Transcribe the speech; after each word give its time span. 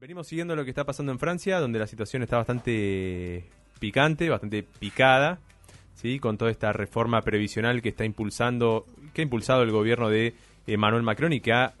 Venimos 0.00 0.26
siguiendo 0.28 0.56
lo 0.56 0.64
que 0.64 0.70
está 0.70 0.84
pasando 0.84 1.12
en 1.12 1.18
Francia, 1.18 1.60
donde 1.60 1.78
la 1.78 1.86
situación 1.86 2.22
está 2.22 2.36
bastante 2.38 3.44
picante, 3.78 4.30
bastante 4.30 4.62
picada, 4.62 5.38
¿sí? 5.94 6.18
con 6.18 6.38
toda 6.38 6.50
esta 6.50 6.72
reforma 6.72 7.20
previsional 7.22 7.82
que 7.82 7.90
está 7.90 8.04
impulsando, 8.04 8.86
que 9.12 9.20
ha 9.20 9.24
impulsado 9.24 9.62
el 9.62 9.70
gobierno 9.70 10.08
de 10.08 10.34
Emmanuel 10.66 11.02
Macron 11.02 11.32
y 11.34 11.40
que 11.40 11.52
ha 11.52 11.74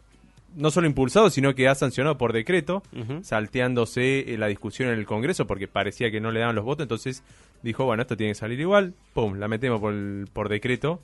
no 0.56 0.70
solo 0.70 0.86
impulsado, 0.88 1.30
sino 1.30 1.54
que 1.54 1.68
ha 1.68 1.74
sancionado 1.74 2.18
por 2.18 2.32
decreto, 2.32 2.82
Ujú. 2.92 3.22
salteándose 3.22 4.34
eh, 4.34 4.36
la 4.36 4.48
discusión 4.48 4.90
en 4.90 4.98
el 4.98 5.06
Congreso 5.06 5.46
porque 5.46 5.68
parecía 5.68 6.10
que 6.10 6.20
no 6.20 6.30
le 6.32 6.40
daban 6.40 6.56
los 6.56 6.64
votos, 6.64 6.82
entonces 6.84 7.22
dijo, 7.62 7.84
bueno, 7.84 8.02
esto 8.02 8.16
tiene 8.16 8.32
que 8.32 8.38
salir 8.38 8.58
igual, 8.60 8.92
pum, 9.14 9.34
la 9.38 9.46
metemos 9.48 9.80
por, 9.80 9.94
el- 9.94 10.26
por 10.32 10.48
decreto, 10.48 11.00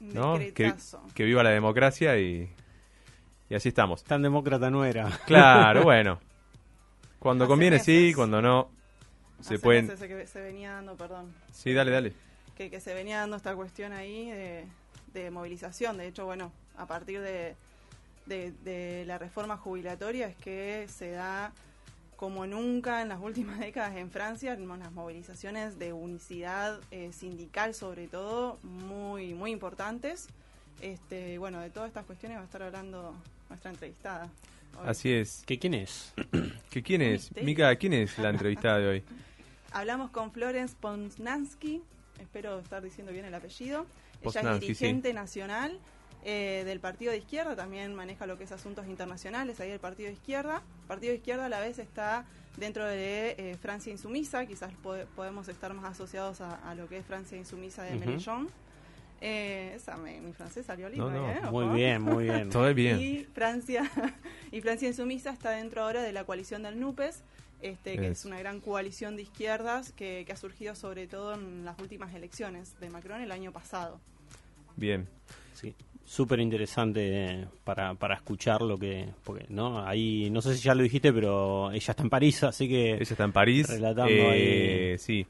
¿no? 0.00 0.38
Que, 0.54 0.72
que 1.14 1.24
viva 1.24 1.42
la 1.42 1.50
democracia 1.50 2.16
y, 2.18 2.48
y 3.50 3.54
así 3.56 3.68
estamos. 3.70 4.04
Tan 4.04 4.22
demócrata 4.22 4.70
no 4.70 4.84
era. 4.84 5.10
Claro, 5.26 5.82
bueno. 5.84 6.20
Cuando 7.26 7.42
Hace 7.42 7.48
conviene 7.48 7.78
sí, 7.80 8.12
cuando 8.14 8.40
no 8.40 8.70
se 9.40 9.54
Hace 9.54 9.58
pueden... 9.58 9.88
meses 9.88 10.06
que 10.08 10.26
se 10.28 10.40
venía 10.40 10.74
dando, 10.74 10.96
perdón. 10.96 11.34
Sí, 11.52 11.72
dale, 11.72 11.90
dale. 11.90 12.12
que, 12.56 12.70
que 12.70 12.78
se 12.78 12.94
venía 12.94 13.18
dando 13.18 13.34
esta 13.34 13.52
cuestión 13.56 13.92
ahí 13.92 14.30
de, 14.30 14.64
de 15.12 15.32
movilización. 15.32 15.96
De 15.96 16.06
hecho, 16.06 16.24
bueno, 16.24 16.52
a 16.76 16.86
partir 16.86 17.20
de, 17.20 17.56
de, 18.26 18.52
de 18.62 19.04
la 19.06 19.18
reforma 19.18 19.56
jubilatoria 19.56 20.28
es 20.28 20.36
que 20.36 20.86
se 20.88 21.10
da 21.10 21.52
como 22.14 22.46
nunca 22.46 23.02
en 23.02 23.08
las 23.08 23.20
últimas 23.20 23.58
décadas 23.66 23.96
en 23.96 24.12
Francia, 24.12 24.56
unas 24.56 24.92
movilizaciones 24.92 25.80
de 25.80 25.92
unicidad 25.92 26.78
eh, 26.92 27.10
sindical 27.12 27.74
sobre 27.74 28.06
todo 28.06 28.60
muy, 28.62 29.34
muy 29.34 29.50
importantes. 29.50 30.28
Este, 30.80 31.38
bueno, 31.38 31.58
de 31.58 31.70
todas 31.70 31.88
estas 31.88 32.04
cuestiones 32.04 32.38
va 32.38 32.42
a 32.42 32.44
estar 32.44 32.62
hablando 32.62 33.16
nuestra 33.48 33.72
entrevistada. 33.72 34.28
Así 34.84 35.12
es. 35.12 35.42
¿Que 35.46 35.58
quién 35.58 35.74
es? 35.74 36.12
¿Que 36.70 36.82
¿Quién 36.82 37.02
es? 37.02 37.30
Mica, 37.42 37.74
¿quién 37.76 37.92
es 37.92 38.18
la 38.18 38.30
entrevistada 38.30 38.78
de 38.78 38.86
hoy? 38.88 39.04
Hablamos 39.72 40.10
con 40.10 40.32
Florence 40.32 40.74
Poznansky, 40.80 41.82
espero 42.20 42.58
estar 42.60 42.82
diciendo 42.82 43.12
bien 43.12 43.24
el 43.26 43.34
apellido. 43.34 43.86
Ella 44.22 44.54
es 44.54 44.60
dirigente 44.60 45.12
nacional 45.12 45.78
eh, 46.24 46.62
del 46.64 46.80
Partido 46.80 47.12
de 47.12 47.18
Izquierda, 47.18 47.54
también 47.56 47.94
maneja 47.94 48.26
lo 48.26 48.38
que 48.38 48.44
es 48.44 48.52
asuntos 48.52 48.86
internacionales, 48.86 49.60
ahí 49.60 49.70
el 49.70 49.78
Partido 49.80 50.08
de 50.08 50.14
Izquierda. 50.14 50.62
El 50.82 50.86
Partido 50.88 51.10
de 51.12 51.18
Izquierda 51.18 51.46
a 51.46 51.48
la 51.48 51.60
vez 51.60 51.78
está 51.78 52.24
dentro 52.56 52.86
de 52.86 53.34
eh, 53.38 53.56
Francia 53.60 53.92
Insumisa, 53.92 54.46
quizás 54.46 54.72
po- 54.82 54.96
podemos 55.14 55.48
estar 55.48 55.74
más 55.74 55.84
asociados 55.84 56.40
a, 56.40 56.54
a 56.70 56.74
lo 56.74 56.88
que 56.88 56.96
es 56.98 57.04
Francia 57.06 57.36
Insumisa 57.36 57.82
de 57.82 57.90
Ujú. 57.96 58.00
Mélenchon. 58.00 58.48
Eh, 59.20 59.72
esa, 59.74 59.96
me- 59.96 60.20
mi 60.20 60.32
francés 60.32 60.66
salió 60.66 60.88
lindo, 60.88 61.10
No, 61.10 61.18
no, 61.26 61.30
¿eh? 61.30 61.40
Muy 61.50 61.76
bien, 61.76 62.02
muy 62.02 62.24
bien. 62.24 62.50
Todo 62.50 62.72
bien. 62.74 63.00
Y 63.00 63.24
Francia, 63.24 63.90
y 64.52 64.60
Francia 64.60 64.88
Insumisa 64.88 65.30
está 65.30 65.50
dentro 65.50 65.82
ahora 65.82 66.02
de 66.02 66.12
la 66.12 66.24
coalición 66.24 66.62
del 66.62 66.78
NUPES, 66.78 67.22
este, 67.62 67.96
que 67.96 68.08
Es. 68.08 68.20
es 68.20 68.24
una 68.26 68.38
gran 68.38 68.60
coalición 68.60 69.16
de 69.16 69.22
izquierdas 69.22 69.92
que, 69.92 70.24
que 70.26 70.32
ha 70.32 70.36
surgido 70.36 70.74
sobre 70.74 71.06
todo 71.06 71.34
en 71.34 71.64
las 71.64 71.78
últimas 71.80 72.14
elecciones 72.14 72.78
de 72.78 72.90
Macron 72.90 73.22
el 73.22 73.32
año 73.32 73.52
pasado. 73.52 73.98
Bien. 74.76 75.08
Sí. 75.54 75.74
Súper 76.04 76.38
interesante 76.38 77.48
para, 77.64 77.94
para 77.94 78.14
escuchar 78.14 78.62
lo 78.62 78.78
que... 78.78 79.08
Porque, 79.24 79.46
¿no? 79.48 79.84
Ahí, 79.84 80.28
no 80.30 80.40
sé 80.40 80.54
si 80.54 80.62
ya 80.62 80.74
lo 80.74 80.82
dijiste, 80.84 81.12
pero 81.12 81.72
ella 81.72 81.90
está 81.90 82.02
en 82.02 82.10
París, 82.10 82.44
así 82.44 82.68
que... 82.68 82.92
Ella 82.92 83.02
está 83.02 83.24
en 83.24 83.32
París. 83.32 83.66
Relatando 83.68 84.12
eh, 84.12 84.90
ahí. 84.92 84.98
Sí, 84.98 85.26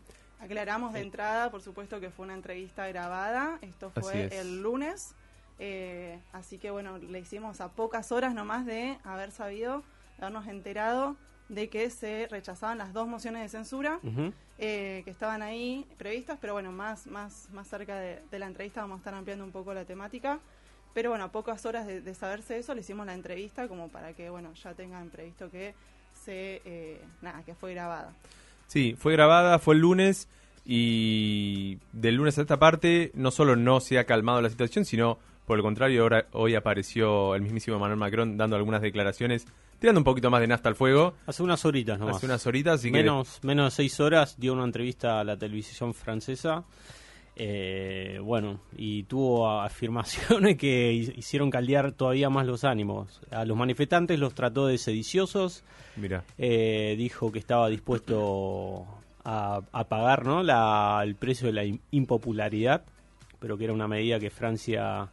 Aclaramos 0.46 0.92
de 0.92 1.00
entrada, 1.00 1.50
por 1.50 1.60
supuesto 1.60 1.98
que 1.98 2.08
fue 2.08 2.24
una 2.24 2.34
entrevista 2.34 2.86
grabada, 2.86 3.58
esto 3.62 3.90
fue 3.90 4.26
es. 4.26 4.32
el 4.34 4.62
lunes, 4.62 5.16
eh, 5.58 6.20
así 6.32 6.56
que 6.58 6.70
bueno, 6.70 6.98
le 6.98 7.18
hicimos 7.18 7.60
a 7.60 7.72
pocas 7.72 8.12
horas 8.12 8.32
nomás 8.32 8.64
de 8.64 8.96
haber 9.02 9.32
sabido, 9.32 9.82
de 10.18 10.26
habernos 10.26 10.46
enterado 10.46 11.16
de 11.48 11.68
que 11.68 11.90
se 11.90 12.28
rechazaban 12.30 12.78
las 12.78 12.92
dos 12.92 13.08
mociones 13.08 13.42
de 13.42 13.48
censura. 13.48 13.98
Eh, 14.58 15.02
que 15.04 15.10
estaban 15.10 15.42
ahí 15.42 15.84
previstas, 15.98 16.38
pero 16.40 16.52
bueno, 16.52 16.70
más, 16.70 17.08
más, 17.08 17.48
más 17.52 17.66
cerca 17.66 17.96
de, 17.96 18.22
de 18.30 18.38
la 18.38 18.46
entrevista 18.46 18.82
vamos 18.82 18.98
a 18.98 18.98
estar 18.98 19.14
ampliando 19.14 19.44
un 19.44 19.50
poco 19.50 19.74
la 19.74 19.84
temática. 19.84 20.38
Pero 20.94 21.10
bueno, 21.10 21.24
a 21.24 21.32
pocas 21.32 21.66
horas 21.66 21.88
de, 21.88 22.00
de 22.00 22.14
saberse 22.14 22.56
eso, 22.56 22.72
le 22.72 22.82
hicimos 22.82 23.04
la 23.04 23.14
entrevista 23.14 23.66
como 23.66 23.88
para 23.88 24.12
que, 24.12 24.30
bueno, 24.30 24.54
ya 24.54 24.74
tengan 24.74 25.10
previsto 25.10 25.50
que 25.50 25.74
se, 26.24 26.62
eh, 26.64 27.00
nada, 27.20 27.42
que 27.42 27.54
fue 27.56 27.74
grabada. 27.74 28.12
Sí, 28.66 28.96
fue 28.98 29.12
grabada, 29.12 29.58
fue 29.58 29.74
el 29.74 29.80
lunes 29.80 30.28
y 30.64 31.78
del 31.92 32.16
lunes 32.16 32.38
a 32.38 32.42
esta 32.42 32.58
parte 32.58 33.12
no 33.14 33.30
solo 33.30 33.54
no 33.56 33.80
se 33.80 33.98
ha 33.98 34.04
calmado 34.04 34.42
la 34.42 34.50
situación, 34.50 34.84
sino 34.84 35.18
por 35.46 35.58
el 35.58 35.62
contrario, 35.62 36.02
ahora, 36.02 36.26
hoy 36.32 36.56
apareció 36.56 37.36
el 37.36 37.42
mismísimo 37.42 37.78
Manuel 37.78 37.98
Macron 37.98 38.36
dando 38.36 38.56
algunas 38.56 38.82
declaraciones, 38.82 39.46
tirando 39.78 40.00
un 40.00 40.04
poquito 40.04 40.28
más 40.28 40.40
de 40.40 40.48
nasta 40.48 40.68
al 40.68 40.74
fuego, 40.74 41.14
Hace 41.26 41.44
unas 41.44 41.64
horitas 41.64 42.00
nomás. 42.00 42.16
hace 42.16 42.26
unas 42.26 42.44
horitas, 42.48 42.80
así 42.80 42.90
que 42.90 42.98
menos, 42.98 43.38
menos 43.42 43.72
de 43.72 43.76
seis 43.76 44.00
horas 44.00 44.34
dio 44.38 44.54
una 44.54 44.64
entrevista 44.64 45.20
a 45.20 45.24
la 45.24 45.38
televisión 45.38 45.94
francesa. 45.94 46.64
Eh, 47.38 48.18
bueno, 48.22 48.60
y 48.78 49.02
tuvo 49.02 49.60
afirmaciones 49.60 50.56
que 50.56 50.92
hi- 50.94 51.12
hicieron 51.18 51.50
caldear 51.50 51.92
todavía 51.92 52.30
más 52.30 52.46
los 52.46 52.64
ánimos. 52.64 53.20
A 53.30 53.44
los 53.44 53.56
manifestantes 53.56 54.18
los 54.18 54.34
trató 54.34 54.66
de 54.66 54.78
sediciosos, 54.78 55.62
mira, 55.96 56.24
eh, 56.38 56.94
dijo 56.96 57.30
que 57.32 57.38
estaba 57.38 57.68
dispuesto 57.68 58.86
a, 59.24 59.60
a 59.70 59.84
pagar 59.84 60.24
¿no? 60.24 60.42
la, 60.42 61.00
el 61.04 61.14
precio 61.14 61.46
de 61.48 61.52
la 61.52 61.64
im- 61.64 61.80
impopularidad, 61.90 62.82
pero 63.38 63.58
que 63.58 63.64
era 63.64 63.74
una 63.74 63.86
medida 63.88 64.18
que 64.18 64.30
Francia 64.30 65.08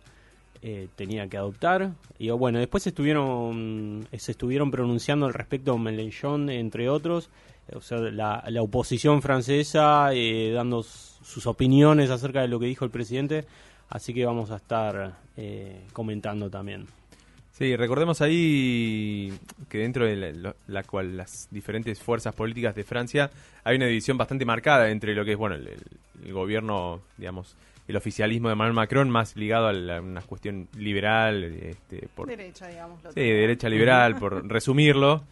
eh, 0.62 0.88
tenía 0.96 1.28
que 1.28 1.36
adoptar. 1.36 1.92
Y 2.20 2.30
bueno, 2.30 2.58
después 2.60 2.88
estuvieron, 2.88 4.08
se 4.18 4.32
estuvieron 4.32 4.72
pronunciando 4.72 5.26
al 5.26 5.34
respecto 5.34 5.78
Mélenchon, 5.78 6.50
entre 6.50 6.90
otros, 6.90 7.30
o 7.74 7.82
sea, 7.82 7.98
la, 7.98 8.44
la 8.48 8.62
oposición 8.62 9.22
francesa 9.22 10.14
eh, 10.14 10.52
dando 10.54 10.84
sus 11.24 11.48
opiniones 11.48 12.10
acerca 12.10 12.42
de 12.42 12.48
lo 12.48 12.60
que 12.60 12.66
dijo 12.68 12.86
el 12.86 12.92
presidente. 12.92 13.46
Así 13.90 14.14
que 14.14 14.26
vamos 14.26 14.52
a 14.52 14.56
estar 14.58 15.18
eh, 15.38 15.82
comentando 15.94 16.50
también. 16.50 16.86
Sí, 17.52 17.76
recordemos 17.76 18.20
ahí 18.22 19.32
que 19.70 19.78
dentro 19.80 20.06
de 20.06 20.54
la, 20.68 20.84
cual 20.84 21.18
las 21.18 21.48
diferentes 21.52 22.00
fuerzas 22.00 22.34
políticas 22.34 22.74
de 22.74 22.84
Francia 22.84 23.30
hay 23.64 23.76
una 23.76 23.86
división 23.86 24.18
bastante 24.18 24.44
marcada 24.46 24.90
entre 24.90 25.14
lo 25.14 25.24
que 25.24 25.34
es 25.34 25.38
bueno 25.38 25.56
el, 25.56 26.34
gobierno, 26.34 27.02
digamos, 27.18 27.56
el 27.88 27.96
oficialismo 27.96 28.48
de 28.48 28.54
Emmanuel 28.54 28.74
Macron 28.74 29.10
más 29.12 29.36
ligado 29.36 29.68
a, 29.68 29.74
la- 29.74 30.02
una 30.02 30.22
cuestión 30.22 30.68
liberal, 30.78 31.44
este, 31.44 32.08
por, 32.16 32.28
Derecha, 32.28 32.68
digamos. 32.68 33.04
lo 33.04 33.10
sí, 33.12 33.16
tengo. 33.16 33.28
derecha 33.36 33.70
liberal, 33.70 34.16
por 34.20 34.48
resumirlo. 34.48 35.24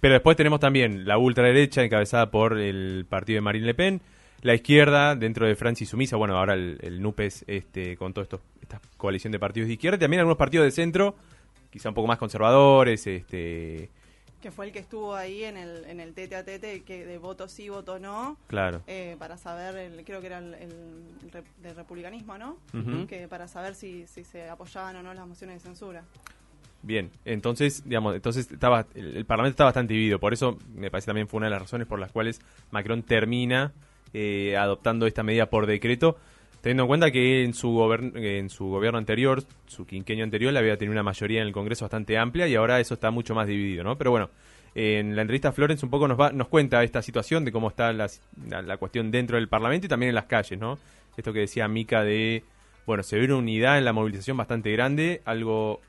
Pero 0.00 0.14
después 0.14 0.36
tenemos 0.36 0.58
también 0.58 1.06
la 1.06 1.16
ultraderecha 1.18 1.84
encabezada 1.84 2.30
por 2.30 2.58
el 2.58 3.06
partido 3.08 3.36
de 3.36 3.40
Marine 3.42 3.66
Le 3.66 3.74
Pen, 3.74 4.00
la 4.42 4.54
izquierda 4.54 5.14
dentro 5.16 5.46
de 5.46 5.56
Francia 5.56 5.84
y 5.84 5.86
sumisa, 5.86 6.16
bueno, 6.16 6.36
ahora 6.36 6.54
el, 6.54 6.78
el 6.80 7.02
NUPES 7.02 7.44
este, 7.46 7.96
con 7.96 8.12
toda 8.12 8.24
esta 8.60 8.80
coalición 8.96 9.32
de 9.32 9.38
partidos 9.38 9.66
de 9.68 9.74
izquierda, 9.74 9.96
y 9.96 10.00
también 10.00 10.20
algunos 10.20 10.38
partidos 10.38 10.64
de 10.64 10.70
centro, 10.70 11.16
quizá 11.70 11.88
un 11.88 11.94
poco 11.94 12.08
más 12.08 12.18
conservadores, 12.18 13.06
este, 13.06 13.90
Que 14.40 14.52
fue 14.52 14.66
el 14.66 14.72
que 14.72 14.78
estuvo 14.78 15.16
ahí 15.16 15.42
en 15.42 15.56
el, 15.56 15.84
en 15.86 15.98
el 15.98 16.14
tete 16.14 16.36
a 16.36 16.44
tete, 16.44 16.82
que 16.84 17.04
de 17.04 17.18
voto 17.18 17.48
sí, 17.48 17.68
voto 17.68 17.98
no, 17.98 18.36
claro. 18.46 18.82
eh, 18.86 19.16
para 19.18 19.36
saber, 19.36 19.76
el, 19.76 20.04
creo 20.04 20.20
que 20.20 20.28
era 20.28 20.38
el, 20.38 20.54
el 20.54 20.70
rep- 21.32 21.56
del 21.60 21.74
republicanismo, 21.74 22.38
¿no? 22.38 22.58
Que 23.08 23.26
para 23.26 23.48
saber 23.48 23.74
si, 23.74 24.06
si 24.06 24.22
se 24.22 24.48
apoyaban 24.48 24.94
o 24.96 25.02
no 25.02 25.12
las 25.12 25.26
mociones 25.26 25.56
de 25.56 25.60
censura. 25.68 26.04
Bien, 26.80 27.10
entonces, 27.24 27.82
digamos, 27.84 28.14
entonces 28.14 28.48
estaba 28.52 28.86
el, 28.94 29.16
el 29.16 29.24
Parlamento 29.26 29.54
está 29.54 29.64
bastante 29.64 29.94
dividido, 29.94 30.20
por 30.20 30.32
eso 30.32 30.56
me 30.72 30.92
parece 30.92 31.06
también 31.06 31.26
fue 31.26 31.38
una 31.38 31.46
de 31.46 31.50
las 31.50 31.62
razones 31.62 31.88
por 31.88 31.98
las 31.98 32.12
cuales 32.12 32.40
Macron 32.70 33.02
termina 33.02 33.72
eh, 34.14 34.56
adoptando 34.56 35.06
esta 35.06 35.22
medida 35.22 35.46
por 35.46 35.66
decreto, 35.66 36.16
teniendo 36.60 36.84
en 36.84 36.88
cuenta 36.88 37.10
que 37.10 37.44
en 37.44 37.54
su 37.54 37.92
en 38.14 38.50
su 38.50 38.66
gobierno 38.66 38.98
anterior, 38.98 39.42
su 39.66 39.86
quinquenio 39.86 40.24
anterior, 40.24 40.56
había 40.56 40.76
tenido 40.76 40.92
una 40.92 41.02
mayoría 41.02 41.40
en 41.40 41.46
el 41.46 41.52
Congreso 41.52 41.84
bastante 41.84 42.18
amplia 42.18 42.48
y 42.48 42.54
ahora 42.54 42.80
eso 42.80 42.94
está 42.94 43.10
mucho 43.10 43.34
más 43.34 43.46
dividido, 43.46 43.84
¿no? 43.84 43.96
Pero 43.96 44.10
bueno, 44.10 44.30
en 44.74 45.16
la 45.16 45.22
entrevista 45.22 45.52
Florence 45.52 45.84
un 45.84 45.90
poco 45.90 46.08
nos 46.08 46.18
va, 46.18 46.30
nos 46.30 46.48
cuenta 46.48 46.82
esta 46.82 47.02
situación 47.02 47.44
de 47.44 47.52
cómo 47.52 47.68
está 47.68 47.92
la, 47.92 48.08
cuestión 48.78 49.10
dentro 49.10 49.36
del 49.36 49.48
Parlamento 49.48 49.86
y 49.86 49.88
también 49.88 50.10
en 50.10 50.14
las 50.14 50.26
calles, 50.26 50.58
¿no? 50.58 50.78
Esto 51.16 51.32
que 51.32 51.40
decía 51.40 51.66
Mica 51.68 52.04
de, 52.04 52.44
bueno, 52.86 53.02
se 53.02 53.18
ve 53.18 53.24
una 53.24 53.36
unidad 53.36 53.78
en 53.78 53.84
la 53.84 53.92
movilización 53.92 54.36
bastante 54.36 54.70
grande, 54.72 55.20
algo 55.24 55.80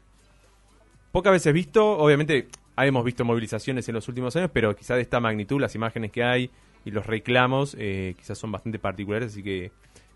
pocas 1.12 1.32
veces 1.34 1.54
visto, 1.54 1.98
obviamente 1.98 2.48
hemos 2.78 3.04
visto 3.04 3.26
movilizaciones 3.26 3.88
en 3.90 3.96
los 3.96 4.08
últimos 4.08 4.36
años, 4.36 4.50
pero 4.54 4.76
quizás 4.76 4.98
de 4.98 5.02
esta 5.02 5.20
magnitud, 5.20 5.60
las 5.60 5.76
imágenes 5.76 6.12
que 6.12 6.24
hay 6.24 6.50
y 6.86 6.92
los 6.92 7.06
reclamos, 7.06 7.76
eh, 7.80 8.16
quizás 8.18 8.38
son 8.38 8.52
bastante 8.52 8.80
particulares, 8.80 9.32
así 9.32 9.44
que 9.44 9.72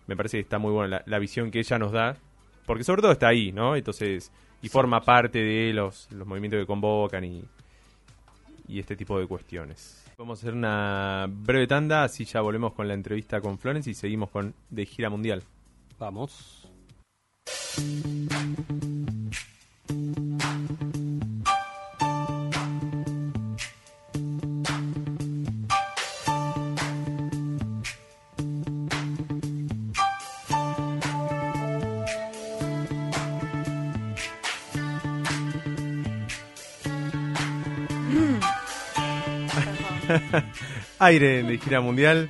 me 0.07 0.15
parece 0.15 0.37
que 0.37 0.41
está 0.41 0.59
muy 0.59 0.71
buena 0.71 0.97
la, 0.97 1.03
la 1.05 1.19
visión 1.19 1.51
que 1.51 1.59
ella 1.59 1.79
nos 1.79 1.91
da, 1.91 2.17
porque 2.65 2.83
sobre 2.83 3.01
todo 3.01 3.11
está 3.11 3.27
ahí, 3.27 3.51
¿no? 3.51 3.75
Entonces, 3.75 4.31
y 4.61 4.69
forma 4.69 5.01
parte 5.01 5.39
de 5.39 5.73
los, 5.73 6.09
los 6.11 6.25
movimientos 6.25 6.59
que 6.59 6.65
convocan 6.65 7.23
y, 7.25 7.43
y 8.67 8.79
este 8.79 8.95
tipo 8.95 9.19
de 9.19 9.27
cuestiones. 9.27 10.05
Vamos 10.17 10.39
a 10.39 10.41
hacer 10.41 10.53
una 10.53 11.27
breve 11.29 11.67
tanda, 11.67 12.03
así 12.03 12.23
ya 12.25 12.41
volvemos 12.41 12.73
con 12.73 12.87
la 12.87 12.93
entrevista 12.93 13.41
con 13.41 13.57
Florence 13.59 13.89
y 13.89 13.93
seguimos 13.93 14.29
con 14.29 14.53
De 14.69 14.85
Gira 14.85 15.09
Mundial. 15.09 15.43
Vamos. 15.99 16.69
Aire 40.99 41.43
de 41.43 41.57
gira 41.57 41.81
mundial. 41.81 42.29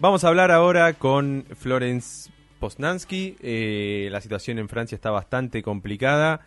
Vamos 0.00 0.24
a 0.24 0.28
hablar 0.28 0.50
ahora 0.50 0.94
con 0.94 1.44
Florence 1.56 2.30
Posnansky. 2.58 3.36
Eh, 3.40 4.08
la 4.10 4.20
situación 4.20 4.58
en 4.58 4.68
Francia 4.68 4.96
está 4.96 5.10
bastante 5.10 5.62
complicada. 5.62 6.46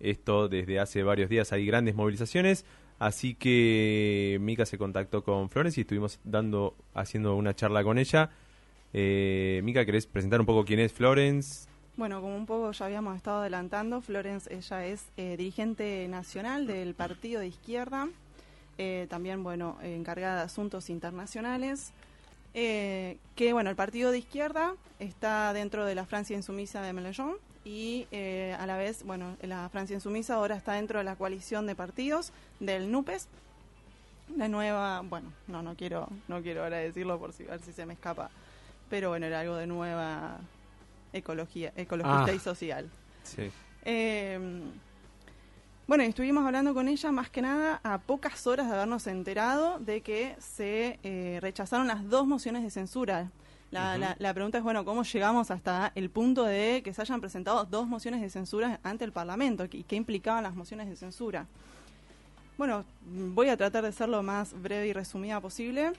Esto 0.00 0.48
desde 0.48 0.80
hace 0.80 1.02
varios 1.02 1.28
días 1.28 1.52
hay 1.52 1.66
grandes 1.66 1.94
movilizaciones. 1.94 2.64
Así 2.98 3.34
que 3.34 4.38
Mika 4.40 4.66
se 4.66 4.76
contactó 4.76 5.24
con 5.24 5.48
Florence 5.48 5.80
y 5.80 5.82
estuvimos 5.82 6.20
dando, 6.24 6.74
haciendo 6.94 7.34
una 7.34 7.54
charla 7.54 7.82
con 7.82 7.98
ella. 7.98 8.30
Eh, 8.92 9.60
Mika, 9.64 9.84
¿querés 9.84 10.06
presentar 10.06 10.40
un 10.40 10.46
poco 10.46 10.64
quién 10.64 10.80
es 10.80 10.92
Florence? 10.92 11.68
Bueno, 11.96 12.20
como 12.20 12.36
un 12.36 12.46
poco 12.46 12.72
ya 12.72 12.86
habíamos 12.86 13.16
estado 13.16 13.40
adelantando, 13.40 14.00
Florence, 14.00 14.52
ella 14.54 14.86
es 14.86 15.06
eh, 15.16 15.36
dirigente 15.36 16.06
nacional 16.08 16.66
del 16.66 16.94
Partido 16.94 17.40
de 17.40 17.48
Izquierda, 17.48 18.08
eh, 18.82 19.06
también, 19.10 19.42
bueno, 19.42 19.76
encargada 19.82 20.36
de 20.36 20.42
asuntos 20.44 20.88
internacionales, 20.88 21.92
eh, 22.54 23.18
que, 23.36 23.52
bueno, 23.52 23.68
el 23.68 23.76
Partido 23.76 24.10
de 24.10 24.18
Izquierda 24.18 24.74
está 24.98 25.52
dentro 25.52 25.84
de 25.84 25.94
la 25.94 26.06
Francia 26.06 26.34
insumisa 26.34 26.80
de 26.80 26.94
Mélenchon 26.94 27.36
y 27.62 28.06
a 28.58 28.64
la 28.64 28.78
vez, 28.78 29.04
bueno, 29.04 29.36
la 29.42 29.68
Francia 29.68 29.92
insumisa 29.94 30.36
ahora 30.36 30.56
está 30.56 30.72
dentro 30.72 30.98
de 30.98 31.04
la 31.04 31.14
coalición 31.16 31.66
de 31.66 31.74
partidos 31.74 32.32
del 32.58 32.90
NUPES, 32.90 33.28
la 34.36 34.48
nueva, 34.48 35.02
bueno, 35.02 35.30
no, 35.46 35.60
no 35.62 35.74
quiero, 35.76 36.08
no 36.26 36.40
quiero 36.40 36.62
ahora 36.64 36.78
decirlo 36.78 37.18
por 37.18 37.34
si, 37.34 37.44
ver 37.44 37.60
si 37.60 37.72
se 37.72 37.84
me 37.84 37.92
escapa, 37.92 38.30
pero 38.88 39.10
bueno, 39.10 39.26
era 39.26 39.40
algo 39.40 39.56
de 39.56 39.66
nueva 39.66 40.38
ecología, 41.12 41.72
ecologista 41.76 42.30
Ah. 42.30 42.34
y 42.34 42.38
social. 42.38 42.88
Sí. 43.24 43.50
Eh, 43.84 44.38
bueno, 45.90 46.04
y 46.04 46.06
estuvimos 46.06 46.46
hablando 46.46 46.72
con 46.72 46.86
ella 46.86 47.10
más 47.10 47.30
que 47.30 47.42
nada 47.42 47.80
a 47.82 47.98
pocas 47.98 48.46
horas 48.46 48.68
de 48.68 48.74
habernos 48.74 49.08
enterado 49.08 49.80
de 49.80 50.02
que 50.02 50.36
se 50.38 51.00
eh, 51.02 51.40
rechazaron 51.42 51.88
las 51.88 52.08
dos 52.08 52.28
mociones 52.28 52.62
de 52.62 52.70
censura. 52.70 53.32
La, 53.72 53.98
la- 53.98 54.14
la 54.20 54.32
pregunta 54.32 54.58
es, 54.58 54.62
bueno, 54.62 54.84
¿cómo 54.84 55.02
llegamos 55.02 55.50
hasta 55.50 55.90
el 55.96 56.08
punto 56.08 56.44
de 56.44 56.82
que 56.84 56.94
se 56.94 57.02
hayan 57.02 57.20
presentado 57.20 57.64
dos 57.64 57.88
mociones 57.88 58.20
de 58.20 58.30
censura 58.30 58.78
ante 58.84 59.04
el 59.04 59.10
Parlamento? 59.10 59.64
¿Y 59.64 59.82
qué 59.82 59.96
implicaban 59.96 60.44
las 60.44 60.54
mociones 60.54 60.88
de 60.88 60.94
censura? 60.94 61.46
Bueno, 62.56 62.84
voy 63.34 63.48
a 63.48 63.56
tratar 63.56 63.82
de 63.82 63.90
ser 63.90 64.08
lo 64.10 64.22
más 64.22 64.52
breve 64.62 64.86
y 64.86 64.92
resumida 64.92 65.40
posible. 65.40 65.90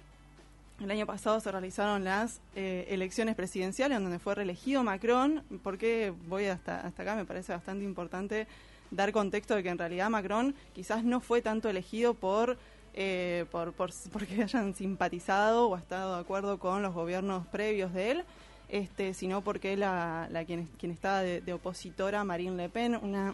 El 0.81 0.89
año 0.89 1.05
pasado 1.05 1.39
se 1.39 1.51
realizaron 1.51 2.03
las 2.03 2.41
eh, 2.55 2.87
elecciones 2.89 3.35
presidenciales 3.35 3.97
en 3.97 4.03
donde 4.03 4.17
fue 4.17 4.33
reelegido 4.33 4.83
Macron. 4.83 5.43
porque 5.61 6.11
voy 6.27 6.45
hasta, 6.45 6.81
hasta 6.81 7.03
acá? 7.03 7.15
Me 7.15 7.23
parece 7.23 7.53
bastante 7.53 7.85
importante 7.85 8.47
dar 8.89 9.11
contexto 9.11 9.55
de 9.55 9.61
que 9.61 9.69
en 9.69 9.77
realidad 9.77 10.09
Macron 10.09 10.55
quizás 10.73 11.03
no 11.03 11.19
fue 11.19 11.43
tanto 11.43 11.69
elegido 11.69 12.15
por, 12.15 12.57
eh, 12.95 13.45
por, 13.51 13.73
por 13.73 13.91
porque 14.11 14.41
hayan 14.41 14.73
simpatizado 14.73 15.69
o 15.69 15.77
estado 15.77 16.15
de 16.15 16.21
acuerdo 16.21 16.57
con 16.57 16.81
los 16.81 16.95
gobiernos 16.95 17.45
previos 17.47 17.93
de 17.93 18.11
él, 18.11 18.23
este, 18.67 19.13
sino 19.13 19.41
porque 19.41 19.77
la, 19.77 20.27
la 20.31 20.45
quien, 20.45 20.67
quien 20.79 20.91
estaba 20.91 21.21
de, 21.21 21.53
opositora, 21.53 22.23
Marine 22.23 22.57
Le 22.57 22.69
Pen, 22.69 22.95
una. 22.95 23.31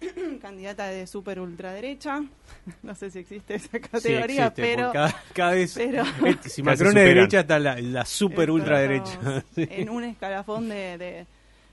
candidata 0.40 0.86
de 0.86 1.06
super 1.06 1.40
ultraderecha, 1.40 2.22
no 2.82 2.94
sé 2.94 3.10
si 3.10 3.18
existe 3.20 3.54
esa 3.56 3.68
Sí, 3.72 3.80
categoría, 3.80 4.46
existe, 4.46 4.62
pero 4.62 4.92
cada, 4.92 5.14
cada 5.34 5.50
vez 5.52 5.74
pero- 5.74 6.04
este, 6.26 6.48
si 6.48 6.62
Macron 6.62 6.96
es 6.96 7.04
derecha 7.04 7.40
está 7.40 7.58
la, 7.58 7.80
la 7.80 8.04
super 8.04 8.50
ultraderecha. 8.50 9.18
Sí. 9.54 9.66
En 9.70 9.90
un 9.90 10.04
escalafón 10.04 10.68
de, 10.68 10.98
de- 10.98 11.26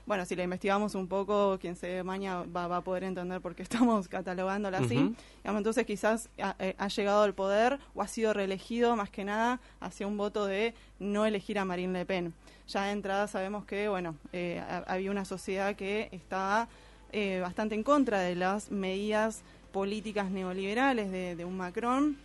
Bueno, 0.06 0.24
si 0.24 0.36
la 0.36 0.44
investigamos 0.44 0.94
un 0.94 1.08
poco, 1.08 1.58
quien 1.60 1.74
se 1.76 2.02
maña 2.04 2.42
va, 2.44 2.68
va 2.68 2.76
a 2.78 2.80
poder 2.80 3.04
entender 3.04 3.40
por 3.40 3.54
qué 3.54 3.62
estamos 3.62 4.06
catalogándola 4.08 4.78
así. 4.78 5.14
Entonces 5.44 5.84
quizás 5.86 6.28
ha, 6.40 6.54
eh, 6.60 6.74
ha 6.78 6.88
llegado 6.88 7.22
al 7.24 7.34
poder 7.34 7.78
o 7.94 8.02
ha 8.02 8.08
sido 8.08 8.32
reelegido 8.32 8.94
más 8.96 9.10
que 9.10 9.24
nada 9.24 9.60
hacia 9.80 10.06
un 10.06 10.16
voto 10.16 10.46
de 10.46 10.74
no 11.00 11.26
elegir 11.26 11.58
a 11.58 11.64
Marine 11.64 11.92
Le 12.00 12.06
Pen. 12.06 12.34
Ya 12.68 12.84
de 12.84 12.92
entrada 12.92 13.26
sabemos 13.28 13.64
que, 13.64 13.88
bueno, 13.88 14.16
eh, 14.32 14.60
ha- 14.68 14.84
había 14.86 15.10
una 15.10 15.24
sociedad 15.24 15.74
que 15.76 16.08
estaba 16.12 16.68
eh, 17.12 17.40
bastante 17.40 17.74
en 17.74 17.82
contra 17.82 18.20
de 18.20 18.34
las 18.34 18.70
medidas 18.70 19.42
políticas 19.76 20.30
neoliberales 20.30 21.12
de, 21.12 21.44
un 21.44 21.56
Macron 21.56 22.16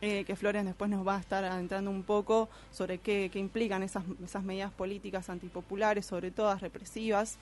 eh, 0.00 0.24
que 0.26 0.34
Flores 0.34 0.64
después 0.64 0.90
nos 0.90 1.06
va 1.06 1.16
a 1.16 1.20
estar 1.20 1.44
adentrando 1.44 1.92
un 1.92 2.02
poco 2.02 2.48
sobre 2.72 2.98
qué, 2.98 3.30
implican 3.34 3.84
esas, 3.84 4.02
esas 4.24 4.42
medidas 4.42 4.72
políticas 4.72 5.30
antipopulares, 5.30 6.04
sobre 6.04 6.32
todas 6.32 6.60
represivas. 6.60 7.38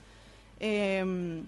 Eh, 0.59 1.41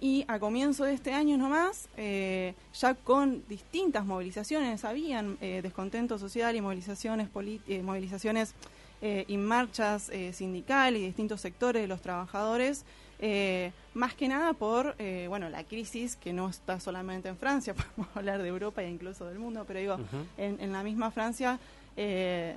y 0.00 0.24
a 0.26 0.40
comienzo 0.40 0.84
de 0.84 0.94
este 0.94 1.12
año 1.12 1.36
nomás, 1.36 1.88
eh, 1.96 2.54
ya 2.74 2.94
con 2.94 3.44
distintas 3.48 4.04
movilizaciones, 4.04 4.84
habían 4.84 5.38
descontento 5.38 6.18
social 6.18 6.56
y 6.56 6.60
movilizaciones, 6.60 7.28
movilizaciones 7.32 8.54
y 9.02 9.36
marchas 9.36 10.10
sindicales 10.32 11.00
y 11.00 11.06
distintos 11.06 11.42
sectores 11.42 11.82
de 11.82 11.86
los 11.86 12.00
trabajadores, 12.00 12.84
eh, 13.20 13.72
más 13.94 14.14
que 14.14 14.28
nada 14.28 14.52
por 14.54 14.94
eh, 14.98 15.26
bueno 15.28 15.48
la 15.50 15.62
crisis 15.64 16.16
que 16.16 16.32
no 16.32 16.48
está 16.48 16.80
solamente 16.80 17.28
en 17.28 17.36
Francia, 17.36 17.74
podemos 17.74 18.08
hablar 18.16 18.42
de 18.42 18.48
Europa 18.48 18.82
e 18.82 18.88
incluso 18.90 19.26
del 19.26 19.38
mundo, 19.38 19.64
pero 19.66 19.78
digo, 19.80 19.96
en 20.38 20.72
la 20.72 20.82
misma 20.82 21.10
Francia 21.10 21.58
eh, 21.96 22.56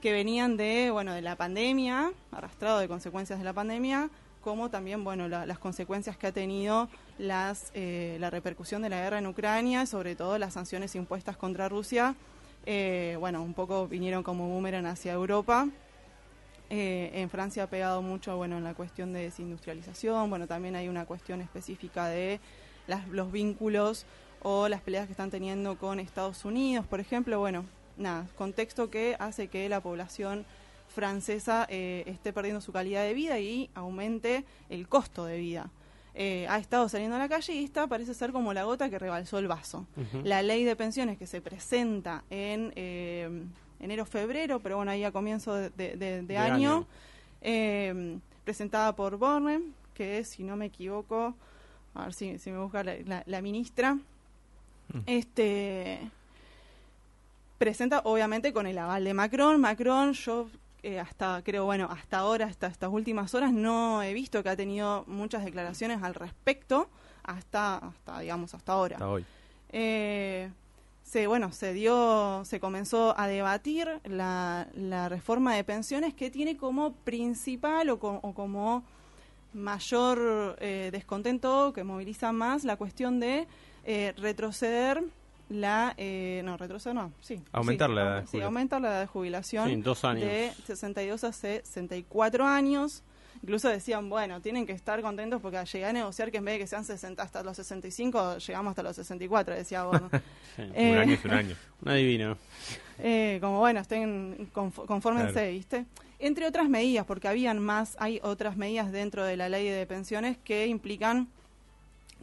que 0.00 0.12
venían 0.12 0.56
de 0.56 0.90
bueno 0.90 1.12
de 1.14 1.22
la 1.22 1.36
pandemia, 1.36 2.10
arrastrado 2.32 2.78
de 2.78 2.88
consecuencias 2.88 3.38
de 3.38 3.44
la 3.44 3.52
pandemia, 3.52 4.08
como 4.42 4.68
también 4.70 5.04
bueno 5.04 5.28
la- 5.28 5.46
las 5.46 5.58
consecuencias 5.58 6.16
que 6.18 6.26
ha 6.26 6.32
tenido 6.32 6.88
las 7.18 7.70
eh, 7.74 8.16
la 8.20 8.28
repercusión 8.30 8.82
de 8.82 8.88
la 8.90 9.00
guerra 9.00 9.18
en 9.18 9.26
Ucrania, 9.26 9.86
sobre 9.86 10.14
todo 10.16 10.38
las 10.38 10.52
sanciones 10.54 10.94
impuestas 10.94 11.36
contra 11.36 11.68
Rusia, 11.68 12.14
eh, 12.66 13.16
bueno 13.18 13.42
un 13.42 13.54
poco 13.54 13.86
vinieron 13.88 14.22
como 14.22 14.48
boomerang 14.48 14.86
hacia 14.86 15.12
Europa. 15.12 15.68
Eh, 16.76 17.20
en 17.22 17.30
Francia 17.30 17.62
ha 17.62 17.66
pegado 17.68 18.02
mucho 18.02 18.36
bueno 18.36 18.58
en 18.58 18.64
la 18.64 18.74
cuestión 18.74 19.12
de 19.12 19.20
desindustrialización, 19.20 20.28
bueno 20.28 20.48
también 20.48 20.74
hay 20.74 20.88
una 20.88 21.06
cuestión 21.06 21.40
específica 21.40 22.08
de 22.08 22.40
las- 22.88 23.06
los 23.08 23.30
vínculos 23.30 24.06
o 24.42 24.68
las 24.68 24.80
peleas 24.80 25.06
que 25.06 25.12
están 25.12 25.30
teniendo 25.30 25.78
con 25.78 26.00
Estados 26.00 26.44
Unidos, 26.44 26.84
por 26.86 26.98
ejemplo, 26.98 27.38
bueno, 27.38 27.64
nada, 27.96 28.26
contexto 28.36 28.90
que 28.90 29.14
hace 29.20 29.46
que 29.46 29.68
la 29.68 29.80
población 29.80 30.44
francesa 30.88 31.66
eh, 31.70 32.02
esté 32.06 32.32
perdiendo 32.32 32.60
su 32.60 32.72
calidad 32.72 33.04
de 33.04 33.14
vida 33.14 33.38
y 33.38 33.70
aumente 33.74 34.44
el 34.68 34.88
costo 34.88 35.24
de 35.26 35.38
vida. 35.38 35.70
Eh, 36.16 36.46
ha 36.48 36.58
estado 36.58 36.88
saliendo 36.88 37.16
a 37.16 37.18
la 37.20 37.28
calle 37.28 37.52
y 37.54 37.64
esta 37.64 37.86
parece 37.86 38.14
ser 38.14 38.32
como 38.32 38.52
la 38.52 38.64
gota 38.64 38.88
que 38.90 38.98
rebalsó 38.98 39.38
el 39.38 39.46
vaso. 39.48 39.86
La 40.24 40.42
ley 40.42 40.64
de 40.64 40.74
pensiones 40.76 41.18
que 41.18 41.26
se 41.26 41.40
presenta 41.40 42.24
en 42.30 42.72
eh, 43.84 43.86
enero-febrero, 43.86 44.60
pero 44.60 44.76
bueno, 44.76 44.90
ahí 44.90 45.04
a 45.04 45.12
comienzo 45.12 45.54
de, 45.54 45.70
de- 45.70 45.96
de- 45.96 46.16
de 46.16 46.22
De 46.22 46.38
año, 46.38 46.54
año. 46.76 46.86
eh, 47.42 48.18
presentada 48.44 48.94
por 48.96 49.16
Borne, 49.18 49.60
que 49.94 50.18
es, 50.18 50.28
si 50.28 50.42
no 50.42 50.56
me 50.56 50.66
equivoco, 50.66 51.34
a 51.94 52.04
ver 52.04 52.14
si, 52.14 52.38
si 52.38 52.50
me 52.50 52.58
busca 52.58 52.82
la, 52.82 52.94
la- 53.06 53.22
la 53.26 53.42
ministra, 53.42 53.98
este 55.06 56.10
presenta 57.58 58.00
obviamente 58.04 58.52
con 58.52 58.66
el 58.66 58.78
aval 58.78 59.04
de 59.04 59.14
Macron. 59.14 59.60
Macron, 59.60 60.12
yo 60.12 60.48
eh, 60.82 60.98
hasta, 61.00 61.40
creo, 61.44 61.64
bueno, 61.64 61.88
hasta 61.90 62.18
ahora, 62.18 62.46
hasta 62.46 62.66
estas 62.66 62.90
últimas 62.90 63.34
horas, 63.34 63.52
no 63.52 64.02
he 64.02 64.12
visto 64.12 64.42
que 64.42 64.50
ha 64.50 64.56
tenido 64.56 65.04
muchas 65.06 65.44
declaraciones 65.44 66.02
al 66.02 66.14
respecto, 66.14 66.88
hasta, 67.22 67.76
hasta 67.78 68.20
digamos, 68.20 68.52
hasta 68.54 68.72
ahora. 68.72 68.96
Hasta 68.96 69.08
hoy. 69.08 69.24
Eh, 69.70 70.50
se, 71.04 71.26
bueno, 71.28 71.52
se 71.52 71.72
dio, 71.72 72.42
se 72.44 72.58
comenzó 72.58 73.14
a 73.16 73.28
debatir 73.28 73.88
la, 74.04 74.66
la 74.74 75.08
reforma 75.08 75.54
de 75.54 75.62
pensiones 75.62 76.14
que 76.14 76.30
tiene 76.30 76.56
como 76.56 76.92
principal 76.94 77.88
o, 77.90 77.98
co- 78.00 78.18
o 78.22 78.32
como 78.34 78.82
mayor 79.52 80.56
eh, 80.60 80.88
descontento 80.92 81.72
que 81.72 81.84
moviliza 81.84 82.32
más 82.32 82.64
la 82.64 82.76
cuestión 82.76 83.20
de 83.20 83.46
eh, 83.84 84.12
retroceder 84.16 85.04
la 85.50 85.94
eh, 85.98 86.40
no 86.44 86.56
retroceder 86.56 86.94
no 86.96 87.12
sí 87.20 87.40
Aumentar 87.52 87.90
sí, 87.90 87.94
la 87.94 88.02
edad 88.02 88.14
de 88.16 88.20
sí, 88.22 88.26
jubilación. 88.28 88.42
aumentar 88.46 88.80
la 88.80 88.88
edad 88.88 89.00
de 89.00 89.06
jubilación 89.06 89.66
Sí, 89.68 89.72
en 89.74 89.82
dos 89.82 90.04
años. 90.04 90.24
de 90.24 90.52
62 90.66 91.22
a 91.24 91.32
64 91.32 92.46
años. 92.46 93.02
Incluso 93.44 93.68
decían, 93.68 94.08
bueno, 94.08 94.40
tienen 94.40 94.64
que 94.64 94.72
estar 94.72 95.02
contentos 95.02 95.38
porque 95.42 95.62
llegué 95.70 95.84
a 95.84 95.92
negociar 95.92 96.30
que 96.30 96.38
en 96.38 96.46
vez 96.46 96.54
de 96.54 96.58
que 96.60 96.66
sean 96.66 96.82
60 96.82 97.22
hasta 97.22 97.42
los 97.42 97.54
65, 97.58 98.38
llegamos 98.38 98.70
hasta 98.70 98.82
los 98.82 98.96
64, 98.96 99.54
decía 99.54 99.84
Bono. 99.84 100.08
Sí. 100.56 100.62
Eh, 100.74 100.92
un 100.92 100.98
año 100.98 101.12
es 101.12 101.24
un 101.26 101.30
año. 101.42 101.56
Un 101.82 101.88
adivino. 101.90 102.38
Eh, 103.00 103.36
como 103.42 103.58
bueno, 103.58 103.80
estén 103.80 104.48
conf- 104.54 104.86
confórmense, 104.86 105.32
Claro. 105.34 105.50
¿viste? 105.50 105.84
Entre 106.20 106.46
otras 106.46 106.70
medidas, 106.70 107.04
porque 107.04 107.28
habían 107.28 107.58
más, 107.58 107.96
hay 107.98 108.18
otras 108.22 108.56
medidas 108.56 108.90
dentro 108.92 109.24
de 109.24 109.36
la 109.36 109.50
ley 109.50 109.68
de 109.68 109.84
pensiones 109.86 110.38
que 110.42 110.66
implican 110.68 111.28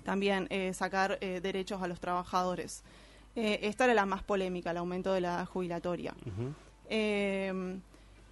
también 0.04 0.48
eh, 0.50 0.74
sacar 0.74 1.20
eh, 1.22 1.40
derechos 1.40 1.84
a 1.84 1.88
los 1.88 2.00
trabajadores. 2.00 2.82
Eh, 3.36 3.60
esta 3.62 3.84
era 3.84 3.94
la 3.94 4.08
más 4.08 4.24
polémica, 4.24 4.72
el 4.72 4.78
aumento 4.78 5.14
de 5.14 5.22
la 5.22 5.46
jubilatoria. 5.46 6.16
Eh, 6.90 7.78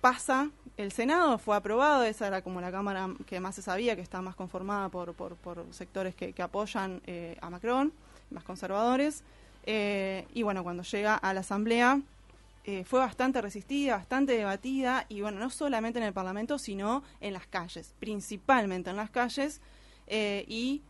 pasa, 0.01 0.49
el 0.79 0.93
Senado 0.93 1.37
fue 1.37 1.57
aprobado, 1.57 2.05
esa 2.05 2.27
era 2.27 2.41
como 2.41 2.61
la 2.61 2.71
Cámara 2.71 3.09
que 3.25 3.41
más 3.41 3.55
se 3.55 3.61
sabía, 3.61 3.97
que 3.97 4.01
está 4.01 4.21
más 4.21 4.33
conformada 4.33 4.87
por, 4.87 5.13
sectores 5.71 6.15
que, 6.15 6.33
apoyan 6.41 7.01
eh, 7.05 7.37
a 7.41 7.49
Macron, 7.49 7.91
más 8.31 8.45
conservadores. 8.45 9.25
Eh, 9.65 10.25
y 10.33 10.41
bueno, 10.43 10.63
cuando 10.63 10.83
llega 10.83 11.15
a 11.15 11.33
la 11.33 11.41
Asamblea 11.41 11.99
eh, 12.63 12.85
fue 12.85 13.01
bastante 13.01 13.41
resistida, 13.41 13.97
bastante 13.97 14.37
debatida, 14.37 15.05
y 15.09 15.19
bueno, 15.19 15.39
no 15.39 15.49
solamente 15.49 15.99
en 15.99 16.05
el 16.05 16.13
Parlamento, 16.13 16.57
sino 16.57 17.03
en 17.19 17.33
las 17.33 17.45
calles, 17.45 17.93
principalmente 17.99 18.89
en 18.89 18.95
las 18.95 19.09
calles, 19.09 19.59
y 20.07 20.81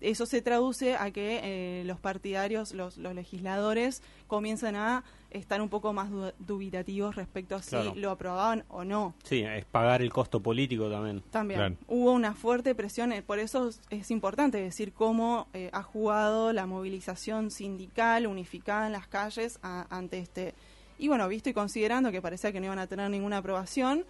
eso 0.00 0.26
se 0.26 0.42
traduce 0.42 0.96
a 0.96 1.12
que 1.12 1.84
los 1.86 2.00
partidarios, 2.00 2.72
los, 2.72 2.96
legisladores, 2.96 4.02
comiencen 4.26 4.74
a 4.74 5.04
estar 5.36 5.60
un 5.60 5.68
poco 5.68 5.92
más 5.92 6.10
dubitativos 6.38 7.14
respecto 7.16 7.54
a 7.56 7.62
si 7.62 7.76
lo 7.94 8.10
aprobaban 8.10 8.64
o 8.68 8.84
no. 8.84 9.14
Sí, 9.22 9.42
es 9.42 9.64
pagar 9.64 10.02
el 10.02 10.12
costo 10.12 10.40
político 10.40 10.90
también. 10.90 11.22
También. 11.30 11.78
Hubo 11.88 12.12
una 12.12 12.34
fuerte 12.34 12.74
presión, 12.74 13.12
eh, 13.12 13.22
por 13.22 13.38
eso 13.38 13.70
es 13.90 14.10
importante 14.10 14.58
decir 14.58 14.92
cómo 14.92 15.48
eh, 15.52 15.70
ha 15.72 15.82
jugado 15.82 16.52
la 16.52 16.66
movilización 16.66 17.50
sindical 17.50 18.26
unificada 18.26 18.86
en 18.86 18.92
las 18.92 19.06
calles 19.06 19.58
ante 19.62 20.18
este. 20.18 20.54
Y 20.98 21.08
bueno, 21.08 21.28
visto 21.28 21.50
y 21.50 21.52
considerando 21.52 22.10
que 22.10 22.22
parecía 22.22 22.52
que 22.52 22.60
no 22.60 22.66
iban 22.66 22.78
a 22.78 22.86
tener 22.86 23.10
ninguna 23.10 23.38
aprobación, 23.38 24.04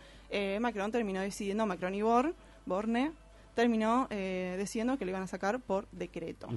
Macron 0.60 0.92
terminó 0.92 1.20
decidiendo, 1.20 1.66
Macron 1.66 1.94
y 1.94 2.02
Borne, 2.02 3.12
terminó 3.56 4.06
eh, 4.10 4.54
diciendo 4.58 4.96
que 4.98 5.04
le 5.04 5.10
iban 5.10 5.22
a 5.22 5.26
sacar 5.26 5.58
por 5.58 5.88
decreto. 5.90 6.48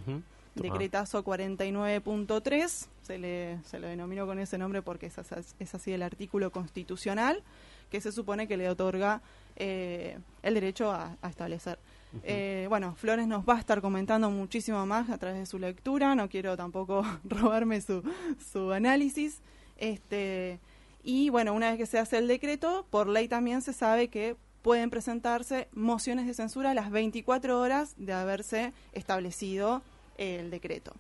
Decretazo 0.56 1.24
49.3, 1.24 2.88
se 3.02 3.18
le, 3.18 3.60
se 3.64 3.80
le 3.80 3.88
denominó 3.88 4.26
con 4.26 4.40
ese 4.40 4.58
nombre 4.58 4.82
porque 4.82 5.08
es, 5.08 5.18
es, 5.60 5.76
así 5.76 5.92
el 5.92 6.02
artículo 6.02 6.52
constitucional 6.52 7.44
que 7.90 8.02
se 8.02 8.12
supone 8.12 8.48
que 8.48 8.58
le 8.58 8.70
otorga 8.70 9.22
eh, 9.56 10.18
el 10.44 10.54
derecho 10.54 10.92
a, 10.92 11.18
establecer. 11.28 11.80
Eh, 12.24 12.66
bueno, 12.70 12.96
Flores 12.96 13.28
nos 13.28 13.48
va 13.48 13.56
a 13.56 13.60
estar 13.60 13.82
comentando 13.82 14.30
muchísimo 14.32 14.86
más 14.86 15.10
a 15.10 15.18
través 15.18 15.40
de 15.40 15.46
su 15.46 15.60
lectura, 15.60 16.16
no 16.16 16.30
quiero 16.30 16.58
tampoco 16.58 17.04
robarme 17.24 17.82
su, 17.82 18.04
su 18.52 18.72
análisis. 18.72 19.42
Este, 19.78 20.60
y 21.04 21.30
bueno, 21.30 21.54
una 21.54 21.70
vez 21.70 21.78
que 21.78 21.86
se 21.86 22.00
hace 22.00 22.18
el 22.18 22.28
decreto, 22.28 22.86
por 22.90 23.08
ley 23.08 23.28
también 23.28 23.62
se 23.62 23.74
sabe 23.74 24.10
que 24.10 24.36
pueden 24.62 24.90
presentarse 24.90 25.70
mociones 25.74 26.28
de 26.28 26.34
censura 26.34 26.72
a 26.72 26.74
las 26.74 26.92
24 26.92 27.60
horas 27.60 27.94
de 27.98 28.14
haberse 28.14 28.74
establecido 28.92 29.82
el 30.20 30.52
decreto. 30.52 30.94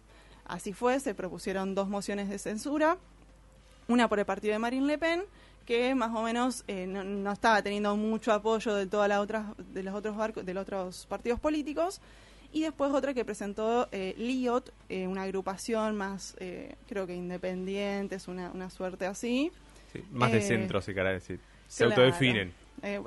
Así 0.45 0.73
fue, 0.73 0.99
se 0.99 1.13
propusieron 1.13 1.75
dos 1.75 1.89
mociones 1.89 2.29
de 2.29 2.39
censura, 2.39 2.97
una 3.88 4.07
por 4.07 4.19
el 4.19 4.25
partido 4.25 4.53
de 4.53 4.59
Marine 4.59 4.88
Le 4.88 4.97
Pen, 4.97 5.23
que 5.65 5.93
más 5.93 6.15
o 6.15 6.23
menos 6.23 6.63
eh, 6.67 6.88
no, 6.88 7.31
estaba 7.31 7.61
teniendo 7.61 7.95
mucho 7.95 8.33
apoyo 8.33 8.73
de 8.73 8.88
todas 8.88 9.07
las 9.07 9.19
otras 9.19 9.45
de 9.57 9.83
los 9.83 9.93
otros 9.93 10.15
de 10.43 10.53
los 10.53 10.63
otros 10.63 11.05
partidos 11.07 11.39
políticos, 11.39 12.01
y 12.51 12.61
después 12.61 12.91
otra 12.91 13.13
que 13.13 13.23
presentó 13.23 13.88
eh, 13.91 14.15
LIOT, 14.17 14.71
eh, 14.89 15.05
una 15.05 15.23
agrupación 15.23 15.95
más, 15.95 16.35
eh, 16.39 16.75
creo 16.88 17.05
que 17.05 17.13
independiente, 17.13 18.15
es 18.15 18.27
una, 18.27 18.49
una 18.51 18.71
suerte 18.71 19.05
así. 19.05 19.51
más 20.11 20.31
de 20.31 20.41
centro, 20.41 20.81
se 20.81 20.93
quiere 20.93 21.13
decir. 21.13 21.39
Se 21.67 21.83
autodefinen. 21.83 22.51
Eh, 22.81 22.99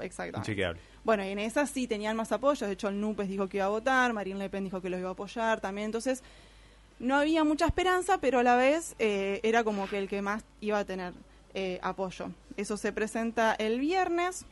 Bueno, 1.04 1.25
y 1.25 1.28
en 1.28 1.38
esa 1.40 1.66
sí 1.66 1.87
tenían 1.88 2.16
más 2.16 2.30
apoyo. 2.30 2.66
De 2.66 2.75
hecho, 2.75 2.88
el 2.88 3.00
NUPES 3.00 3.28
dijo 3.28 3.49
que 3.49 3.56
iba 3.59 3.66
a 3.66 3.71
votar, 3.71 4.12
Marine 4.12 4.38
Le 4.38 4.49
Pen 4.49 4.64
dijo 4.64 4.80
que 4.80 4.88
lo 4.88 4.99
iba 4.99 5.09
a 5.09 5.12
apoyar 5.12 5.61
también. 5.61 5.87
Entonces, 5.87 6.23
no 7.00 7.16
había 7.16 7.42
mucha 7.42 7.66
esperanza, 7.66 8.18
pero 8.18 8.38
a 8.38 8.42
la 8.44 8.54
vez 8.54 8.94
eh, 9.00 9.40
era 9.42 9.64
como 9.64 9.88
que 9.88 9.99
el 9.99 10.09
que 10.09 10.23
más 10.23 10.44
iba 10.61 10.78
a 10.78 10.85
tener 10.85 11.12
eh, 11.54 11.80
apoyo. 11.82 12.30
Eso 12.56 12.76
se 12.76 12.92
presenta 12.92 13.54
el 13.54 13.80
viernes, 13.80 14.44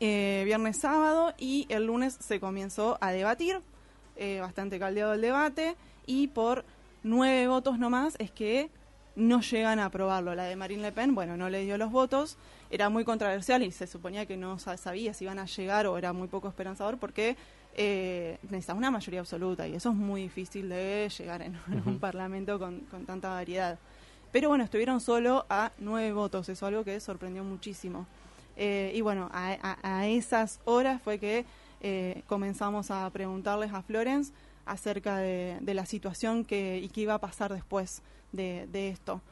eh, 0.00 0.42
viernes 0.44 0.76
sábado, 0.76 1.32
y 1.38 1.66
el 1.70 1.86
lunes 1.86 2.18
se 2.20 2.38
comenzó 2.38 2.98
a 3.00 3.12
debatir. 3.12 3.60
bastante 4.40 4.78
caldeado 4.78 5.14
el 5.14 5.22
debate. 5.22 5.76
Y 6.04 6.28
por 6.28 6.64
nueve 7.02 7.48
votos 7.48 7.78
nomás 7.78 8.16
es 8.18 8.30
que 8.30 8.68
no 9.18 9.42
llegan 9.42 9.78
a 9.78 9.86
aprobarlo. 9.86 10.34
La 10.34 10.44
de 10.44 10.56
Marine 10.56 10.82
Le 10.82 10.92
Pen, 10.92 11.14
bueno, 11.14 11.36
no 11.36 11.50
le 11.50 11.64
dio 11.64 11.76
los 11.76 11.90
votos 11.90 12.38
era 12.70 12.88
muy 12.88 13.04
controversial 13.04 13.62
y 13.62 13.70
se 13.70 13.86
suponía 13.86 14.26
que 14.26 14.36
no 14.36 14.58
sabía 14.58 15.14
si 15.14 15.24
iban 15.24 15.38
a 15.38 15.46
llegar 15.46 15.86
o 15.86 15.96
era 15.96 16.12
muy 16.12 16.28
poco 16.28 16.48
esperanzador 16.48 16.98
porque 16.98 17.36
eh, 17.74 18.38
necesitas 18.42 18.76
una 18.76 18.90
mayoría 18.90 19.20
absoluta 19.20 19.66
y 19.66 19.74
eso 19.74 19.90
es 19.90 19.94
muy 19.94 20.22
difícil 20.22 20.68
de 20.68 21.10
llegar 21.16 21.42
en, 21.42 21.56
un 21.86 21.98
parlamento 21.98 22.58
con, 22.58 22.80
tanta 23.06 23.30
variedad. 23.30 23.78
Pero 24.32 24.50
bueno, 24.50 24.64
estuvieron 24.64 25.00
solo 25.00 25.46
a 25.48 25.72
nueve 25.78 26.12
votos, 26.12 26.48
eso 26.48 26.66
es 26.66 26.68
algo 26.68 26.84
que 26.84 27.00
sorprendió 27.00 27.42
muchísimo. 27.44 28.06
Eh, 28.56 28.92
y 28.94 29.00
bueno, 29.00 29.30
a, 29.32 30.06
esas 30.08 30.60
horas 30.64 31.00
fue 31.00 31.18
que 31.18 31.46
eh, 31.80 32.22
comenzamos 32.26 32.90
a 32.90 33.08
preguntarles 33.10 33.72
a 33.72 33.82
Florence 33.82 34.32
acerca 34.66 35.16
de, 35.16 35.58
la 35.62 35.86
situación 35.86 36.44
que, 36.44 36.78
y 36.82 36.88
qué 36.88 37.02
iba 37.02 37.14
a 37.14 37.18
pasar 37.20 37.54
después 37.54 38.02
de, 38.32 38.66
de 38.70 38.88
esto. 38.88 39.22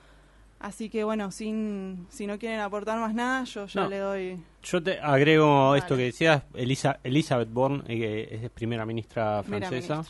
Así 0.58 0.88
que 0.88 1.04
bueno, 1.04 1.30
sin, 1.30 2.06
si 2.08 2.26
no 2.26 2.38
quieren 2.38 2.60
aportar 2.60 2.98
más 2.98 3.14
nada, 3.14 3.44
yo 3.44 3.66
ya 3.66 3.86
le 3.86 3.98
doy. 3.98 4.38
Yo 4.62 4.82
te 4.82 4.98
agrego 4.98 5.76
esto 5.76 5.96
que 5.96 6.04
decías, 6.04 6.42
Elisa, 6.54 6.98
Elizabeth 7.04 7.52
Bourne, 7.52 7.82
eh, 7.86 8.28
que 8.30 8.46
es 8.46 8.50
primera 8.50 8.86
ministra 8.86 9.42
francesa. 9.42 10.02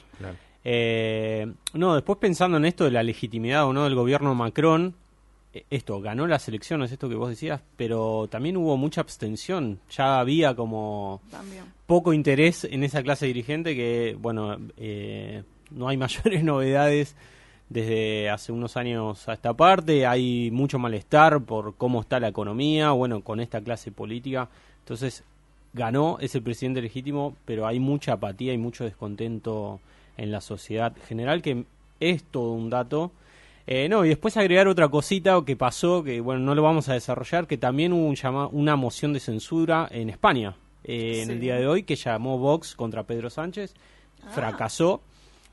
Eh, 0.63 1.53
no, 1.75 1.95
después 1.95 2.19
pensando 2.19 2.57
en 2.57 2.65
esto 2.65 2.85
de 2.85 2.93
la 2.93 3.03
legitimidad 3.03 3.67
o 3.67 3.73
no 3.73 3.85
del 3.85 3.95
gobierno 3.97 4.35
Macron, 4.35 4.95
eh, 5.53 5.65
esto, 5.69 6.01
ganó 6.01 6.29
las 6.29 6.47
elecciones, 6.47 6.93
esto 6.93 7.09
que 7.09 7.17
vos 7.17 7.29
decías, 7.29 7.61
pero 7.77 8.29
también 8.31 8.57
hubo 8.57 8.77
mucha 8.77 9.01
abstención. 9.01 9.81
Ya 9.91 10.21
había 10.21 10.55
como 10.55 11.21
poco 11.87 12.13
interés 12.13 12.65
en 12.65 12.85
esa 12.85 13.03
clase 13.03 13.27
dirigente 13.27 13.75
que, 13.75 14.17
bueno, 14.19 14.59
no 15.71 15.89
hay 15.89 15.97
mayores 15.97 16.45
novedades 16.45 17.17
desde 17.69 18.31
hace 18.31 18.53
unos 18.53 18.77
años 18.77 19.29
a 19.29 19.33
esta 19.33 19.55
parte. 19.55 20.07
Hay 20.07 20.51
mucho 20.51 20.79
malestar 20.79 21.41
por 21.43 21.75
cómo 21.77 22.01
está 22.01 22.21
la 22.21 22.29
economía, 22.29 22.91
bueno, 22.93 23.23
con 23.23 23.41
esta 23.41 23.61
clase 23.61 23.91
política. 23.91 24.49
Entonces, 24.81 25.25
ganó, 25.73 26.19
es 26.21 26.35
el 26.35 26.43
presidente 26.43 26.81
legítimo, 26.81 27.37
pero 27.45 27.67
hay 27.67 27.81
mucha 27.81 28.15
apatía 28.15 28.53
y 28.53 28.59
mucho 28.59 28.85
descontento 28.85 29.81
en 30.17 30.31
la 30.31 30.41
sociedad 30.41 30.95
general, 31.07 31.43
que 31.43 31.65
es 32.01 32.25
todo 32.25 32.53
un 32.53 32.71
dato. 32.71 33.13
Eh, 33.67 33.89
no, 33.89 34.05
y 34.05 34.09
después 34.11 34.37
agregar 34.37 34.69
otra 34.69 34.89
cosita 34.89 35.43
que 35.45 35.57
pasó, 35.57 36.05
que 36.05 36.21
bueno, 36.21 36.41
no 36.41 36.55
lo 36.55 36.63
vamos 36.63 36.89
a 36.89 36.95
desarrollar, 36.95 37.47
que 37.47 37.59
también 37.59 37.93
hubo 37.93 38.07
un 38.07 38.49
una 38.53 38.77
moción 38.77 39.13
de 39.13 39.21
censura 39.21 39.89
en 39.91 40.09
España 40.09 40.55
eh, 40.85 41.23
en 41.23 41.31
el 41.31 41.41
día 41.41 41.57
de 41.57 41.67
hoy, 41.67 41.83
que 41.83 41.97
llamó 41.97 42.39
Vox 42.39 42.77
contra 42.77 43.03
Pedro 43.03 43.29
Sánchez, 43.29 43.75
ah. 44.23 44.31
fracasó. 44.31 45.03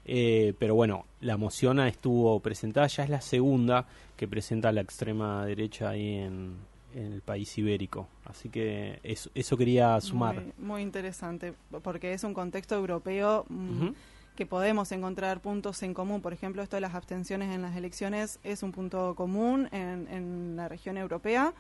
Eh, 0.06 0.54
pero 0.60 0.76
bueno, 0.76 1.06
la 1.22 1.38
moción 1.38 1.80
estuvo 1.80 2.40
presentada, 2.40 2.88
ya 2.88 3.04
es 3.04 3.10
la 3.10 3.22
segunda 3.22 3.88
que 4.18 4.28
presenta 4.28 4.72
la 4.72 4.82
extrema 4.82 5.46
derecha 5.46 5.90
ahí 5.90 6.16
en, 6.16 6.58
el 6.94 7.22
país 7.22 7.58
ibérico. 7.58 8.08
Así 8.26 8.50
que 8.50 9.00
eso, 9.02 9.32
eso 9.34 9.58
quería 9.58 10.00
sumar. 10.00 10.44
Muy, 10.60 10.84
interesante, 10.84 11.56
porque 11.82 12.14
es 12.14 12.24
un 12.24 12.36
contexto 12.36 12.76
europeo 12.76 13.46
mm, 13.50 13.90
que 14.36 14.46
podemos 14.46 14.92
encontrar 14.92 15.42
puntos 15.42 15.82
en 15.82 15.96
común. 15.96 16.22
Por 16.22 16.34
ejemplo, 16.34 16.62
esto 16.62 16.76
de 16.76 16.82
las 16.82 16.94
abstenciones 16.94 17.54
en 17.56 17.64
las 17.64 17.76
elecciones 17.76 18.40
es 18.44 18.62
un 18.62 18.72
punto 18.72 19.16
común 19.16 19.70
en, 19.72 20.08
en 20.12 20.56
la 20.56 20.68
región 20.68 20.98
europea. 20.98 21.56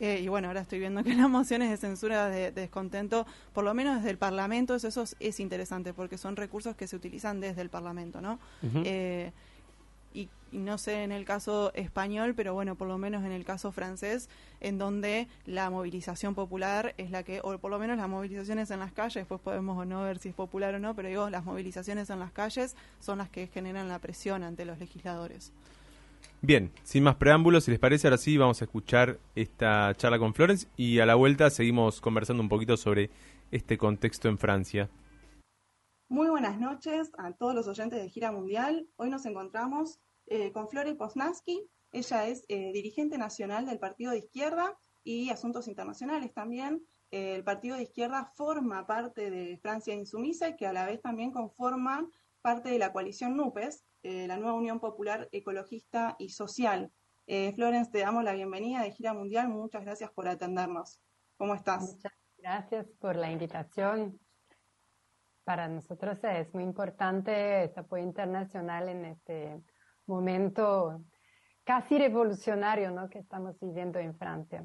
Eh, 0.00 0.20
y 0.22 0.28
bueno, 0.28 0.48
ahora 0.48 0.60
estoy 0.60 0.78
viendo 0.78 1.02
que 1.02 1.14
las 1.14 1.28
mociones 1.28 1.70
de 1.70 1.76
censura 1.76 2.28
de, 2.28 2.52
descontento, 2.52 3.26
por 3.52 3.64
lo 3.64 3.74
menos 3.74 3.96
desde 3.96 4.10
el 4.10 4.18
Parlamento, 4.18 4.74
eso, 4.74 5.04
es 5.18 5.40
interesante 5.40 5.92
porque 5.92 6.18
son 6.18 6.36
recursos 6.36 6.76
que 6.76 6.86
se 6.86 6.96
utilizan 6.96 7.40
desde 7.40 7.62
el 7.62 7.70
Parlamento, 7.70 8.20
¿no? 8.20 8.38
Eh, 8.84 9.32
y, 10.14 10.28
no 10.50 10.78
sé 10.78 11.02
en 11.02 11.12
el 11.12 11.26
caso 11.26 11.72
español, 11.74 12.34
pero 12.34 12.54
bueno, 12.54 12.74
por 12.74 12.88
lo 12.88 12.96
menos 12.96 13.22
en 13.22 13.32
el 13.32 13.44
caso 13.44 13.70
francés, 13.70 14.30
en 14.60 14.78
donde 14.78 15.28
la 15.44 15.68
movilización 15.68 16.34
popular 16.34 16.94
es 16.96 17.10
la 17.10 17.22
que, 17.22 17.40
o 17.44 17.58
por 17.58 17.70
lo 17.70 17.78
menos 17.78 17.98
las 17.98 18.08
movilizaciones 18.08 18.70
en 18.70 18.80
las 18.80 18.92
calles, 18.92 19.16
después 19.16 19.42
podemos 19.42 19.76
o 19.76 19.84
no 19.84 20.02
ver 20.04 20.18
si 20.18 20.30
es 20.30 20.34
popular 20.34 20.74
o 20.74 20.78
no, 20.78 20.94
pero 20.94 21.08
digo, 21.08 21.28
las 21.28 21.44
movilizaciones 21.44 22.08
en 22.08 22.20
las 22.20 22.32
calles 22.32 22.76
son 22.98 23.18
las 23.18 23.28
que 23.28 23.48
generan 23.48 23.88
la 23.88 23.98
presión 23.98 24.42
ante 24.42 24.64
los 24.64 24.78
legisladores. 24.78 25.52
Bien, 26.40 26.70
sin 26.84 27.02
más 27.02 27.16
preámbulos, 27.16 27.64
si 27.64 27.72
les 27.72 27.80
parece, 27.80 28.06
ahora 28.06 28.16
sí 28.16 28.36
vamos 28.36 28.62
a 28.62 28.64
escuchar 28.64 29.18
esta 29.34 29.92
charla 29.96 30.20
con 30.20 30.34
Florence 30.34 30.68
y 30.76 31.00
a 31.00 31.06
la 31.06 31.16
vuelta 31.16 31.50
seguimos 31.50 32.00
conversando 32.00 32.40
un 32.40 32.48
poquito 32.48 32.76
sobre 32.76 33.10
este 33.50 33.76
contexto 33.76 34.28
en 34.28 34.38
Francia. 34.38 34.88
Muy 36.08 36.28
buenas 36.28 36.60
noches 36.60 37.10
a 37.18 37.32
todos 37.32 37.56
los 37.56 37.66
oyentes 37.66 38.00
de 38.00 38.08
Gira 38.08 38.30
Mundial. 38.30 38.88
Hoy 38.96 39.10
nos 39.10 39.26
encontramos 39.26 39.98
eh, 40.26 40.52
con 40.52 40.68
Flore 40.68 40.94
Poznansky. 40.94 41.68
Ella 41.90 42.28
es 42.28 42.44
eh, 42.48 42.70
dirigente 42.72 43.18
nacional 43.18 43.66
del 43.66 43.80
Partido 43.80 44.12
de 44.12 44.18
Izquierda 44.18 44.78
y 45.02 45.30
Asuntos 45.30 45.66
Internacionales 45.66 46.32
también. 46.32 46.84
Eh, 47.10 47.34
el 47.34 47.42
Partido 47.42 47.76
de 47.76 47.82
Izquierda 47.82 48.32
forma 48.36 48.86
parte 48.86 49.28
de 49.30 49.58
Francia 49.58 49.92
Insumisa 49.92 50.54
que 50.54 50.68
a 50.68 50.72
la 50.72 50.86
vez 50.86 51.02
también 51.02 51.32
conforma 51.32 52.08
parte 52.42 52.70
de 52.70 52.78
la 52.78 52.92
coalición 52.92 53.36
NUPES, 53.36 53.84
eh, 54.02 54.26
la 54.26 54.36
nueva 54.36 54.54
Unión 54.54 54.80
Popular 54.80 55.28
Ecologista 55.32 56.16
y 56.18 56.30
Social. 56.30 56.92
Eh, 57.26 57.52
Florence, 57.54 57.90
te 57.90 58.00
damos 58.00 58.24
la 58.24 58.32
bienvenida 58.32 58.82
de 58.82 58.92
Gira 58.92 59.12
Mundial. 59.12 59.48
Muchas 59.48 59.84
gracias 59.84 60.10
por 60.12 60.28
atendernos. 60.28 61.00
¿Cómo 61.36 61.54
estás? 61.54 61.82
Muchas 61.82 62.12
gracias 62.38 62.86
por 62.98 63.16
la 63.16 63.30
invitación. 63.30 64.18
Para 65.44 65.68
nosotros 65.68 66.18
es 66.22 66.52
muy 66.54 66.64
importante 66.64 67.64
este 67.64 67.80
apoyo 67.80 68.04
internacional 68.04 68.88
en 68.88 69.04
este 69.04 69.62
momento 70.06 71.02
casi 71.64 71.98
revolucionario 71.98 72.90
¿no? 72.90 73.10
que 73.10 73.18
estamos 73.18 73.58
viviendo 73.60 73.98
en 73.98 74.16
Francia. 74.16 74.64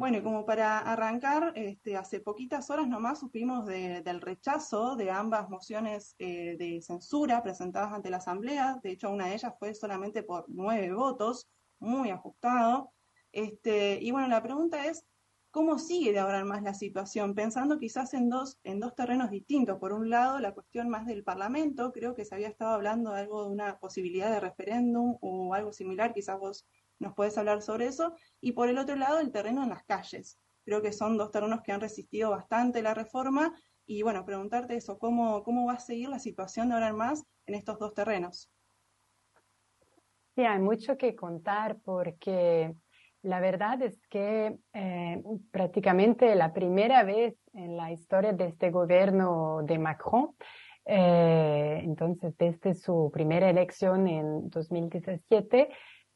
Bueno, 0.00 0.16
y 0.16 0.22
como 0.22 0.46
para 0.46 0.78
arrancar, 0.78 1.52
este, 1.56 1.94
hace 1.94 2.20
poquitas 2.20 2.70
horas 2.70 2.88
nomás 2.88 3.20
supimos 3.20 3.66
del 3.66 4.22
rechazo 4.22 4.96
de 4.96 5.10
ambas 5.10 5.50
mociones 5.50 6.14
eh, 6.18 6.56
de 6.58 6.80
censura 6.80 7.42
presentadas 7.42 7.92
ante 7.92 8.08
la 8.08 8.16
Asamblea. 8.16 8.80
De 8.82 8.92
hecho, 8.92 9.10
una 9.10 9.26
de 9.26 9.34
ellas 9.34 9.52
fue 9.58 9.74
solamente 9.74 10.22
por 10.22 10.46
nueve 10.48 10.90
votos, 10.94 11.50
muy 11.80 12.08
ajustado. 12.08 12.94
Este, 13.30 13.98
y 14.00 14.10
bueno, 14.10 14.26
la 14.28 14.42
pregunta 14.42 14.86
es, 14.86 15.04
¿cómo 15.50 15.78
sigue 15.78 16.12
de 16.12 16.20
ahora 16.20 16.46
más 16.46 16.62
la 16.62 16.72
situación? 16.72 17.34
Pensando 17.34 17.78
quizás 17.78 18.14
en 18.14 18.30
dos, 18.30 18.58
en 18.64 18.80
dos 18.80 18.94
terrenos 18.94 19.30
distintos. 19.30 19.78
Por 19.78 19.92
un 19.92 20.08
lado, 20.08 20.38
la 20.40 20.54
cuestión 20.54 20.88
más 20.88 21.04
del 21.04 21.24
Parlamento, 21.24 21.92
creo 21.92 22.14
que 22.14 22.24
se 22.24 22.34
había 22.34 22.48
estado 22.48 22.72
hablando 22.72 23.12
de 23.12 23.20
algo 23.20 23.44
de 23.44 23.50
una 23.50 23.78
posibilidad 23.78 24.30
de 24.30 24.40
referéndum 24.40 25.18
o 25.20 25.52
algo 25.52 25.74
similar, 25.74 26.14
quizás 26.14 26.38
vos 26.38 26.64
nos 27.00 27.14
puedes 27.14 27.36
hablar 27.36 27.62
sobre 27.62 27.86
eso. 27.86 28.14
Y 28.40 28.52
por 28.52 28.68
el 28.68 28.78
otro 28.78 28.94
lado, 28.94 29.18
el 29.18 29.32
terreno 29.32 29.62
en 29.62 29.70
las 29.70 29.84
calles. 29.84 30.38
Creo 30.64 30.82
que 30.82 30.92
son 30.92 31.16
dos 31.16 31.30
terrenos 31.30 31.62
que 31.62 31.72
han 31.72 31.80
resistido 31.80 32.30
bastante 32.30 32.82
la 32.82 32.94
reforma. 32.94 33.52
Y 33.86 34.02
bueno, 34.02 34.24
preguntarte 34.24 34.76
eso, 34.76 34.98
¿cómo, 34.98 35.42
cómo 35.42 35.66
va 35.66 35.72
a 35.72 35.80
seguir 35.80 36.08
la 36.08 36.20
situación 36.20 36.68
de 36.68 36.74
ahora 36.74 36.92
más 36.92 37.24
en 37.46 37.54
estos 37.54 37.78
dos 37.78 37.92
terrenos? 37.94 38.52
Sí, 40.36 40.42
hay 40.42 40.60
mucho 40.60 40.96
que 40.96 41.16
contar 41.16 41.78
porque 41.84 42.72
la 43.22 43.40
verdad 43.40 43.82
es 43.82 44.00
que 44.08 44.56
eh, 44.72 45.22
prácticamente 45.50 46.34
la 46.34 46.52
primera 46.52 47.02
vez 47.02 47.34
en 47.52 47.76
la 47.76 47.92
historia 47.92 48.32
de 48.32 48.46
este 48.46 48.70
gobierno 48.70 49.60
de 49.64 49.78
Macron, 49.78 50.34
eh, 50.86 51.80
entonces 51.82 52.36
desde 52.38 52.74
su 52.74 53.10
primera 53.12 53.50
elección 53.50 54.08
en 54.08 54.48
2017, 54.48 55.68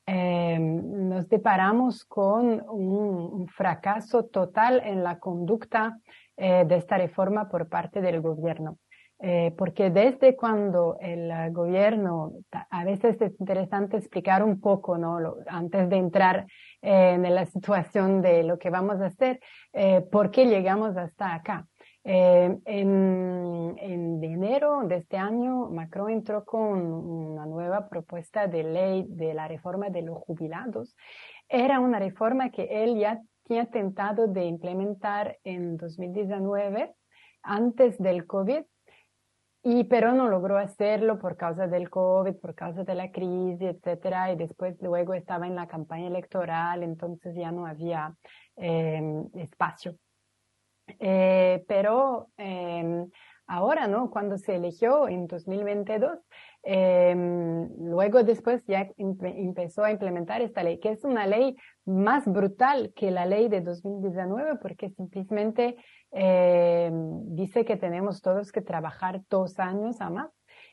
eh, 0.07 0.59
nos 0.59 1.29
deparamos 1.29 2.05
con 2.05 2.63
un, 2.69 3.49
fracaso 3.49 4.25
total 4.25 4.83
en 4.85 5.03
la 5.03 5.19
conducta 5.19 5.99
eh, 6.37 6.65
de 6.67 6.77
esta 6.77 6.99
reforma 6.99 7.49
por 7.49 7.69
parte 7.69 8.01
del 8.01 8.21
gobierno. 8.21 8.79
Eh, 9.21 9.55
porque 9.57 9.91
desde 9.91 10.37
cuando 10.37 10.99
el 11.01 11.53
gobierno, 11.53 12.33
a 12.51 12.85
veces 12.85 13.21
es 13.23 13.41
interesante 13.41 13.97
explicar 13.97 14.43
un 14.43 14.61
poco, 14.61 14.99
¿no? 14.99 15.19
antes 15.47 15.89
de 15.89 15.97
entrar 15.97 16.47
en 16.83 17.35
la 17.35 17.47
situación 17.55 18.21
de 18.21 18.43
lo 18.43 18.59
que 18.59 18.71
vamos 18.71 19.01
a 19.01 19.07
hacer, 19.07 19.41
por 20.11 20.31
qué 20.31 20.47
llegamos 20.47 20.97
hasta 20.97 21.35
acá. 21.35 21.67
Enero 24.55 24.87
de 24.87 24.97
este 24.99 25.17
año, 25.17 25.69
Macron 25.71 26.11
entró 26.11 26.45
con 26.45 26.81
una 26.81 27.45
nueva 27.45 27.89
propuesta 27.89 28.47
de 28.47 28.63
ley 28.63 29.05
de 29.09 29.35
la 29.35 29.49
reforma 29.49 29.91
de 29.91 30.03
los 30.03 30.19
jubilados. 30.19 30.95
Era 31.49 31.81
una 31.81 31.99
reforma 31.99 32.51
que 32.51 32.85
él 32.85 32.97
ya 32.97 33.21
tenía 33.43 33.67
tentado 33.67 34.29
de 34.29 34.45
implementar 34.45 35.39
en 35.43 35.77
2019, 35.77 36.95
antes 37.43 37.99
del 37.99 38.27
COVID, 38.27 38.63
y 39.65 39.85
pero 39.85 40.13
no 40.13 40.29
logró 40.29 40.57
hacerlo 40.57 41.19
por 41.19 41.37
causa 41.37 41.67
del 41.67 41.91
COVID, 41.91 42.35
por 42.37 42.55
causa 42.55 42.85
de 42.85 42.95
la 42.95 43.11
crisis, 43.11 43.61
etcétera, 43.61 44.31
y 44.31 44.37
después 44.37 44.81
luego 44.81 45.15
estaba 45.15 45.49
en 45.49 45.57
la 45.57 45.67
campaña 45.67 46.07
electoral, 46.07 46.85
entonces 46.85 47.35
ya 47.35 47.51
no 47.51 47.67
había 47.67 48.15
eh, 48.57 49.25
espacio 49.35 49.97
eh, 50.99 51.65
pero 51.67 52.31
eh, 52.37 53.07
ahora, 53.47 53.87
¿no? 53.87 54.11
Cuando 54.11 54.39
se 54.39 54.57
eligió 54.57 55.09
en 55.09 55.27
2022, 55.27 56.19
eh, 56.65 57.15
luego 57.79 58.23
después 58.23 58.65
ya 58.67 58.89
empezó 58.97 59.85
a 59.85 59.91
implementar 59.91 60.41
esta 60.41 60.63
ley, 60.63 60.79
que 60.81 60.91
es 60.91 61.05
una 61.05 61.27
ley 61.27 61.57
más 61.85 62.25
brutal 62.27 62.93
que 62.97 63.11
la 63.11 63.27
ley 63.27 63.49
de 63.49 63.61
2019, 63.61 64.57
porque 64.61 64.91
simplemente 64.91 65.77
eh, 66.13 66.91
dice 67.27 67.65
que 67.65 67.77
tenemos 67.77 68.23
todos 68.23 68.51
que 68.51 68.63
trabajar 68.63 69.23
dos 69.29 69.59
años 69.59 70.01
a 70.01 70.11
más. 70.11 70.31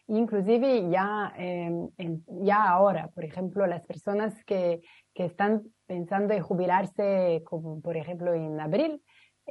Inclusive 0.07 0.89
ya, 0.89 1.33
em, 1.37 1.89
ya 2.43 2.69
ahora, 2.69 3.09
por 3.13 3.23
ejemplo, 3.23 3.65
las 3.67 3.85
personas 3.85 4.43
que, 4.45 4.81
que 5.13 5.25
están 5.25 5.63
pensando 5.87 6.33
en 6.33 6.41
jubilarse, 6.41 7.43
como 7.45 7.81
por 7.81 7.97
ejemplo 7.97 8.33
en 8.33 8.59
abril, 8.59 9.01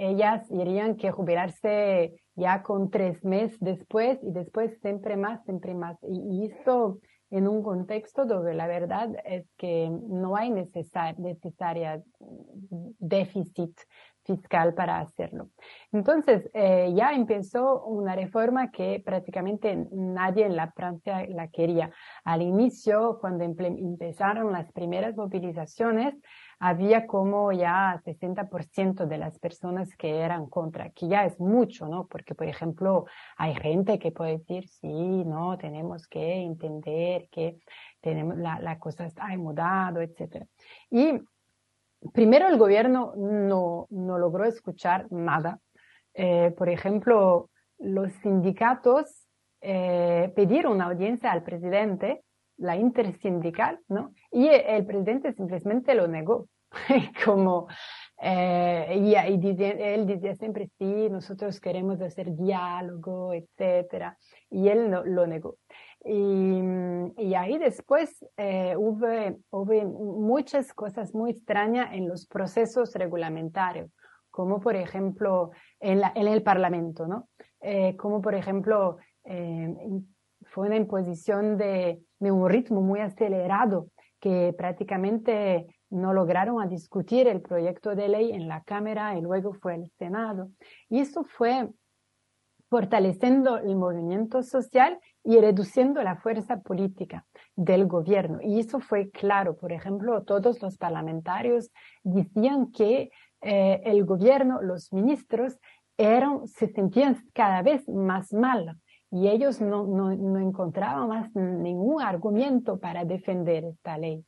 ellas 0.00 0.50
irían 0.50 0.96
que 0.96 1.10
jubilarse 1.10 2.22
ya 2.34 2.62
con 2.62 2.90
tres 2.90 3.22
meses 3.22 3.58
después 3.60 4.18
y 4.22 4.32
después 4.32 4.78
siempre 4.80 5.16
más, 5.16 5.44
siempre 5.44 5.74
más. 5.74 5.98
Y, 6.02 6.46
esto 6.46 6.98
en 7.30 7.46
un 7.46 7.62
contexto 7.62 8.24
donde 8.24 8.54
la 8.54 8.66
verdad 8.66 9.10
es 9.24 9.46
que 9.56 9.88
no 9.90 10.36
hay 10.36 10.50
necesaria 10.50 12.02
déficit 12.98 13.78
fiscal 14.24 14.74
para 14.74 15.00
hacerlo. 15.00 15.50
Entonces, 15.92 16.48
eh, 16.54 16.92
ya 16.94 17.12
empezó 17.12 17.84
una 17.84 18.14
reforma 18.16 18.70
que 18.70 19.02
prácticamente 19.04 19.86
nadie 19.92 20.46
en 20.46 20.56
la 20.56 20.72
Francia 20.72 21.24
la 21.28 21.48
quería. 21.48 21.90
Al 22.24 22.42
inicio, 22.42 23.18
cuando 23.20 23.44
empezaron 23.44 24.52
las 24.52 24.70
primeras 24.72 25.16
movilizaciones, 25.16 26.14
había 26.60 27.06
como 27.06 27.52
ya 27.52 28.00
60% 28.04 29.06
de 29.06 29.18
las 29.18 29.38
personas 29.38 29.96
que 29.96 30.20
eran 30.20 30.46
contra, 30.46 30.90
que 30.90 31.08
ya 31.08 31.24
es 31.24 31.40
mucho, 31.40 31.88
¿no? 31.88 32.06
Porque, 32.06 32.34
por 32.34 32.46
ejemplo, 32.46 33.06
hay 33.38 33.54
gente 33.54 33.98
que 33.98 34.12
puede 34.12 34.38
decir, 34.38 34.68
sí, 34.68 35.24
no, 35.24 35.56
tenemos 35.56 36.06
que 36.06 36.34
entender 36.42 37.28
que 37.30 37.58
tenemos, 38.02 38.36
la, 38.36 38.60
la 38.60 38.78
cosa 38.78 39.06
está 39.06 39.26
mudado, 39.38 40.02
etc. 40.02 40.44
Y 40.90 41.18
primero 42.12 42.46
el 42.46 42.58
gobierno 42.58 43.14
no, 43.16 43.86
no 43.88 44.18
logró 44.18 44.44
escuchar 44.44 45.10
nada. 45.10 45.60
Eh, 46.12 46.54
por 46.58 46.68
ejemplo, 46.68 47.48
los 47.78 48.12
sindicatos 48.22 49.26
eh, 49.62 50.30
pidieron 50.36 50.72
una 50.72 50.86
audiencia 50.86 51.32
al 51.32 51.42
presidente 51.42 52.22
la 52.60 52.76
intersindical, 52.76 53.80
¿no? 53.88 54.12
Y 54.30 54.48
el 54.48 54.86
presidente 54.86 55.32
simplemente 55.32 55.94
lo 55.94 56.06
negó, 56.06 56.48
como, 57.24 57.66
eh, 58.22 58.96
y, 59.00 59.14
él 59.14 60.06
decía 60.06 60.34
siempre, 60.36 60.70
sí, 60.78 61.08
nosotros 61.10 61.58
queremos 61.58 62.00
hacer 62.00 62.36
diálogo, 62.36 63.32
etcétera, 63.32 64.16
y 64.50 64.68
él 64.68 64.90
no, 64.90 65.04
lo 65.04 65.26
negó. 65.26 65.56
Y, 66.04 66.62
y 67.18 67.34
ahí 67.34 67.58
después 67.58 68.24
eh, 68.36 68.74
hubo, 68.76 69.06
hubo 69.50 69.84
muchas 69.84 70.72
cosas 70.72 71.14
muy 71.14 71.32
extrañas 71.32 71.92
en 71.92 72.08
los 72.08 72.26
procesos 72.26 72.94
regulamentarios, 72.94 73.90
como 74.30 74.60
por 74.60 74.76
ejemplo 74.76 75.50
en, 75.78 76.00
la, 76.00 76.12
en 76.14 76.28
el 76.28 76.42
Parlamento, 76.42 77.06
¿no? 77.06 77.28
Eh, 77.60 77.96
como 77.96 78.22
por 78.22 78.34
ejemplo 78.34 78.96
eh, 79.24 79.76
fue 80.50 80.66
una 80.66 80.76
imposición 80.76 81.56
de, 81.56 82.00
un 82.18 82.48
ritmo 82.48 82.80
muy 82.80 83.00
acelerado 83.00 83.88
que 84.20 84.54
prácticamente 84.56 85.66
no 85.88 86.12
lograron 86.12 86.60
a 86.60 86.66
discutir 86.66 87.26
el 87.26 87.40
proyecto 87.40 87.94
de 87.94 88.08
ley 88.08 88.32
en 88.32 88.48
la 88.48 88.62
Cámara 88.62 89.16
y 89.16 89.22
luego 89.22 89.54
fue 89.54 89.74
al 89.74 89.90
Senado. 89.98 90.50
Y 90.88 91.00
eso 91.00 91.24
fue 91.24 91.68
fortaleciendo 92.68 93.56
el 93.58 93.74
movimiento 93.74 94.42
social 94.42 95.00
y 95.24 95.38
reduciendo 95.38 96.02
la 96.02 96.16
fuerza 96.16 96.60
política 96.60 97.26
del 97.56 97.86
gobierno. 97.86 98.38
Y 98.42 98.60
eso 98.60 98.78
fue 98.80 99.10
claro. 99.10 99.56
Por 99.56 99.72
ejemplo, 99.72 100.22
todos 100.22 100.60
los 100.62 100.76
parlamentarios 100.76 101.70
decían 102.02 102.70
que 102.70 103.10
eh, 103.40 103.80
el 103.84 104.04
gobierno, 104.04 104.60
los 104.62 104.92
ministros, 104.92 105.58
eran, 105.96 106.46
se 106.46 106.68
sentían 106.68 107.16
cada 107.34 107.62
vez 107.62 107.88
más 107.88 108.32
mal 108.32 108.76
y 109.10 109.28
ellos 109.28 109.60
no, 109.60 109.86
no, 109.86 110.14
no 110.14 110.38
encontraban 110.38 111.08
más 111.08 111.34
ningún 111.34 112.00
argumento 112.00 112.78
para 112.78 113.04
defender 113.04 113.64
esta 113.64 113.98
ley, 113.98 114.24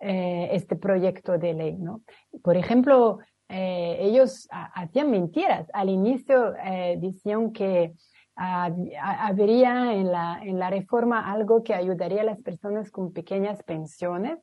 eh, 0.00 0.48
este 0.52 0.76
proyecto 0.76 1.38
de 1.38 1.54
ley, 1.54 1.76
¿no? 1.76 2.02
Por 2.42 2.56
ejemplo, 2.56 3.18
eh, 3.48 3.98
ellos 4.00 4.48
hacían 4.50 5.10
mentiras. 5.10 5.68
Al 5.72 5.88
inicio 5.88 6.54
eh, 6.56 6.98
decían 7.00 7.52
que 7.52 7.94
habría 8.38 9.94
en 9.94 10.12
la, 10.12 10.40
en 10.42 10.58
la 10.58 10.68
reforma 10.68 11.32
algo 11.32 11.62
que 11.62 11.72
ayudaría 11.72 12.20
a 12.20 12.24
las 12.24 12.42
personas 12.42 12.90
con 12.90 13.12
pequeñas 13.12 13.62
pensiones 13.62 14.38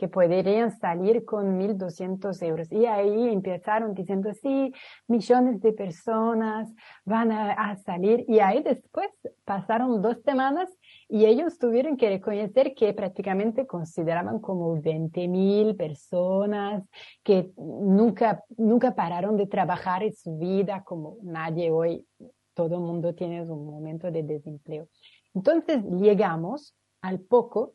que 0.00 0.08
podrían 0.08 0.70
salir 0.78 1.26
con 1.26 1.58
1.200 1.58 2.42
euros. 2.42 2.72
Y 2.72 2.86
ahí 2.86 3.28
empezaron 3.28 3.92
diciendo, 3.92 4.32
sí, 4.32 4.72
millones 5.06 5.60
de 5.60 5.74
personas 5.74 6.72
van 7.04 7.30
a, 7.30 7.76
salir. 7.84 8.24
Y 8.26 8.38
ahí 8.38 8.62
después 8.62 9.10
pasaron 9.44 10.00
dos 10.00 10.16
semanas 10.24 10.70
y 11.06 11.26
ellos 11.26 11.58
tuvieron 11.58 11.98
que 11.98 12.08
reconocer 12.08 12.74
que 12.74 12.94
prácticamente 12.94 13.66
consideraban 13.66 14.38
como 14.38 14.74
20.000 14.78 15.76
personas 15.76 16.82
que 17.22 17.50
nunca, 17.58 18.42
nunca 18.56 18.94
pararon 18.94 19.36
de 19.36 19.48
trabajar 19.48 20.02
en 20.02 20.14
su 20.14 20.38
vida, 20.38 20.82
como 20.82 21.18
nadie 21.22 21.70
hoy, 21.70 22.06
todo 22.54 22.76
el 22.76 22.80
mundo 22.80 23.14
tiene 23.14 23.42
un 23.42 23.66
momento 23.66 24.10
de 24.10 24.22
desempleo. 24.22 24.88
Entonces 25.34 25.84
llegamos 25.84 26.74
al 27.02 27.20
poco, 27.20 27.74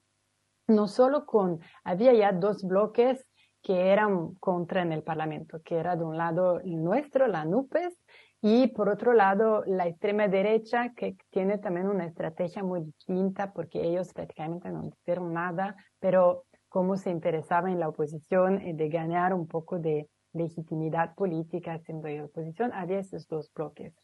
no 0.67 0.87
solo 0.87 1.25
con, 1.25 1.59
había 1.83 2.13
ya 2.13 2.31
dos 2.31 2.63
bloques 2.63 3.25
que 3.61 3.89
eran 3.91 4.35
contra 4.35 4.81
en 4.81 4.91
el 4.91 5.03
Parlamento, 5.03 5.59
que 5.63 5.77
era 5.77 5.95
de 5.95 6.03
un 6.03 6.17
lado 6.17 6.59
nuestro, 6.63 7.27
la 7.27 7.45
NUPES, 7.45 7.99
y 8.41 8.67
por 8.67 8.89
otro 8.89 9.13
lado 9.13 9.63
la 9.65 9.87
extrema 9.87 10.27
derecha, 10.27 10.93
que 10.95 11.17
tiene 11.31 11.57
también 11.57 11.87
una 11.87 12.05
estrategia 12.05 12.63
muy 12.63 12.81
distinta, 12.81 13.53
porque 13.53 13.83
ellos 13.83 14.13
prácticamente 14.13 14.69
no 14.69 14.87
hicieron 14.87 15.33
nada, 15.33 15.75
pero 15.99 16.45
como 16.69 16.95
se 16.95 17.09
interesaba 17.09 17.71
en 17.71 17.79
la 17.79 17.89
oposición 17.89 18.61
y 18.61 18.73
de 18.73 18.89
ganar 18.89 19.33
un 19.33 19.47
poco 19.47 19.79
de 19.79 20.09
legitimidad 20.33 21.15
política 21.15 21.79
siendo 21.79 22.07
de 22.07 22.21
oposición, 22.21 22.71
había 22.73 22.99
esos 22.99 23.27
dos 23.27 23.51
bloques. 23.51 23.95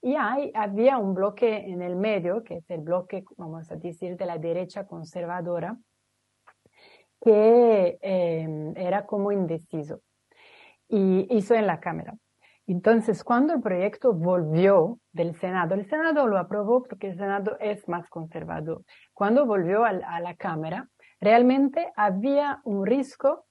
Y 0.00 0.14
hay, 0.14 0.52
había 0.54 0.96
un 0.96 1.14
bloque 1.14 1.70
en 1.70 1.82
el 1.82 1.96
medio, 1.96 2.42
que 2.44 2.56
es 2.56 2.70
el 2.70 2.80
bloque, 2.80 3.24
vamos 3.36 3.70
a 3.70 3.76
decir, 3.76 4.16
de 4.16 4.24
la 4.24 4.38
derecha 4.38 4.86
conservadora, 4.86 5.76
que 7.22 7.98
eh, 8.02 8.72
era 8.76 9.06
como 9.06 9.32
indeciso. 9.32 10.00
Y 10.88 11.26
hizo 11.34 11.54
en 11.54 11.66
la 11.66 11.80
Cámara. 11.80 12.14
Entonces, 12.66 13.24
cuando 13.24 13.54
el 13.54 13.60
proyecto 13.60 14.12
volvió 14.12 14.98
del 15.12 15.34
Senado, 15.36 15.74
el 15.74 15.88
Senado 15.88 16.26
lo 16.26 16.38
aprobó 16.38 16.82
porque 16.82 17.08
el 17.08 17.16
Senado 17.16 17.56
es 17.60 17.88
más 17.88 18.08
conservador. 18.08 18.82
Cuando 19.12 19.46
volvió 19.46 19.84
a, 19.84 19.92
la 19.92 20.34
Cámara, 20.36 20.88
realmente 21.20 21.92
había 21.96 22.60
un 22.64 22.86
riesgo 22.86 23.46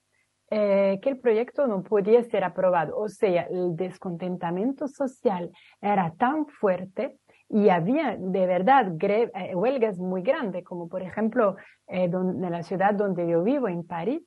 eh, 0.50 0.98
que 1.02 1.10
el 1.10 1.18
proyecto 1.18 1.66
no 1.66 1.82
podía 1.82 2.22
ser 2.24 2.44
aprobado. 2.44 2.96
O 2.96 3.08
sea, 3.08 3.42
el 3.42 3.76
descontentamiento 3.76 4.88
social 4.88 5.50
era 5.80 6.14
tan 6.18 6.46
fuerte 6.46 7.18
y 7.52 7.68
había 7.68 8.16
de 8.18 8.46
verdad 8.46 8.94
eh, 8.98 9.54
huelgas 9.54 9.98
muy 9.98 10.22
grandes, 10.22 10.64
como 10.64 10.88
por 10.88 11.02
ejemplo 11.02 11.56
eh, 11.86 12.04
en 12.04 12.50
la 12.50 12.62
ciudad 12.62 12.94
donde 12.94 13.28
yo 13.28 13.42
vivo, 13.42 13.68
en 13.68 13.86
París, 13.86 14.22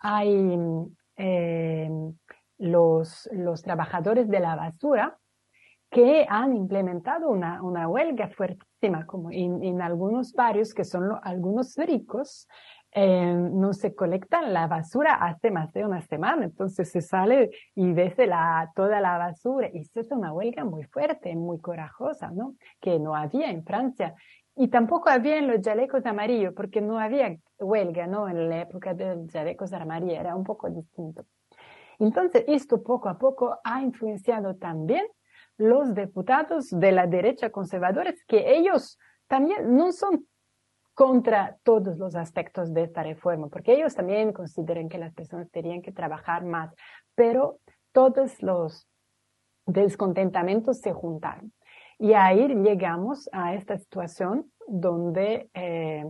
hay 0.00 0.58
eh, 1.16 1.88
los, 2.58 3.30
los 3.32 3.62
trabajadores 3.62 4.28
de 4.28 4.40
la 4.40 4.56
basura 4.56 5.16
que 5.88 6.26
han 6.28 6.56
implementado 6.56 7.30
una, 7.30 7.62
una 7.62 7.86
huelga 7.86 8.28
fuertísima, 8.30 9.06
como 9.06 9.30
en, 9.30 9.62
en 9.62 9.80
algunos 9.80 10.32
barrios 10.32 10.74
que 10.74 10.84
son 10.84 11.16
algunos 11.22 11.76
ricos, 11.76 12.48
eh, 12.96 13.34
no 13.34 13.72
se 13.72 13.92
colectan 13.96 14.52
la 14.52 14.68
basura 14.68 15.14
hace 15.14 15.50
más 15.50 15.72
de 15.72 15.84
una 15.84 16.00
semana, 16.02 16.44
entonces 16.44 16.92
se 16.92 17.00
sale 17.00 17.50
y 17.74 17.92
ves 17.92 18.14
la, 18.18 18.70
toda 18.76 19.00
la 19.00 19.18
basura. 19.18 19.68
Y 19.72 19.80
esto 19.80 19.98
es 19.98 20.12
una 20.12 20.32
huelga 20.32 20.64
muy 20.64 20.84
fuerte, 20.84 21.34
muy 21.34 21.58
corajosa, 21.60 22.30
¿no? 22.30 22.54
Que 22.80 23.00
no 23.00 23.16
había 23.16 23.50
en 23.50 23.64
Francia. 23.64 24.14
Y 24.54 24.68
tampoco 24.68 25.10
había 25.10 25.38
en 25.38 25.48
los 25.48 25.60
chalecos 25.60 26.06
amarillos, 26.06 26.54
porque 26.54 26.80
no 26.80 27.00
había 27.00 27.36
huelga, 27.58 28.06
¿no? 28.06 28.28
En 28.28 28.48
la 28.48 28.60
época 28.60 28.94
de 28.94 29.16
los 29.16 29.26
chalecos 29.26 29.72
amarillos 29.72 30.20
era 30.20 30.36
un 30.36 30.44
poco 30.44 30.70
distinto. 30.70 31.26
Entonces, 31.98 32.44
esto 32.46 32.80
poco 32.84 33.08
a 33.08 33.18
poco 33.18 33.58
ha 33.64 33.82
influenciado 33.82 34.54
también 34.54 35.04
los 35.56 35.94
diputados 35.96 36.70
de 36.70 36.92
la 36.92 37.08
derecha 37.08 37.50
conservadores, 37.50 38.24
que 38.26 38.56
ellos 38.56 38.98
también 39.26 39.74
no 39.76 39.90
son 39.90 40.26
contra 40.94 41.58
todos 41.64 41.98
los 41.98 42.14
aspectos 42.14 42.72
de 42.72 42.84
esta 42.84 43.02
reforma, 43.02 43.48
porque 43.48 43.74
ellos 43.74 43.94
también 43.94 44.32
consideran 44.32 44.88
que 44.88 44.98
las 44.98 45.12
personas 45.12 45.50
tenían 45.50 45.82
que 45.82 45.92
trabajar 45.92 46.44
más, 46.44 46.72
pero 47.14 47.58
todos 47.92 48.42
los 48.42 48.88
descontentamientos 49.66 50.78
se 50.78 50.92
juntaron. 50.92 51.52
Y 51.98 52.12
ahí 52.12 52.48
llegamos 52.48 53.28
a 53.32 53.54
esta 53.54 53.76
situación 53.78 54.52
donde 54.66 55.48
eh, 55.54 56.04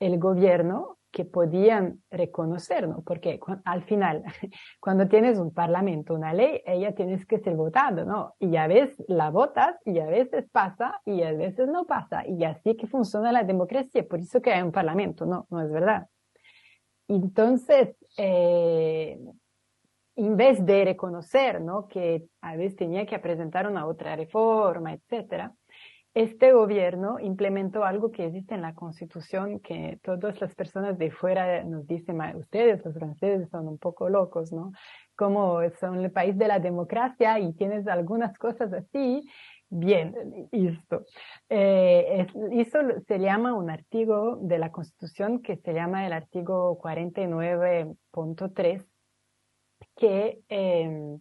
el 0.00 0.18
gobierno 0.18 0.98
que 1.14 1.24
podían 1.24 2.02
reconocer, 2.10 2.88
¿no? 2.88 3.02
Porque 3.02 3.38
al 3.64 3.84
final, 3.84 4.24
cuando 4.80 5.06
tienes 5.06 5.38
un 5.38 5.54
parlamento, 5.54 6.12
una 6.12 6.34
ley, 6.34 6.60
ella 6.66 6.92
tienes 6.92 7.24
que 7.24 7.38
ser 7.38 7.54
votado, 7.54 8.04
¿no? 8.04 8.34
Y 8.40 8.56
a 8.56 8.66
veces 8.66 9.02
la 9.06 9.30
votas 9.30 9.76
y 9.84 10.00
a 10.00 10.06
veces 10.06 10.44
pasa 10.50 11.00
y 11.04 11.22
a 11.22 11.32
veces 11.32 11.68
no 11.68 11.86
pasa. 11.86 12.26
Y 12.26 12.42
así 12.42 12.76
que 12.76 12.88
funciona 12.88 13.30
la 13.30 13.44
democracia, 13.44 14.06
por 14.06 14.18
eso 14.18 14.42
que 14.42 14.52
hay 14.52 14.62
un 14.62 14.72
parlamento, 14.72 15.24
¿no? 15.24 15.46
No 15.50 15.62
es 15.62 15.70
verdad. 15.70 16.08
Entonces, 17.06 17.96
eh, 18.18 19.16
en 20.16 20.36
vez 20.36 20.66
de 20.66 20.84
reconocer, 20.84 21.60
¿no? 21.60 21.86
Que 21.86 22.24
a 22.40 22.56
veces 22.56 22.74
tenía 22.74 23.06
que 23.06 23.20
presentar 23.20 23.70
una 23.70 23.86
otra 23.86 24.16
reforma, 24.16 24.92
etcétera, 24.94 25.54
este 26.14 26.52
gobierno 26.52 27.18
implementó 27.18 27.84
algo 27.84 28.12
que 28.12 28.26
existe 28.26 28.54
en 28.54 28.62
la 28.62 28.74
Constitución, 28.74 29.58
que 29.58 29.98
todas 30.02 30.40
las 30.40 30.54
personas 30.54 30.96
de 30.96 31.10
fuera 31.10 31.64
nos 31.64 31.88
dicen, 31.88 32.20
ustedes 32.36 32.84
los 32.84 32.94
franceses 32.94 33.48
son 33.50 33.66
un 33.66 33.78
poco 33.78 34.08
locos, 34.08 34.52
¿no? 34.52 34.70
Como 35.16 35.58
son 35.80 36.04
el 36.04 36.12
país 36.12 36.38
de 36.38 36.46
la 36.46 36.60
democracia 36.60 37.40
y 37.40 37.52
tienes 37.54 37.88
algunas 37.88 38.38
cosas 38.38 38.72
así, 38.72 39.28
bien, 39.68 40.14
esto. 40.52 41.04
Eh, 41.48 42.28
eso 42.52 42.78
se 43.08 43.18
llama 43.18 43.54
un 43.54 43.68
artículo 43.68 44.36
de 44.36 44.58
la 44.58 44.70
Constitución 44.70 45.42
que 45.42 45.56
se 45.56 45.74
llama 45.74 46.06
el 46.06 46.12
artículo 46.12 46.78
49.3, 46.80 48.86
que 49.96 50.42
em, 50.48 51.18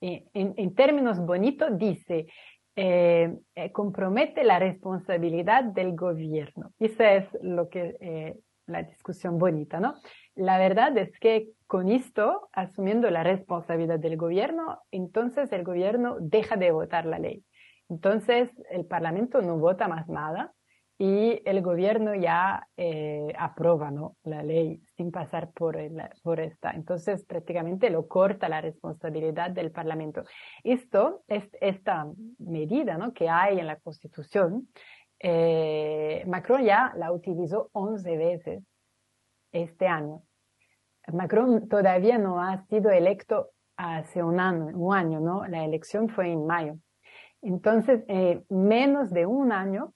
en, 0.00 0.54
en 0.56 0.74
términos 0.74 1.20
bonitos 1.20 1.76
dice, 1.76 2.28
eh, 2.76 3.36
eh, 3.54 3.72
compromete 3.72 4.44
la 4.44 4.58
responsabilidad 4.58 5.64
del 5.64 5.94
gobierno. 5.94 6.72
Esa 6.78 7.14
es 7.14 7.26
lo 7.42 7.68
que 7.68 7.96
eh, 8.00 8.38
la 8.66 8.82
discusión 8.82 9.38
bonita, 9.38 9.78
¿no? 9.78 9.94
La 10.34 10.58
verdad 10.58 10.96
es 10.96 11.18
que 11.18 11.50
con 11.66 11.90
esto, 11.90 12.48
asumiendo 12.52 13.10
la 13.10 13.24
responsabilidad 13.24 13.98
del 13.98 14.16
gobierno, 14.16 14.80
entonces 14.90 15.52
el 15.52 15.64
gobierno 15.64 16.16
deja 16.20 16.56
de 16.56 16.70
votar 16.70 17.04
la 17.04 17.18
ley. 17.18 17.44
Entonces 17.90 18.48
el 18.70 18.86
Parlamento 18.86 19.42
no 19.42 19.58
vota 19.58 19.88
más 19.88 20.08
nada 20.08 20.54
y 20.98 21.42
el 21.44 21.62
gobierno 21.62 22.14
ya 22.14 22.68
eh, 22.76 23.32
aprueba 23.38 23.90
¿no? 23.90 24.16
la 24.22 24.42
ley 24.42 24.80
sin 24.96 25.10
pasar 25.10 25.50
por, 25.52 25.76
por 26.22 26.40
esta. 26.40 26.70
Entonces 26.70 27.24
prácticamente 27.24 27.90
lo 27.90 28.06
corta 28.06 28.48
la 28.48 28.60
responsabilidad 28.60 29.50
del 29.50 29.72
Parlamento. 29.72 30.24
Esto, 30.62 31.24
es, 31.26 31.44
esta 31.60 32.06
medida 32.38 32.98
¿no? 32.98 33.12
que 33.12 33.28
hay 33.28 33.58
en 33.58 33.66
la 33.66 33.76
Constitución, 33.76 34.68
eh, 35.18 36.24
Macron 36.26 36.64
ya 36.64 36.92
la 36.96 37.12
utilizó 37.12 37.70
11 37.72 38.16
veces 38.16 38.64
este 39.52 39.86
año. 39.86 40.22
Macron 41.12 41.68
todavía 41.68 42.18
no 42.18 42.40
ha 42.40 42.64
sido 42.66 42.90
electo 42.90 43.50
hace 43.76 44.22
un 44.22 44.38
año, 44.38 44.66
un 44.66 44.94
año 44.94 45.20
¿no? 45.20 45.46
La 45.46 45.64
elección 45.64 46.08
fue 46.08 46.30
en 46.30 46.46
mayo. 46.46 46.76
Entonces, 47.40 48.04
eh, 48.06 48.42
menos 48.48 49.10
de 49.10 49.26
un 49.26 49.50
año 49.50 49.94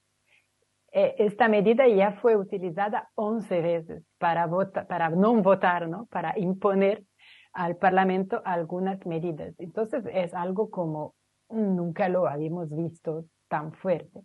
esta 0.97 1.47
medida 1.49 1.87
ya 1.87 2.13
fue 2.13 2.37
utilizada 2.37 3.11
11 3.17 3.61
veces 3.61 4.03
para, 4.17 4.49
para 4.89 5.11
no 5.11 5.35
votar, 5.43 5.89
¿no? 5.89 6.07
para 6.07 6.39
imponer 6.39 7.05
al 7.53 7.77
Parlamento 7.77 8.41
algunas 8.47 9.05
medidas. 9.05 9.55
Entonces 9.59 10.05
es 10.11 10.33
algo 10.33 10.71
como 10.71 11.15
nunca 11.51 12.09
lo 12.09 12.27
habíamos 12.27 12.75
visto 12.75 13.27
tan 13.49 13.75
fuerte. 13.75 14.23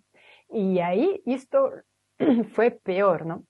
Y 0.50 0.80
ahí 0.80 1.22
esto 1.26 1.72
fue 2.54 2.72
peor, 2.72 3.26
¿no? 3.26 3.44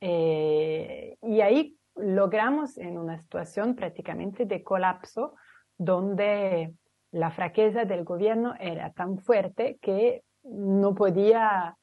Eh, 0.00 1.16
y 1.22 1.40
ahí 1.40 1.76
logramos 1.96 2.78
en 2.78 2.98
una 2.98 3.18
situación 3.18 3.74
prácticamente 3.74 4.46
de 4.46 4.62
colapso 4.62 5.34
donde 5.76 6.72
la 7.10 7.32
fraqueza 7.32 7.84
del 7.84 8.04
gobierno 8.04 8.54
era 8.60 8.92
tan 8.92 9.18
fuerte 9.18 9.76
que 9.82 10.22
no 10.44 10.94
podía 10.94 11.76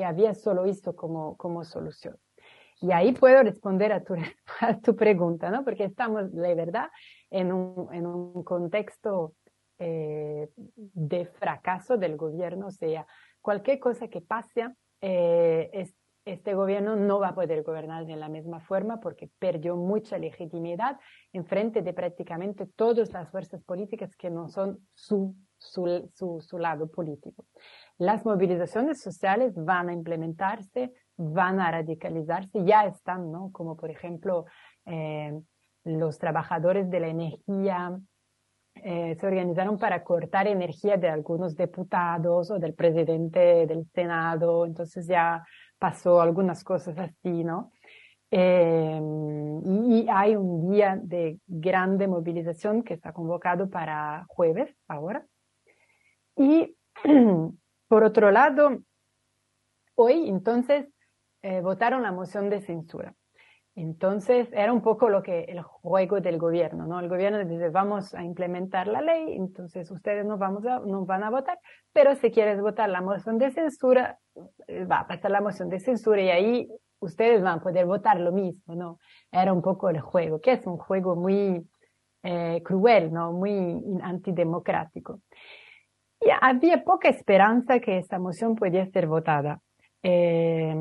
que 0.00 0.06
había 0.06 0.34
solo 0.34 0.64
esto 0.64 0.96
como, 0.96 1.36
como 1.36 1.62
solución. 1.62 2.16
Y 2.80 2.90
ahí 2.90 3.12
puedo 3.12 3.42
responder 3.42 3.92
a 3.92 4.02
tu, 4.02 4.14
a 4.60 4.78
tu 4.80 4.96
pregunta, 4.96 5.50
¿no? 5.50 5.62
Porque 5.62 5.84
estamos, 5.84 6.32
de 6.32 6.54
verdad, 6.54 6.88
en 7.28 7.52
un, 7.52 7.92
en 7.92 8.06
un 8.06 8.42
contexto 8.42 9.34
eh, 9.78 10.48
de 10.56 11.26
fracaso 11.26 11.98
del 11.98 12.16
gobierno, 12.16 12.68
o 12.68 12.70
sea, 12.70 13.06
cualquier 13.42 13.78
cosa 13.78 14.08
que 14.08 14.22
pase, 14.22 14.70
eh, 15.02 15.86
este 16.24 16.54
gobierno 16.54 16.96
no 16.96 17.20
va 17.20 17.28
a 17.28 17.34
poder 17.34 17.62
gobernar 17.62 18.06
de 18.06 18.16
la 18.16 18.30
misma 18.30 18.60
forma 18.60 19.00
porque 19.00 19.28
perdió 19.38 19.76
mucha 19.76 20.16
legitimidad 20.16 20.98
en 21.34 21.44
frente 21.44 21.82
de 21.82 21.92
prácticamente 21.92 22.64
todas 22.64 23.12
las 23.12 23.28
fuerzas 23.28 23.62
políticas 23.64 24.16
que 24.16 24.30
no 24.30 24.48
son 24.48 24.78
su, 24.94 25.34
su, 25.60 26.10
su, 26.14 26.40
su 26.40 26.58
lado 26.58 26.90
político 26.90 27.44
las 28.00 28.24
movilizaciones 28.24 29.02
sociales 29.02 29.52
van 29.54 29.90
a 29.90 29.92
implementarse, 29.92 30.90
van 31.18 31.60
a 31.60 31.70
radicalizarse, 31.70 32.64
ya 32.64 32.86
están, 32.86 33.30
¿no? 33.30 33.50
Como 33.52 33.76
por 33.76 33.90
ejemplo, 33.90 34.46
eh, 34.86 35.38
los 35.84 36.18
trabajadores 36.18 36.88
de 36.88 36.98
la 37.00 37.08
energía 37.08 38.00
eh, 38.74 39.16
se 39.20 39.26
organizaron 39.26 39.78
para 39.78 40.02
cortar 40.02 40.46
energía 40.46 40.96
de 40.96 41.10
algunos 41.10 41.54
diputados 41.54 42.50
o 42.50 42.58
del 42.58 42.72
presidente 42.72 43.66
del 43.66 43.84
Senado, 43.92 44.64
entonces 44.64 45.06
ya 45.06 45.44
pasó 45.78 46.22
algunas 46.22 46.64
cosas 46.64 46.96
así, 46.96 47.44
¿no? 47.44 47.70
Eh, 48.30 48.98
y 49.66 50.06
hay 50.08 50.36
un 50.36 50.70
día 50.70 50.98
de 51.02 51.38
grande 51.46 52.08
movilización 52.08 52.82
que 52.82 52.94
está 52.94 53.12
convocado 53.12 53.68
para 53.68 54.24
jueves 54.26 54.74
ahora. 54.88 55.26
Y 56.40 56.74
por 57.88 58.02
otro 58.02 58.30
lado, 58.30 58.78
hoy 59.94 60.26
entonces 60.26 60.86
eh, 61.42 61.60
votaron 61.60 62.02
la 62.02 62.12
moción 62.12 62.48
de 62.48 62.62
censura. 62.62 63.14
Entonces 63.74 64.48
era 64.52 64.72
un 64.72 64.80
poco 64.80 65.10
lo 65.10 65.22
que 65.22 65.42
el 65.44 65.60
juego 65.62 66.20
del 66.20 66.38
gobierno, 66.38 66.86
¿no? 66.86 66.98
El 66.98 67.10
gobierno 67.10 67.44
dice 67.44 67.68
vamos 67.68 68.14
a 68.14 68.24
implementar 68.24 68.86
la 68.88 69.02
ley, 69.02 69.36
entonces 69.36 69.90
ustedes 69.90 70.24
no 70.24 70.38
vamos 70.38 70.64
a, 70.64 70.80
no 70.80 71.04
van 71.04 71.24
a 71.24 71.30
votar, 71.30 71.58
pero 71.92 72.14
si 72.14 72.30
quieres 72.30 72.58
votar 72.60 72.88
la 72.88 73.02
moción 73.02 73.36
de 73.36 73.50
censura, 73.50 74.18
va 74.90 75.00
a 75.00 75.06
pasar 75.06 75.30
la 75.30 75.42
moción 75.42 75.68
de 75.68 75.78
censura 75.78 76.22
y 76.22 76.30
ahí 76.30 76.68
ustedes 77.00 77.42
van 77.42 77.58
a 77.58 77.62
poder 77.62 77.84
votar 77.84 78.18
lo 78.18 78.32
mismo, 78.32 78.74
¿no? 78.74 78.98
Era 79.30 79.52
un 79.52 79.60
poco 79.60 79.90
el 79.90 80.00
juego, 80.00 80.40
que 80.40 80.52
es 80.52 80.66
un 80.66 80.78
juego 80.78 81.16
muy 81.16 81.64
eh, 82.22 82.62
cruel, 82.62 83.12
¿no? 83.12 83.32
Muy 83.32 83.82
antidemocrático. 84.02 85.20
Y 86.20 86.28
había 86.40 86.84
poca 86.84 87.08
esperanza 87.08 87.80
que 87.80 87.98
esta 87.98 88.18
moción 88.18 88.54
pudiera 88.54 88.86
ser 88.90 89.06
votada. 89.06 89.60
Eh, 90.02 90.74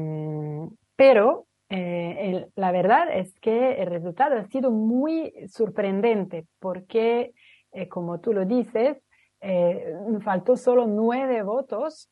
pero 0.95 1.47
eh, 1.69 2.47
la 2.56 2.71
verdad 2.71 3.17
es 3.17 3.34
que 3.39 3.82
el 3.82 3.88
resultado 3.88 4.38
ha 4.38 4.45
sido 4.45 4.71
muy 4.71 5.34
sorprendente 5.47 6.45
porque, 6.60 7.34
como 7.89 8.19
tú 8.19 8.34
lo 8.34 8.45
dices, 8.45 8.97
faltó 10.21 10.58
solo 10.58 10.88
nueve 10.88 11.43
votos 11.43 12.10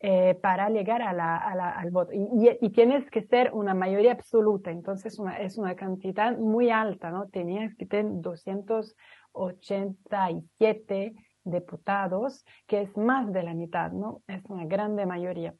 eh, 0.00 0.36
para 0.40 0.70
llegar 0.70 1.02
a 1.02 1.12
la, 1.12 1.36
al 1.36 1.90
voto. 1.90 2.12
Y, 2.12 2.70
tienes 2.70 3.10
que 3.10 3.22
ser 3.22 3.52
una 3.52 3.74
mayoría 3.74 4.12
absoluta, 4.12 4.70
entonces 4.70 5.18
es 5.40 5.58
una 5.58 5.74
cantidad 5.74 6.38
muy 6.38 6.70
alta, 6.70 7.10
¿no? 7.10 7.26
Tenías 7.26 7.74
que 7.74 7.84
tener 7.84 8.22
287 8.22 11.14
diputados, 11.50 12.44
que 12.66 12.82
es 12.82 12.96
más 12.96 13.32
de 13.32 13.42
la 13.42 13.54
mitad, 13.54 13.92
¿no? 13.92 14.22
Es 14.26 14.44
una 14.48 14.64
grande 14.64 15.06
mayoría. 15.06 15.54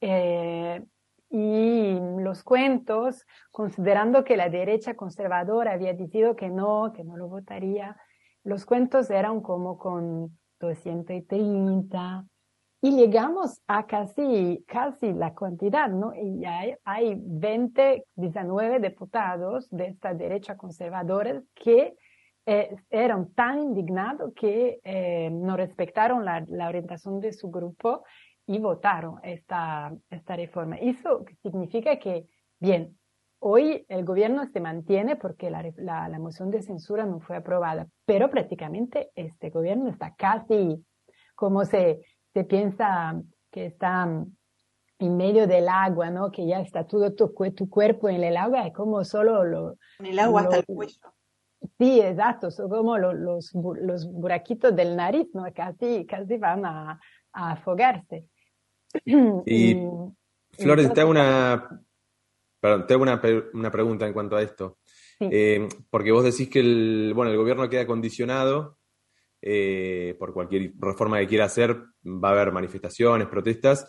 Eh, 0.00 0.84
y 1.30 1.98
los 2.18 2.42
cuentos, 2.44 3.24
considerando 3.50 4.22
que 4.22 4.36
la 4.36 4.48
derecha 4.48 4.94
conservadora 4.94 5.72
había 5.72 5.94
dicho 5.94 6.36
que 6.36 6.50
no, 6.50 6.92
que 6.94 7.04
no 7.04 7.16
lo 7.16 7.28
votaría, 7.28 7.96
los 8.44 8.66
cuentos 8.66 9.08
eran 9.10 9.40
como 9.40 9.78
con 9.78 10.38
230, 10.60 12.26
y 12.84 12.96
llegamos 12.96 13.62
a 13.68 13.86
casi, 13.86 14.64
casi 14.66 15.12
la 15.12 15.32
cantidad, 15.34 15.88
¿no? 15.88 16.12
Y 16.16 16.44
hay, 16.44 16.74
hay 16.84 17.14
20, 17.16 18.06
19 18.16 18.80
diputados 18.80 19.70
de 19.70 19.86
esta 19.86 20.14
derecha 20.14 20.56
conservadora 20.56 21.40
que 21.54 21.94
eh, 22.46 22.76
eran 22.90 23.32
tan 23.34 23.60
indignados 23.60 24.32
que 24.34 24.80
eh, 24.82 25.30
no 25.30 25.56
respetaron 25.56 26.24
la, 26.24 26.44
la, 26.48 26.68
orientación 26.68 27.20
de 27.20 27.32
su 27.32 27.50
grupo 27.50 28.04
y 28.46 28.58
votaron 28.58 29.20
esta, 29.22 29.92
esta 30.10 30.36
reforma. 30.36 30.76
Eso 30.76 31.24
significa 31.42 31.98
que, 31.98 32.26
bien, 32.58 32.98
hoy 33.38 33.86
el 33.88 34.04
gobierno 34.04 34.44
se 34.46 34.60
mantiene 34.60 35.16
porque 35.16 35.50
la, 35.50 35.64
la, 35.76 36.08
la 36.08 36.18
moción 36.18 36.50
de 36.50 36.62
censura 36.62 37.06
no 37.06 37.20
fue 37.20 37.36
aprobada, 37.36 37.86
pero 38.04 38.28
prácticamente 38.28 39.10
este 39.14 39.50
gobierno 39.50 39.88
está 39.88 40.14
casi 40.16 40.84
como 41.34 41.64
se 41.64 42.02
se 42.32 42.44
piensa 42.44 43.20
que 43.50 43.66
está 43.66 44.04
en 44.98 45.16
medio 45.16 45.46
del 45.46 45.68
agua, 45.68 46.10
¿no? 46.10 46.30
Que 46.30 46.46
ya 46.46 46.60
está 46.60 46.86
todo 46.86 47.12
tu, 47.14 47.32
tu 47.54 47.68
cuerpo 47.68 48.08
en 48.08 48.22
el 48.22 48.36
agua, 48.36 48.66
es 48.66 48.72
como 48.72 49.04
solo 49.04 49.44
lo... 49.44 49.76
En 49.98 50.06
el 50.06 50.18
agua 50.18 50.42
hasta 50.42 50.56
el 50.56 50.64
cuello. 50.64 51.12
Sí, 51.78 52.00
exacto, 52.00 52.50
son 52.50 52.68
como 52.68 52.98
los, 52.98 53.52
los 53.54 54.12
buraquitos 54.12 54.74
del 54.74 54.96
nariz, 54.96 55.28
¿no? 55.34 55.44
Casi, 55.54 56.06
casi 56.06 56.36
van 56.36 56.64
a, 56.64 57.00
a 57.32 57.52
afogarse. 57.52 58.26
Y, 59.46 59.76
Flores, 60.52 60.92
te 60.92 61.00
hago 61.00 61.10
una, 61.10 61.82
perdón, 62.60 62.86
te 62.86 62.94
hago 62.94 63.02
una, 63.02 63.20
una, 63.54 63.70
pregunta 63.70 64.06
en 64.06 64.12
cuanto 64.12 64.36
a 64.36 64.42
esto. 64.42 64.78
Eh, 65.18 65.68
porque 65.88 66.12
vos 66.12 66.24
decís 66.24 66.50
que 66.50 66.60
el, 66.60 67.12
bueno, 67.14 67.30
el 67.30 67.36
gobierno 67.36 67.68
queda 67.68 67.86
condicionado 67.86 68.78
eh, 69.40 70.16
por 70.18 70.34
cualquier 70.34 70.72
reforma 70.78 71.18
que 71.18 71.28
quiera 71.28 71.46
hacer, 71.46 71.76
va 72.04 72.28
a 72.28 72.32
haber 72.32 72.52
manifestaciones, 72.52 73.28
protestas. 73.28 73.88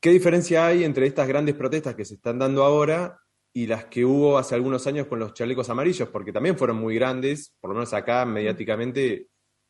¿Qué 0.00 0.10
diferencia 0.10 0.66
hay 0.66 0.82
entre 0.82 1.06
estas 1.06 1.28
grandes 1.28 1.54
protestas 1.54 1.94
que 1.94 2.04
se 2.04 2.14
están 2.14 2.38
dando 2.38 2.64
ahora 2.64 3.18
y 3.52 3.66
las 3.66 3.86
que 3.86 4.04
hubo 4.04 4.38
hace 4.38 4.54
algunos 4.54 4.86
años 4.86 5.06
con 5.06 5.18
los 5.18 5.34
chalecos 5.34 5.68
amarillos? 5.70 6.08
Porque 6.08 6.32
también 6.32 6.56
fueron 6.56 6.76
muy 6.76 6.94
grandes, 6.94 7.54
por 7.60 7.70
lo 7.70 7.74
menos 7.74 7.92
acá 7.92 8.24
mediáticamente 8.24 9.28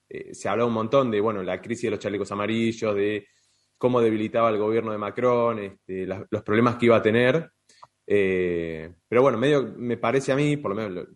eh, 0.08 0.34
se 0.34 0.48
habló 0.48 0.66
un 0.66 0.74
montón 0.74 1.10
de, 1.10 1.20
bueno, 1.20 1.42
la 1.42 1.60
crisis 1.60 1.84
de 1.84 1.90
los 1.90 2.00
chalecos 2.00 2.30
amarillos, 2.32 2.94
de 2.94 3.26
cómo 3.78 4.00
debilitaba 4.00 4.50
el 4.50 4.58
gobierno 4.58 4.92
de 4.92 4.98
Macron, 4.98 5.58
este, 5.60 6.06
los 6.06 6.42
problemas 6.42 6.76
que 6.76 6.86
iba 6.86 6.96
a 6.96 7.02
tener. 7.02 7.50
Eh, 8.06 8.92
pero 9.08 9.22
bueno, 9.22 9.38
medio 9.38 9.72
me 9.76 9.96
parece 9.96 10.32
a 10.32 10.36
mí, 10.36 10.56
por 10.56 10.74
lo 10.74 10.76
menos 10.76 11.06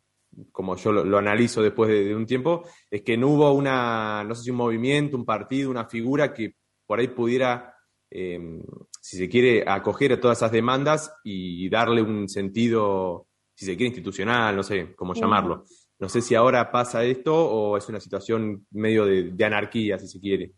como 0.52 0.76
yo 0.76 0.92
lo, 0.92 1.18
analizo 1.18 1.62
después 1.62 1.90
de, 1.90 2.14
un 2.14 2.26
tiempo, 2.26 2.66
es 2.90 3.02
que 3.02 3.16
no 3.16 3.28
hubo 3.28 3.52
una, 3.52 4.24
no 4.24 4.34
sé 4.34 4.44
si 4.44 4.50
un 4.50 4.56
movimiento, 4.56 5.16
un 5.16 5.24
partido, 5.24 5.70
una 5.70 5.86
figura 5.86 6.32
que 6.32 6.54
por 6.86 6.98
ahí 6.98 7.08
pudiera, 7.08 7.74
eh, 8.10 8.60
si 9.04 9.18
se 9.18 9.28
quiere, 9.28 9.64
acoger 9.66 10.14
a 10.14 10.18
todas 10.18 10.38
esas 10.38 10.50
demandas 10.50 11.14
y 11.24 11.68
darle 11.68 12.00
un 12.00 12.26
sentido, 12.26 13.26
si 13.54 13.66
se 13.66 13.76
quiere, 13.76 13.88
institucional, 13.88 14.56
no 14.56 14.62
sé 14.62 14.94
cómo 14.96 15.12
llamarlo. 15.12 15.64
No 15.98 16.08
sé 16.08 16.22
si 16.22 16.34
ahora 16.34 16.72
pasa 16.72 17.04
esto 17.04 17.34
o 17.34 17.76
es 17.76 17.86
una 17.90 18.00
situación 18.00 18.66
medio 18.70 19.04
de, 19.04 19.44
anarquía, 19.44 19.98
si 19.98 20.08
se 20.08 20.18
quiere. 20.18 20.52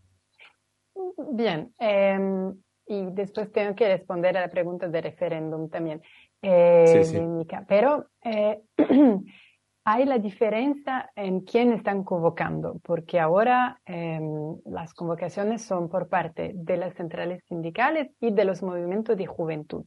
Bien, 1.32 1.72
em, 1.80 2.54
y 2.86 3.06
después 3.14 3.50
tengo 3.50 3.74
que 3.74 3.88
responder 3.88 4.36
a 4.36 4.42
la 4.42 4.48
pregunta 4.48 4.86
de 4.86 5.00
referéndum 5.00 5.68
también. 5.68 6.00
Eh, 6.40 7.02
sí, 7.02 7.16
sí. 7.16 7.20
Pero 7.66 8.10
eh, 8.22 8.60
hay 9.88 10.04
la 10.04 10.18
diferencia 10.18 11.12
en 11.14 11.42
quién 11.42 11.72
están 11.72 12.02
convocando, 12.02 12.80
porque 12.82 13.20
ahora 13.20 13.80
em, 13.86 14.56
las 14.64 14.92
convocaciones 14.94 15.62
son 15.62 15.88
por 15.88 16.08
parte 16.08 16.50
de 16.56 16.76
las 16.76 16.94
centrales 16.94 17.44
sindicales 17.46 18.10
y 18.18 18.32
de 18.32 18.44
los 18.44 18.64
movimientos 18.64 19.16
de 19.16 19.26
juventud. 19.26 19.84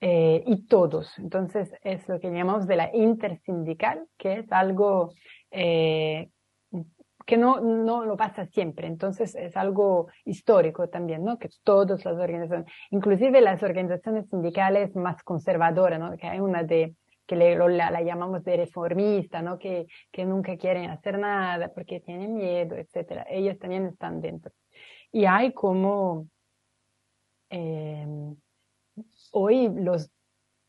Eh, 0.00 0.44
y 0.46 0.66
todos. 0.68 1.18
Entonces 1.18 1.72
es 1.82 2.08
lo 2.08 2.20
que 2.20 2.30
llamamos 2.30 2.68
de 2.68 2.76
la 2.76 2.94
intersindical, 2.94 4.06
que 4.16 4.34
es 4.40 4.52
algo 4.52 5.12
eh, 5.50 6.28
que 7.26 7.36
no, 7.36 7.60
no 7.60 8.04
lo 8.04 8.16
pasa 8.16 8.46
siempre. 8.46 8.86
Entonces 8.86 9.34
es 9.34 9.56
algo 9.56 10.06
histórico 10.24 10.88
también, 10.88 11.24
¿no? 11.24 11.36
Que 11.36 11.48
todas 11.64 12.04
las 12.04 12.14
organizaciones, 12.16 12.72
inclusive 12.92 13.40
las 13.40 13.60
organizaciones 13.64 14.28
sindicales 14.28 14.94
más 14.94 15.20
conservadoras, 15.24 15.98
¿no? 15.98 16.16
Que 16.16 16.28
hay 16.28 16.38
una 16.38 16.62
de 16.62 16.94
que 17.26 17.36
la, 17.36 18.02
llamamos 18.02 18.44
de 18.44 18.56
reformista, 18.56 19.42
¿no? 19.42 19.58
Que, 19.58 19.86
que 20.12 20.24
nunca 20.24 20.56
quieren 20.56 20.90
hacer 20.90 21.18
nada 21.18 21.72
porque 21.74 22.00
tienen 22.00 22.34
miedo, 22.34 22.76
etcétera. 22.76 23.26
Ellos 23.28 23.58
también 23.58 23.86
están 23.86 24.20
dentro. 24.20 24.52
Y 25.12 25.24
hay 25.24 25.52
como 25.52 26.28
em, 27.50 28.36
hoy 29.32 29.68
los 29.74 30.10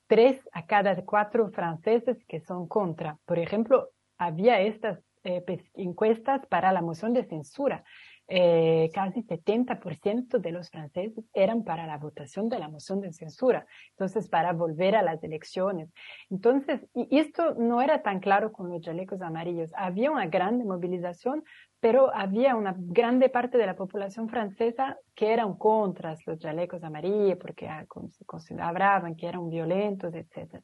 tres 0.08 0.42
a 0.52 0.66
cada 0.66 0.96
cuatro 1.06 1.50
franceses 1.52 2.18
que 2.26 2.40
son 2.40 2.68
contra. 2.68 3.18
Por 3.26 3.40
ejemplo, 3.40 3.90
había 4.18 4.62
estas 4.62 5.00
eh, 5.24 5.44
encuestas 5.76 6.46
para 6.48 6.72
la 6.72 6.82
moción 6.82 7.14
de 7.14 7.26
censura 7.26 7.84
eh, 8.30 8.90
casi 8.94 9.24
70% 9.24 10.40
de 10.40 10.52
los 10.52 10.70
franceses 10.70 11.24
eran 11.34 11.64
para 11.64 11.88
la 11.88 11.98
votación 11.98 12.50
de 12.50 12.60
la 12.60 12.68
moción 12.68 13.00
de 13.00 13.14
censura, 13.14 13.66
entonces 13.92 14.28
para 14.28 14.52
volver 14.52 14.98
a 14.98 15.02
las 15.02 15.24
elecciones. 15.24 15.94
Entonces, 16.30 16.86
y 16.94 17.20
esto 17.20 17.56
no 17.56 17.82
era 17.82 18.02
tan 18.02 18.20
claro 18.20 18.52
con 18.52 18.70
los 18.70 18.82
chalecos 18.82 19.22
amarillos. 19.22 19.72
Había 19.78 20.12
una 20.12 20.26
gran 20.28 20.58
movilización, 20.58 21.44
pero 21.80 22.14
había 22.14 22.58
una 22.58 22.76
grande 22.78 23.30
parte 23.30 23.58
de 23.58 23.66
la 23.66 23.78
población 23.78 24.28
francesa 24.28 24.98
que 25.16 25.32
eran 25.32 25.54
contra 25.54 26.16
los 26.26 26.40
chalecos 26.40 26.84
amarillos 26.84 27.38
porque 27.40 27.70
ah, 27.70 27.86
consideraban 28.26 29.16
que 29.16 29.28
eran 29.28 29.50
violentos, 29.50 30.14
etc. 30.14 30.62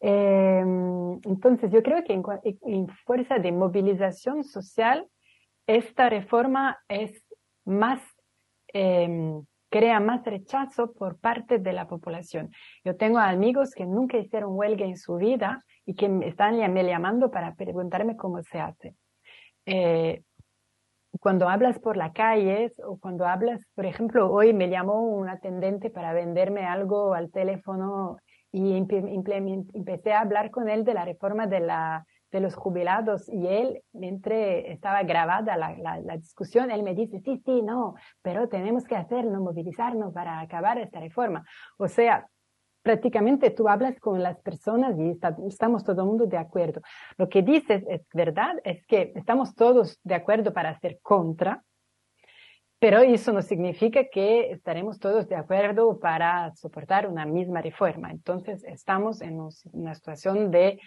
Em, 0.00 1.18
entonces, 1.24 1.70
yo 1.72 1.82
creo 1.82 2.04
que 2.04 2.12
en 2.12 2.88
fuerza 3.06 3.38
de 3.38 3.52
movilización 3.52 4.44
social, 4.44 5.08
esta 5.66 6.08
reforma 6.08 6.78
es 6.88 7.24
más, 7.64 8.00
em, 8.68 9.44
crea 9.70 10.00
más 10.00 10.24
rechazo 10.24 10.92
por 10.92 11.18
parte 11.18 11.58
de 11.58 11.72
la 11.72 11.88
población. 11.88 12.50
Yo 12.84 12.96
tengo 12.96 13.18
amigos 13.18 13.74
que 13.74 13.86
nunca 13.86 14.18
hicieron 14.18 14.56
huelga 14.56 14.84
en 14.84 14.96
su 14.96 15.16
vida 15.16 15.64
y 15.84 15.94
que 15.94 16.08
me 16.08 16.28
están 16.28 16.56
me 16.72 16.84
llamando 16.84 17.30
para 17.30 17.54
preguntarme 17.54 18.16
cómo 18.16 18.42
se 18.42 18.60
hace. 18.60 18.94
Eh, 19.66 20.22
cuando 21.20 21.48
hablas 21.48 21.78
por 21.78 21.96
la 21.96 22.12
calle 22.12 22.72
o 22.84 22.98
cuando 22.98 23.26
hablas, 23.26 23.66
por 23.74 23.86
ejemplo, 23.86 24.30
hoy 24.30 24.52
me 24.52 24.68
llamó 24.68 25.02
un 25.02 25.28
atendente 25.28 25.90
para 25.90 26.12
venderme 26.12 26.66
algo 26.66 27.14
al 27.14 27.30
teléfono 27.30 28.18
y 28.52 28.76
empecé 28.76 30.12
a 30.12 30.20
hablar 30.20 30.50
con 30.50 30.68
él 30.68 30.84
de 30.84 30.94
la 30.94 31.04
reforma 31.04 31.46
de, 31.46 31.60
la, 31.60 32.06
de 32.34 32.40
los 32.40 32.56
jubilados 32.56 33.28
y 33.28 33.46
él, 33.46 33.80
mientras 33.92 34.36
estaba 34.66 35.04
grabada 35.04 35.56
la, 35.56 35.76
la, 35.78 36.16
discusión, 36.16 36.72
él 36.72 36.82
me 36.82 36.92
dice, 36.92 37.20
sí, 37.20 37.40
sí, 37.44 37.62
no, 37.62 37.94
pero 38.22 38.48
tenemos 38.48 38.84
que 38.84 38.96
hacerlo, 38.96 39.40
movilizarnos 39.40 40.12
para 40.12 40.40
acabar 40.40 40.78
esta 40.78 40.98
reforma. 40.98 41.44
O 41.78 41.86
sea, 41.86 42.26
prácticamente 42.82 43.50
tú 43.50 43.68
hablas 43.68 44.00
con 44.00 44.20
las 44.20 44.40
personas 44.40 44.98
y 44.98 45.16
estamos 45.46 45.84
todo 45.84 46.02
el 46.02 46.08
mundo 46.08 46.26
de 46.26 46.36
acuerdo. 46.36 46.80
Lo 47.18 47.28
que 47.28 47.42
dices 47.42 47.84
es 47.88 48.02
verdad, 48.12 48.56
es 48.64 48.84
que 48.86 49.12
estamos 49.14 49.54
todos 49.54 50.00
de 50.02 50.16
acuerdo 50.16 50.52
para 50.52 50.76
ser 50.80 50.98
contra, 51.02 51.62
pero 52.80 52.98
eso 52.98 53.32
no 53.32 53.42
significa 53.42 54.08
que 54.12 54.50
estaremos 54.50 54.98
todos 54.98 55.28
de 55.28 55.36
acuerdo 55.36 56.00
para 56.00 56.52
soportar 56.56 57.06
una 57.08 57.26
misma 57.26 57.62
reforma. 57.62 58.10
Entonces 58.10 58.64
estamos 58.64 59.22
en 59.22 59.38
una 59.72 59.94
situación 59.94 60.50
de, 60.50 60.80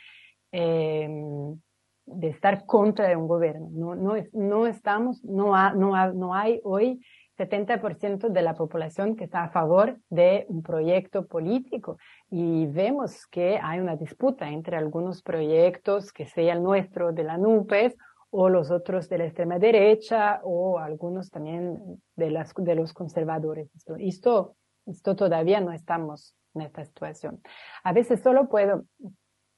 em, 0.52 1.60
de 2.06 2.30
estar 2.30 2.66
contra 2.66 3.18
un 3.18 3.28
gobierno. 3.28 3.70
No, 3.72 3.96
no, 3.96 4.16
no 4.34 4.68
estamos, 4.68 5.24
no, 5.24 5.52
no, 5.74 6.14
no 6.14 6.34
hay 6.34 6.62
hoy 6.64 7.02
70% 7.38 8.30
de 8.30 8.42
la 8.42 8.56
población 8.56 9.16
que 9.16 9.26
está 9.26 9.44
a 9.44 9.50
favor 9.50 10.00
de 10.10 10.46
un 10.50 10.64
proyecto 10.64 11.28
político 11.28 11.98
y 12.30 12.66
vemos 12.68 13.28
que 13.28 13.60
hay 13.62 13.80
una 13.80 13.96
disputa 13.96 14.50
entre 14.50 14.78
algunos 14.78 15.22
proyectos, 15.22 16.12
que 16.12 16.26
sea 16.26 16.54
el 16.54 16.64
nuestro 16.64 17.12
de 17.12 17.24
la 17.24 17.38
NUPES 17.38 17.96
o 18.32 18.50
los 18.50 18.72
otros 18.72 19.08
de 19.10 19.20
la 19.20 19.26
extrema 19.26 19.60
derecha 19.60 20.40
o 20.44 20.80
algunos 20.80 21.30
también 21.30 22.02
de, 22.16 22.32
las, 22.32 22.54
de 22.56 22.76
los 22.76 22.94
conservadores. 22.94 23.70
Esto, 24.00 24.56
esto 24.86 25.16
todavía 25.16 25.62
no 25.62 25.72
estamos 25.72 26.36
en 26.56 26.62
esta 26.62 26.84
situación. 26.84 27.42
A 27.84 27.94
veces 27.94 28.22
solo 28.22 28.50
puedo 28.50 28.86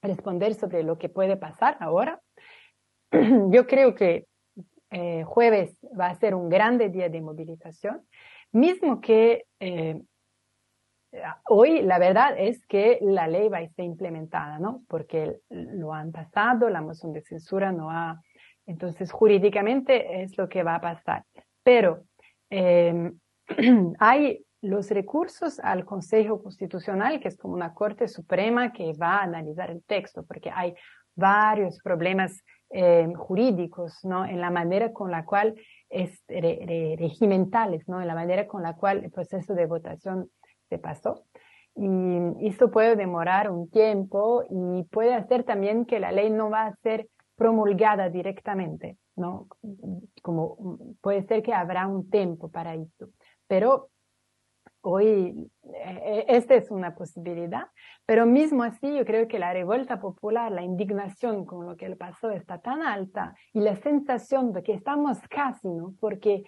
responder 0.01 0.53
sobre 0.55 0.83
lo 0.83 0.97
que 0.97 1.09
puede 1.09 1.37
pasar 1.37 1.77
ahora. 1.79 2.21
Yo 3.11 3.67
creo 3.67 3.95
que 3.95 4.27
eh, 4.91 5.23
jueves 5.23 5.77
va 5.99 6.07
a 6.07 6.15
ser 6.15 6.33
un 6.35 6.49
grande 6.49 6.89
día 6.89 7.09
de 7.09 7.21
movilización, 7.21 8.01
mismo 8.51 9.01
que 9.01 9.45
eh, 9.59 10.01
hoy 11.47 11.81
la 11.81 11.99
verdad 11.99 12.35
es 12.37 12.65
que 12.65 12.99
la 13.01 13.27
ley 13.27 13.49
va 13.49 13.59
a 13.59 13.69
ser 13.69 13.85
implementada, 13.85 14.59
¿no? 14.59 14.83
Porque 14.87 15.37
lo 15.49 15.93
han 15.93 16.11
pasado, 16.11 16.69
la 16.69 16.81
moción 16.81 17.13
de 17.13 17.21
censura 17.21 17.71
no 17.71 17.91
ha, 17.91 18.21
entonces 18.65 19.11
jurídicamente 19.11 20.23
es 20.23 20.37
lo 20.37 20.49
que 20.49 20.63
va 20.63 20.75
a 20.75 20.81
pasar. 20.81 21.23
Pero 21.63 22.03
eh, 22.49 23.11
hay 23.99 24.45
los 24.61 24.89
recursos 24.89 25.59
al 25.59 25.85
Consejo 25.85 26.41
Constitucional, 26.41 27.19
que 27.19 27.29
es 27.29 27.37
como 27.37 27.53
una 27.53 27.73
Corte 27.73 28.07
Suprema 28.07 28.73
que 28.73 28.93
va 28.93 29.17
a 29.17 29.23
analizar 29.23 29.71
el 29.71 29.83
texto, 29.83 30.23
porque 30.23 30.51
hay 30.53 30.75
varios 31.15 31.79
problemas 31.81 32.43
eh, 32.71 33.07
jurídicos, 33.15 34.03
¿no? 34.03 34.25
En 34.25 34.41
la 34.41 34.51
manera 34.51 34.93
con 34.93 35.11
la 35.11 35.25
cual 35.25 35.55
es 35.89 36.23
regimentales, 36.27 37.87
¿no? 37.87 38.01
En 38.01 38.07
la 38.07 38.15
manera 38.15 38.47
con 38.47 38.61
la 38.61 38.75
cual 38.75 39.03
el 39.03 39.11
proceso 39.11 39.53
de 39.55 39.65
votación 39.65 40.29
se 40.69 40.77
pasó. 40.77 41.25
Y 41.75 42.47
esto 42.47 42.71
puede 42.71 42.95
demorar 42.95 43.49
un 43.49 43.69
tiempo 43.69 44.43
y 44.49 44.83
puede 44.83 45.13
hacer 45.13 45.43
también 45.43 45.85
que 45.85 45.99
la 45.99 46.11
ley 46.11 46.29
no 46.29 46.49
va 46.49 46.65
a 46.65 46.75
ser 46.77 47.07
promulgada 47.35 48.09
directamente, 48.09 48.97
¿no? 49.15 49.47
Como 50.21 50.77
puede 51.01 51.23
ser 51.23 51.41
que 51.41 51.53
habrá 51.53 51.87
un 51.87 52.09
tiempo 52.09 52.49
para 52.49 52.75
esto. 52.75 53.09
Pero 53.47 53.89
hoy 54.81 55.49
eh, 55.63 56.25
esta 56.27 56.55
es 56.55 56.71
una 56.71 56.95
posibilidad, 56.95 57.67
pero 58.05 58.25
mismo 58.25 58.63
así 58.63 58.95
yo 58.95 59.05
creo 59.05 59.27
que 59.27 59.39
la 59.39 59.53
revuelta 59.53 59.99
popular, 59.99 60.51
la 60.51 60.63
indignación 60.63 61.45
con 61.45 61.65
lo 61.65 61.75
que 61.75 61.95
pasó 61.95 62.31
está 62.31 62.59
tan 62.59 62.81
alta 62.81 63.35
y 63.53 63.59
la 63.59 63.75
sensación 63.75 64.53
de 64.53 64.63
que 64.63 64.73
estamos 64.73 65.19
casi, 65.29 65.67
¿no? 65.69 65.93
Porque 65.99 66.43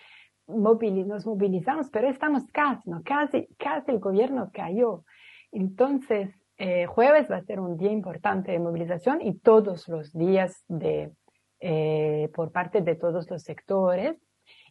nos 0.47 1.25
movilizamos, 1.25 1.89
pero 1.89 2.09
estamos 2.09 2.43
casi, 2.51 2.89
¿no? 2.89 3.01
Casi, 3.03 3.47
casi 3.57 3.91
el 3.91 3.99
gobierno 3.99 4.49
cayó. 4.53 5.03
Entonces, 5.51 6.29
eh, 6.57 6.85
jueves 6.85 7.29
va 7.29 7.37
a 7.37 7.43
ser 7.43 7.59
un 7.59 7.77
día 7.77 7.91
importante 7.91 8.51
de 8.51 8.59
movilización 8.59 9.21
y 9.21 9.33
todos 9.39 9.87
los 9.87 10.13
días 10.13 10.63
de, 10.67 11.11
eh, 11.59 12.29
por 12.33 12.51
parte 12.51 12.81
de 12.81 12.95
todos 12.95 13.29
los 13.29 13.43
sectores. 13.43 14.15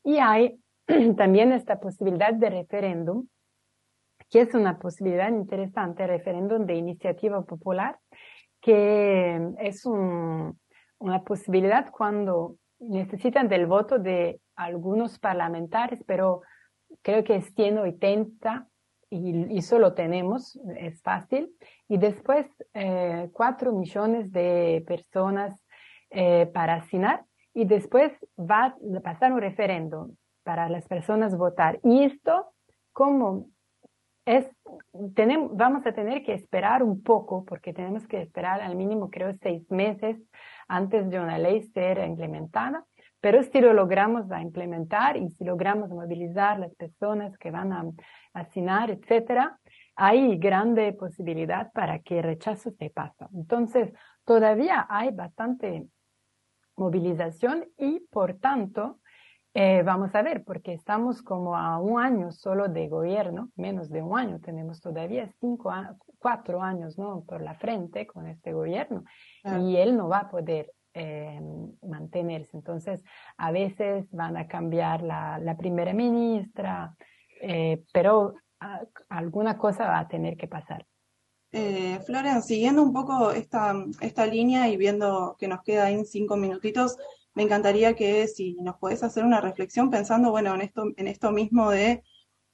Y 0.04 0.18
hay 0.18 0.60
también 1.16 1.52
esta 1.52 1.80
posibilidad 1.80 2.32
de 2.32 2.50
referéndum 2.50 3.26
que 4.30 4.42
es 4.42 4.54
una 4.54 4.78
posibilidad 4.78 5.28
interesante, 5.28 6.06
referéndum 6.06 6.64
de 6.64 6.74
iniciativa 6.74 7.42
popular, 7.42 7.98
que 8.60 9.40
es 9.58 9.84
una 9.84 11.24
posibilidad 11.24 11.90
cuando 11.90 12.56
necesitan 12.78 13.48
del 13.48 13.66
voto 13.66 13.98
de 13.98 14.40
algunos 14.54 15.18
parlamentarios, 15.18 16.00
pero 16.06 16.42
creo 17.02 17.24
que 17.24 17.36
es 17.36 17.52
180 17.54 18.68
y, 19.10 19.56
y 19.56 19.62
solo 19.62 19.94
tenemos, 19.94 20.58
es 20.76 21.02
fácil. 21.02 21.50
Y 21.88 21.98
después 21.98 22.46
eh, 22.74 23.28
4 23.32 23.72
millones 23.72 24.30
de 24.32 24.84
personas 24.86 25.58
eh, 26.10 26.46
para 26.52 26.74
asignar 26.74 27.24
y 27.54 27.64
después 27.64 28.12
va 28.38 28.66
a 28.66 29.00
pasar 29.02 29.32
un 29.32 29.40
referéndum 29.40 30.14
para 30.44 30.68
las 30.68 30.86
personas 30.86 31.36
votar. 31.36 31.80
Y 31.82 32.04
esto, 32.04 32.52
como 32.92 33.46
es, 34.36 34.48
tenemos, 35.14 35.56
vamos 35.56 35.84
a 35.86 35.92
tener 35.92 36.22
que 36.22 36.34
esperar 36.34 36.82
un 36.82 37.02
poco, 37.02 37.44
porque 37.44 37.72
tenemos 37.72 38.06
que 38.06 38.22
esperar 38.22 38.60
al 38.60 38.76
mínimo, 38.76 39.10
creo, 39.10 39.32
seis 39.42 39.68
meses 39.70 40.16
antes 40.68 41.10
de 41.10 41.18
una 41.18 41.38
ley 41.38 41.62
ser 41.62 41.98
implementada. 41.98 42.84
Pero 43.20 43.42
si 43.42 43.60
lo 43.60 43.72
logramos 43.74 44.26
implementar 44.40 45.16
y 45.16 45.28
si 45.30 45.44
logramos 45.44 45.90
movilizar 45.90 46.58
las 46.58 46.74
personas 46.76 47.36
que 47.38 47.50
van 47.50 47.72
a 47.72 47.84
asignar, 48.32 48.90
etcétera, 48.90 49.58
hay 49.96 50.38
grande 50.38 50.92
posibilidad 50.92 51.70
para 51.72 51.98
que 51.98 52.18
el 52.18 52.24
rechazo 52.24 52.70
se 52.70 52.88
pase. 52.88 53.26
Entonces, 53.34 53.92
todavía 54.24 54.86
hay 54.88 55.10
bastante 55.10 55.86
movilización 56.76 57.66
y, 57.76 58.00
por 58.10 58.34
tanto, 58.34 58.99
eh, 59.54 59.82
vamos 59.82 60.14
a 60.14 60.22
ver, 60.22 60.44
porque 60.44 60.72
estamos 60.72 61.22
como 61.22 61.56
a 61.56 61.78
un 61.78 62.00
año 62.00 62.30
solo 62.30 62.68
de 62.68 62.88
gobierno, 62.88 63.50
menos 63.56 63.90
de 63.90 64.02
un 64.02 64.18
año, 64.18 64.40
tenemos 64.40 64.80
todavía 64.80 65.28
cinco, 65.40 65.72
cuatro 66.18 66.62
años 66.62 66.98
¿no? 66.98 67.24
por 67.24 67.40
la 67.40 67.54
frente 67.54 68.06
con 68.06 68.26
este 68.26 68.52
gobierno 68.52 69.04
y 69.60 69.76
él 69.76 69.96
no 69.96 70.08
va 70.08 70.20
a 70.20 70.30
poder 70.30 70.72
eh, 70.94 71.40
mantenerse. 71.82 72.56
Entonces, 72.56 73.02
a 73.36 73.50
veces 73.50 74.06
van 74.12 74.36
a 74.36 74.46
cambiar 74.46 75.02
la, 75.02 75.38
la 75.38 75.56
primera 75.56 75.92
ministra, 75.94 76.94
eh, 77.40 77.82
pero 77.92 78.34
alguna 79.08 79.56
cosa 79.56 79.86
va 79.86 80.00
a 80.00 80.08
tener 80.08 80.36
que 80.36 80.46
pasar. 80.46 80.86
Eh, 81.52 81.98
siguiendo 82.42 82.82
un 82.82 82.92
poco 82.92 83.32
esta, 83.32 83.74
esta 84.00 84.26
línea 84.26 84.68
y 84.68 84.76
viendo 84.76 85.36
que 85.38 85.48
nos 85.48 85.62
queda 85.62 85.90
en 85.90 86.04
cinco 86.04 86.36
minutitos, 86.36 86.96
me 87.34 87.44
encantaría 87.44 87.94
que 87.94 88.26
si 88.28 88.54
nos 88.60 88.76
podés 88.76 89.02
hacer 89.02 89.24
una 89.24 89.40
reflexión 89.40 89.90
pensando, 89.90 90.30
bueno, 90.30 90.54
en 90.54 90.62
esto, 90.62 90.84
en 90.96 91.08
esto 91.08 91.30
mismo 91.32 91.70
de 91.70 92.02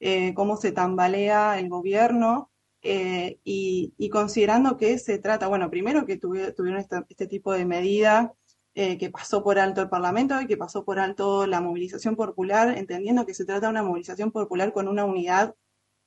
eh, 0.00 0.34
cómo 0.34 0.56
se 0.56 0.72
tambalea 0.72 1.58
el 1.58 1.68
gobierno 1.68 2.50
eh, 2.82 3.40
y, 3.44 4.10
considerando 4.10 4.76
que 4.76 4.98
se 4.98 5.18
trata, 5.18 5.48
bueno, 5.48 5.70
primero 5.70 6.06
que 6.06 6.18
tuvieron 6.18 6.76
este, 6.76 7.26
tipo 7.26 7.52
de 7.52 7.64
medida 7.64 8.34
eh, 8.74 8.98
que 8.98 9.10
pasó 9.10 9.42
por 9.42 9.58
alto 9.58 9.80
el 9.82 9.88
Parlamento 9.88 10.40
y 10.40 10.46
que 10.46 10.56
pasó 10.56 10.84
por 10.84 10.98
alto 10.98 11.46
la 11.46 11.60
movilización 11.60 12.14
popular, 12.14 12.76
entendiendo 12.76 13.26
que 13.26 13.34
se 13.34 13.44
trata 13.44 13.66
de 13.66 13.70
una 13.70 13.82
movilización 13.82 14.30
popular 14.30 14.72
con 14.72 14.88
una 14.88 15.04
unidad 15.04 15.54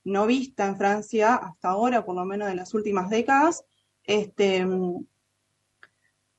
no 0.03 0.25
vista 0.27 0.67
en 0.67 0.77
Francia 0.77 1.35
hasta 1.35 1.69
ahora, 1.69 2.05
por 2.05 2.15
lo 2.15 2.25
menos 2.25 2.49
en 2.49 2.57
las 2.57 2.73
últimas 2.73 3.09
décadas, 3.09 3.65
este, 4.03 4.65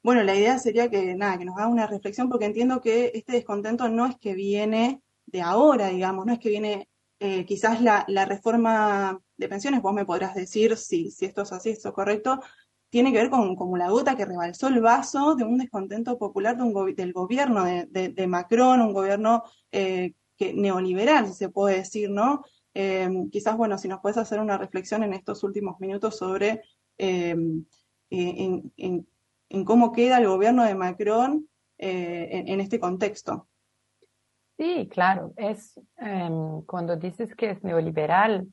bueno, 0.03 0.22
la 0.22 0.34
idea 0.34 0.59
sería 0.59 0.88
que, 0.88 1.14
nada, 1.14 1.38
que 1.38 1.44
nos 1.44 1.57
haga 1.57 1.68
una 1.68 1.86
reflexión 1.86 2.28
porque 2.28 2.46
entiendo 2.46 2.80
que 2.80 3.12
este 3.14 3.32
descontento 3.32 3.88
no 3.88 4.07
es 4.07 4.16
que 4.18 4.34
viene 4.34 5.03
de 5.26 5.42
ahora, 5.42 5.88
digamos, 5.88 6.26
no 6.26 6.32
es 6.32 6.38
que 6.38 6.48
viene 6.48 6.88
eh, 7.18 7.44
quizás 7.44 7.82
la, 7.82 8.05
reforma 8.24 9.20
de 9.36 9.48
pensiones, 9.48 9.82
vos 9.82 9.92
me 9.92 10.07
podrás 10.07 10.34
decir 10.34 10.76
si, 10.76 11.11
si 11.11 11.26
esto 11.26 11.42
es 11.42 11.53
así, 11.53 11.70
esto 11.70 11.90
es 11.90 11.94
correcto, 11.94 12.40
tiene 12.88 13.12
que 13.12 13.18
ver 13.18 13.30
con 13.30 13.57
la 13.78 13.90
gota 13.90 14.16
que 14.16 14.24
rebalsó 14.24 14.68
el 14.68 14.80
vaso 14.80 15.34
de 15.34 15.44
un 15.44 15.59
descontento 15.59 16.18
popular 16.18 16.57
de 16.57 16.62
un 16.62 16.94
del 16.94 17.12
gobierno 17.12 17.64
de, 17.64 18.26
Macron, 18.26 18.80
un 18.80 18.92
gobierno 18.92 19.44
eh, 19.70 20.14
que, 20.36 20.55
neoliberal, 20.55 21.26
si 21.28 21.34
se 21.34 21.51
puede 21.51 21.76
decir, 21.76 22.11
¿no? 22.11 22.42
Eh, 22.72 23.09
quizás, 23.30 23.57
bueno, 23.57 23.78
si 23.78 23.86
nos 23.86 24.01
puedes 24.01 24.18
hacer 24.18 24.40
una 24.40 24.59
reflexión 24.59 25.05
en 25.05 25.12
estos 25.12 25.44
últimos 25.44 25.78
minutos 25.78 26.16
sobre 26.16 26.62
en, 26.96 27.66
en 28.11 29.07
cómo 29.64 29.92
queda 29.92 30.18
el 30.18 30.28
gobierno 30.28 30.64
de 30.64 30.74
Macron 30.74 31.48
eh, 31.78 32.44
en, 32.46 32.61
este 32.61 32.78
contexto. 32.78 33.48
Sí, 34.59 34.88
claro. 34.90 35.32
Es 35.36 35.80
em, 35.96 36.62
cuando 36.62 36.96
dices 36.96 37.34
que 37.34 37.51
es 37.51 37.62
neoliberal 37.62 38.46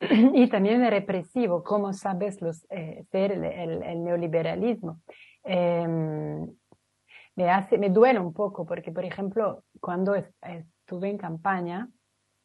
y 0.00 0.48
también 0.48 0.88
represivo, 0.88 1.62
¿cómo 1.62 1.92
sabes 1.92 2.40
los, 2.40 2.66
eh, 2.70 3.04
ser 3.10 3.32
el, 3.32 4.04
neoliberalismo? 4.04 5.00
Em, 5.44 6.46
me 7.36 7.50
hace, 7.50 7.78
me 7.78 7.90
duele 7.90 8.18
un 8.18 8.32
poco 8.32 8.64
porque, 8.64 8.90
por 8.90 9.04
ejemplo, 9.04 9.62
cuando 9.80 10.14
estuve 10.14 11.10
en 11.10 11.18
campaña, 11.18 11.88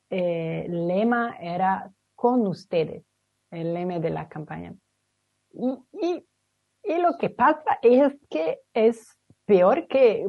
eh, 0.09 0.65
el 0.67 0.87
lema 0.87 1.37
era 1.39 1.89
con 2.15 2.45
ustedes, 2.45 3.05
el 3.49 3.73
lema 3.73 3.99
de 3.99 4.09
la 4.09 4.27
campaña. 4.27 4.75
Y, 5.53 6.25
y 6.83 6.97
lo 6.99 7.17
que 7.17 7.29
pasa 7.29 7.79
es 7.81 8.13
que 8.29 8.59
es 8.73 9.17
peor 9.45 9.87
que 9.87 10.27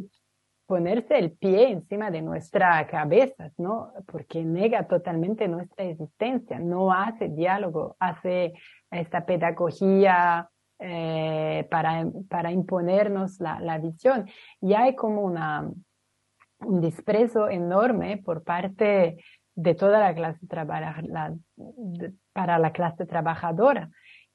ponerse 0.66 1.18
el 1.18 1.32
pie 1.32 1.70
encima 1.70 2.10
de 2.10 2.22
nuestra 2.22 2.86
cabeza, 2.86 3.50
¿no? 3.58 3.92
Porque 4.06 4.42
nega 4.42 4.86
totalmente 4.86 5.46
nuestra 5.48 5.84
existencia, 5.84 6.58
no 6.58 6.92
hace 6.92 7.28
diálogo, 7.28 7.96
hace 7.98 8.54
esta 8.90 9.26
pedagogía 9.26 10.48
eh, 10.78 11.66
para, 11.70 12.06
para 12.28 12.52
imponernos 12.52 13.38
la, 13.38 13.60
la, 13.60 13.78
visión. 13.78 14.28
Y 14.60 14.74
hay 14.74 14.94
como 14.94 15.22
una, 15.22 15.70
un 16.60 16.80
desprecio 16.80 17.48
enorme 17.48 18.16
por 18.24 18.42
parte 18.42 19.22
de 19.54 19.74
toda 19.74 20.00
la 20.00 20.14
clase 20.14 20.46
trabajadora, 20.46 21.34
para 22.32 22.58
la 22.58 22.72
clase 22.72 23.06
trabajadora. 23.06 23.90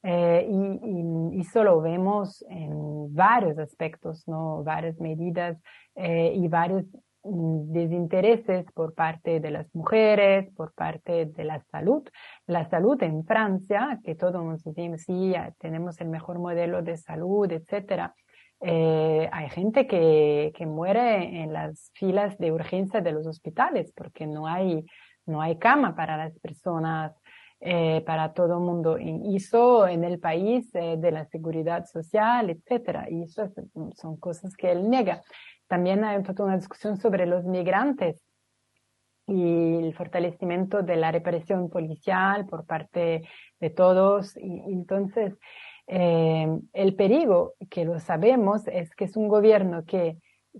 Eh, 0.10 0.48
y, 0.50 1.38
y, 1.38 1.42
eso 1.42 1.66
lo 1.66 1.82
vemos 1.82 2.42
en 2.50 3.14
varios 3.14 3.58
aspectos, 3.58 4.26
¿no? 4.26 4.64
Varias 4.64 4.98
medidas 5.02 5.58
eh, 5.96 6.32
y 6.34 6.48
varios 6.48 6.86
mm, 7.24 7.74
desintereses 7.74 8.72
por 8.72 8.94
parte 8.94 9.42
de 9.42 9.52
las 9.52 9.68
mujeres, 9.76 10.50
por 10.56 10.74
parte 10.74 11.26
de 11.26 11.44
la 11.44 11.60
salud. 11.72 12.08
La 12.46 12.70
salud 12.70 13.04
en 13.04 13.26
Francia, 13.26 14.00
que 14.02 14.16
todos 14.16 14.42
nos 14.46 14.64
decimos, 14.64 15.02
sí, 15.02 15.34
tenemos 15.60 16.00
el 16.00 16.08
mejor 16.08 16.40
modelo 16.40 16.82
de 16.82 16.96
salud, 16.96 17.52
etcétera. 17.52 18.16
Eh, 18.62 19.28
hay 19.30 19.50
gente 19.50 19.88
que, 19.88 20.54
que 20.56 20.66
muere 20.66 21.44
en 21.44 21.52
las 21.52 21.92
filas 21.96 22.38
de 22.38 22.54
urgencia 22.54 23.02
de 23.02 23.12
los 23.12 23.28
hospitales 23.28 23.92
porque 23.94 24.26
no 24.26 24.48
hay, 24.48 24.86
no 25.26 25.42
hay 25.42 25.58
cama 25.58 25.98
para 25.98 26.16
las 26.16 26.40
personas, 26.40 27.14
eh, 27.60 28.02
para 28.06 28.34
todo 28.34 28.58
el 28.58 28.64
mundo. 28.64 28.98
hizo 29.00 29.88
en 29.88 30.04
el 30.04 30.20
país 30.20 30.72
de 30.72 31.12
la 31.12 31.26
seguridad 31.26 31.86
social, 31.86 32.50
etcétera. 32.50 33.08
Y 33.10 33.24
eso 33.24 33.50
son 33.96 34.18
cosas 34.18 34.56
que 34.56 34.72
él 34.72 34.90
niega. 34.90 35.24
También 35.68 36.04
hay 36.04 36.22
toda 36.24 36.46
una 36.46 36.58
discusión 36.58 36.98
sobre 36.98 37.26
los 37.26 37.44
migrantes 37.46 38.22
y 39.28 39.76
el 39.76 39.94
fortalecimiento 39.94 40.82
de 40.82 40.96
la 40.96 41.12
represión 41.12 41.70
policial 41.70 42.46
por 42.46 42.66
parte 42.66 43.28
de 43.60 43.70
todos. 43.70 44.36
Y, 44.38 44.62
entonces, 44.72 45.38
eh, 45.88 46.48
el 46.74 46.96
peligro, 46.96 47.56
que 47.70 47.84
lo 47.84 48.00
sabemos, 48.00 48.66
es 48.68 48.96
que 48.96 49.06
es 49.06 49.18
un 49.18 49.28
gobierno 49.28 49.84
que 49.86 50.18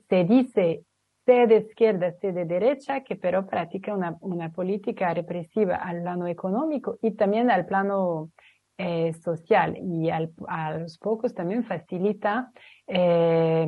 se 0.10 0.26
dice 0.26 0.84
sea 1.28 1.46
de 1.46 1.58
izquierda, 1.58 2.14
sea 2.14 2.32
de 2.32 2.46
derecha, 2.46 3.02
que 3.02 3.18
pero 3.18 3.46
practica 3.46 3.94
una, 3.94 4.18
una 4.22 4.50
política 4.50 5.14
represiva 5.14 5.76
al 5.76 6.02
plano 6.02 6.26
económico 6.26 6.98
y 7.02 7.12
también 7.12 7.52
al 7.52 7.66
plano 7.66 8.32
eh, 8.78 9.12
social 9.14 9.76
y 9.78 10.10
al, 10.10 10.32
a 10.48 10.78
los 10.78 10.98
pocos 11.00 11.34
también 11.34 11.66
facilita 11.66 12.52
eh, 12.86 13.68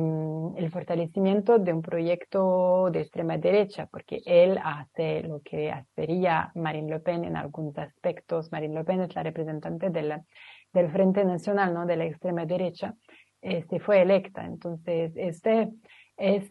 el 0.56 0.70
fortalecimiento 0.70 1.58
de 1.58 1.72
un 1.74 1.82
proyecto 1.82 2.88
de 2.90 3.00
extrema 3.02 3.36
derecha, 3.36 3.88
porque 3.90 4.22
él 4.24 4.58
hace 4.62 5.22
lo 5.24 5.40
que 5.42 5.70
hacería 5.70 6.52
Marine 6.54 6.88
Le 6.88 7.00
Pen 7.00 7.24
en 7.24 7.36
algunos 7.36 7.76
aspectos. 7.76 8.50
Marine 8.52 8.74
Le 8.74 8.84
Pen 8.84 9.02
es 9.02 9.14
la 9.14 9.22
representante 9.22 9.90
de 9.90 10.02
la, 10.02 10.24
del 10.72 10.90
Frente 10.90 11.24
Nacional, 11.24 11.74
¿no? 11.74 11.84
de 11.84 11.96
la 11.96 12.06
extrema 12.06 12.46
derecha. 12.46 12.94
Este 13.42 13.80
fue 13.80 14.00
electa, 14.00 14.46
entonces 14.46 15.12
este 15.16 15.70
es, 16.16 16.48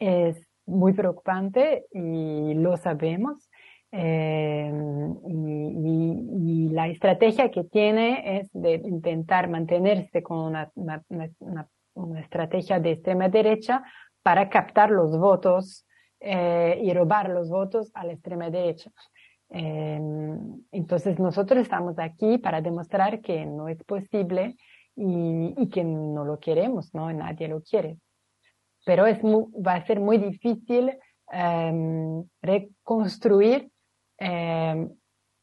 es 0.00 0.44
muy 0.66 0.92
preocupante 0.94 1.86
y 1.92 2.54
lo 2.54 2.76
sabemos. 2.76 3.48
Eh, 3.92 4.72
y, 5.28 6.68
la 6.70 6.86
estrategia 6.86 7.50
que 7.50 7.64
tiene 7.64 8.38
es 8.38 8.48
de 8.52 8.74
intentar 8.74 9.48
mantenerse 9.48 10.22
con 10.22 10.38
una, 10.38 10.70
una, 10.76 11.68
estrategia 12.20 12.78
de 12.78 12.92
extrema 12.92 13.28
derecha 13.28 13.82
para 14.22 14.48
captar 14.48 14.90
los 14.90 15.18
votos 15.18 15.84
eh, 16.20 16.78
y 16.80 16.92
robar 16.94 17.28
los 17.28 17.50
votos 17.50 17.90
a 17.94 18.06
la 18.06 18.12
extrema 18.12 18.48
derecha. 18.50 18.90
Eh, 19.50 20.00
entonces 20.70 21.18
nosotros 21.18 21.60
estamos 21.60 21.98
aquí 21.98 22.38
para 22.38 22.60
demostrar 22.60 23.20
que 23.20 23.44
no 23.44 23.68
es 23.68 23.82
posible 23.82 24.56
y, 24.94 25.54
y 25.56 25.68
que 25.68 25.82
no 25.82 26.24
lo 26.24 26.38
queremos, 26.38 26.94
¿no? 26.94 27.12
Nadie 27.12 27.48
lo 27.48 27.60
quiere. 27.60 27.98
Pero 28.84 29.06
es 29.06 29.18
va 29.22 29.74
a 29.74 29.86
ser 29.86 30.00
muy 30.00 30.18
difícil 30.18 30.96
reconstruir 32.42 33.70
eh, 34.18 34.88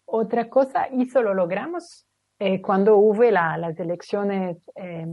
otra 0.05 0.49
cosa, 0.49 0.87
y 0.91 1.05
solo 1.05 1.33
logramos 1.33 2.07
eh, 2.39 2.61
cuando 2.61 2.97
hubo 2.97 3.23
las 3.23 3.79
elecciones, 3.79 4.57
eh, 4.75 5.07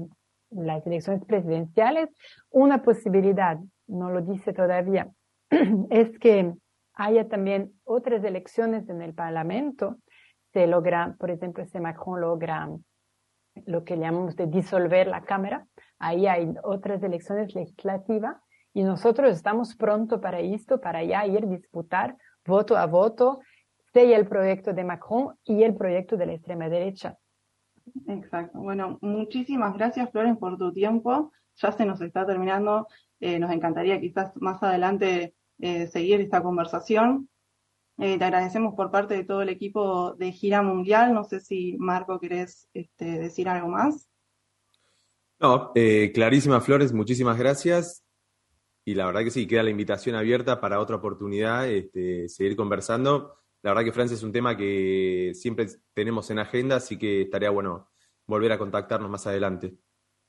las 0.50 0.86
elecciones 0.86 1.24
presidenciales, 1.24 2.10
una 2.50 2.82
posibilidad, 2.82 3.58
no 3.86 4.10
lo 4.10 4.20
dice 4.20 4.52
todavía, 4.52 5.10
es 5.90 6.18
que 6.18 6.52
haya 6.94 7.28
también 7.28 7.72
otras 7.84 8.22
elecciones 8.24 8.88
en 8.88 9.02
el 9.02 9.14
Parlamento. 9.14 9.96
Se 10.52 10.66
logra, 10.66 11.16
por 11.18 11.30
ejemplo, 11.30 11.64
si 11.64 11.80
Macron 11.80 12.20
logra 12.20 12.68
lo 13.66 13.84
que 13.84 13.96
llamamos 13.96 14.36
de 14.36 14.46
disolver 14.46 15.08
la 15.08 15.22
Cámara, 15.22 15.66
ahí 16.04 16.26
hay 16.26 16.54
otras 16.62 17.02
elecciones 17.02 17.54
legislativas 17.54 18.36
y 18.72 18.82
nosotros 18.82 19.32
estamos 19.32 19.74
pronto 19.74 20.20
para 20.20 20.40
esto, 20.40 20.80
para 20.80 21.02
ya 21.02 21.26
ir 21.26 21.46
disputar 21.46 22.16
voto 22.44 22.76
a 22.76 22.86
voto 22.86 23.40
sea 23.94 24.18
el 24.18 24.26
proyecto 24.26 24.72
de 24.72 24.84
Macron 24.84 25.36
y 25.44 25.62
el 25.62 25.74
proyecto 25.74 26.16
de 26.16 26.26
la 26.26 26.32
extrema 26.34 26.68
derecha. 26.68 27.16
Exacto. 28.08 28.58
Bueno, 28.58 28.98
muchísimas 29.00 29.74
gracias, 29.74 30.10
Flores, 30.10 30.36
por 30.36 30.58
tu 30.58 30.72
tiempo. 30.72 31.32
Ya 31.56 31.70
se 31.70 31.86
nos 31.86 32.00
está 32.00 32.26
terminando. 32.26 32.88
Eh, 33.20 33.38
nos 33.38 33.52
encantaría 33.52 34.00
quizás 34.00 34.32
más 34.36 34.60
adelante 34.62 35.34
eh, 35.60 35.86
seguir 35.86 36.20
esta 36.20 36.42
conversación. 36.42 37.28
Eh, 37.98 38.18
te 38.18 38.24
agradecemos 38.24 38.74
por 38.74 38.90
parte 38.90 39.14
de 39.14 39.24
todo 39.24 39.42
el 39.42 39.48
equipo 39.48 40.14
de 40.14 40.32
Gira 40.32 40.62
Mundial. 40.62 41.14
No 41.14 41.22
sé 41.22 41.38
si, 41.38 41.76
Marco, 41.78 42.18
querés 42.18 42.68
este, 42.74 43.18
decir 43.20 43.48
algo 43.48 43.68
más. 43.68 44.08
No, 45.44 45.72
clarísima, 46.12 46.60
Flores, 46.60 46.92
muchísimas 46.92 47.38
gracias. 47.38 48.04
Y 48.84 48.94
la 48.94 49.06
verdad 49.06 49.22
que 49.22 49.30
sí, 49.30 49.46
queda 49.46 49.62
la 49.62 49.70
invitación 49.70 50.14
abierta 50.14 50.60
para 50.60 50.80
otra 50.80 50.96
oportunidad, 50.96 51.68
este, 51.68 52.28
seguir 52.28 52.56
conversando 52.56 53.34
la 53.64 53.70
verdad 53.70 53.84
que 53.84 53.92
Francia 53.92 54.14
es 54.14 54.22
un 54.22 54.30
tema 54.30 54.58
que 54.58 55.32
siempre 55.32 55.66
tenemos 55.94 56.30
en 56.30 56.38
agenda, 56.38 56.76
así 56.76 56.98
que 56.98 57.22
estaría 57.22 57.48
bueno 57.48 57.88
volver 58.26 58.52
a 58.52 58.58
contactarnos 58.58 59.08
más 59.08 59.26
adelante. 59.26 59.74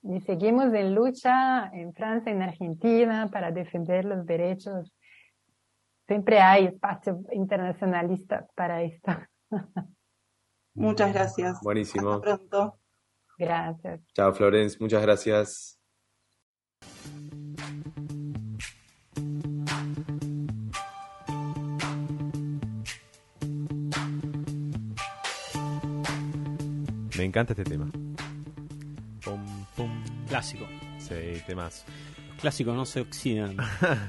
Y 0.04 0.22
seguimos 0.22 0.74
en 0.74 0.96
lucha 0.96 1.70
en 1.74 1.94
Francia, 1.94 2.32
en 2.32 2.42
Argentina, 2.42 3.28
para 3.30 3.52
defender 3.52 4.06
los 4.06 4.26
derechos. 4.26 4.90
Siempre 6.08 6.40
hay 6.40 6.68
espacio 6.68 7.24
internacionalista 7.34 8.48
para 8.56 8.84
esto. 8.84 9.12
Muchas 10.74 11.14
gracias. 11.14 11.60
Buenísimo. 11.62 12.12
Hasta 12.12 12.38
pronto. 12.38 12.80
Gracias. 13.38 14.02
Chao, 14.14 14.34
Florence. 14.34 14.78
Muchas 14.80 15.02
gracias. 15.02 15.80
Me 27.18 27.24
encanta 27.24 27.54
este 27.54 27.64
tema. 27.64 27.90
Clásico. 30.28 30.68
Sí, 31.00 31.42
temas. 31.48 31.86
Clásico, 32.40 32.74
no 32.74 32.86
se 32.86 33.02
oxidan. 33.02 33.56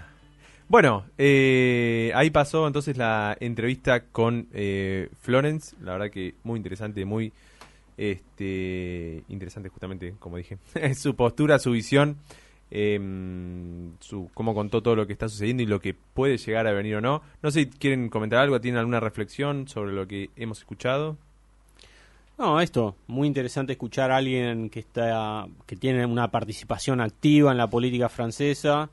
bueno, 0.68 1.04
eh, 1.16 2.10
ahí 2.14 2.30
pasó 2.30 2.66
entonces 2.66 2.96
la 2.96 3.36
entrevista 3.38 4.06
con 4.06 4.48
eh, 4.52 5.08
Florence. 5.20 5.76
La 5.80 5.92
verdad 5.92 6.10
que 6.10 6.34
muy 6.42 6.56
interesante, 6.56 7.04
muy 7.04 7.32
este 7.96 9.24
interesante 9.28 9.68
justamente, 9.68 10.14
como 10.18 10.36
dije. 10.36 10.58
su 10.94 11.14
postura, 11.14 11.58
su 11.58 11.70
visión, 11.72 12.18
em, 12.70 13.92
su 14.00 14.30
cómo 14.34 14.54
contó 14.54 14.82
todo 14.82 14.96
lo 14.96 15.06
que 15.06 15.12
está 15.12 15.28
sucediendo 15.28 15.62
y 15.62 15.66
lo 15.66 15.80
que 15.80 15.94
puede 15.94 16.36
llegar 16.38 16.66
a 16.66 16.72
venir 16.72 16.96
o 16.96 17.00
no. 17.00 17.22
No 17.42 17.50
sé 17.50 17.64
si 17.64 17.70
quieren 17.70 18.08
comentar 18.08 18.40
algo, 18.40 18.60
tienen 18.60 18.78
alguna 18.78 19.00
reflexión 19.00 19.68
sobre 19.68 19.92
lo 19.92 20.06
que 20.06 20.30
hemos 20.36 20.58
escuchado. 20.58 21.16
No, 22.38 22.60
esto, 22.60 22.96
muy 23.06 23.26
interesante 23.26 23.72
escuchar 23.72 24.10
a 24.10 24.18
alguien 24.18 24.68
que 24.68 24.80
está, 24.80 25.46
que 25.64 25.76
tiene 25.76 26.04
una 26.04 26.30
participación 26.30 27.00
activa 27.00 27.50
en 27.50 27.56
la 27.56 27.70
política 27.70 28.10
francesa. 28.10 28.90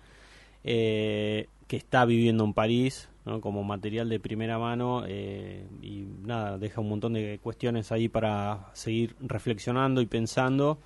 Eh, 0.64 1.48
que 1.68 1.78
está 1.78 2.06
viviendo 2.06 2.44
en 2.44 2.54
París, 2.54 3.10
como 3.42 3.64
material 3.64 4.10
de 4.10 4.20
primera 4.20 4.60
mano 4.60 5.04
eh, 5.08 5.66
y 5.82 6.06
nada, 6.26 6.58
deja 6.58 6.82
un 6.82 6.90
montón 6.90 7.14
de 7.14 7.40
cuestiones 7.42 7.92
ahí 7.92 8.10
para 8.10 8.68
seguir 8.74 9.16
reflexionando 9.22 10.02
y 10.02 10.06
pensando 10.06 10.78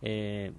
eh, 0.00 0.52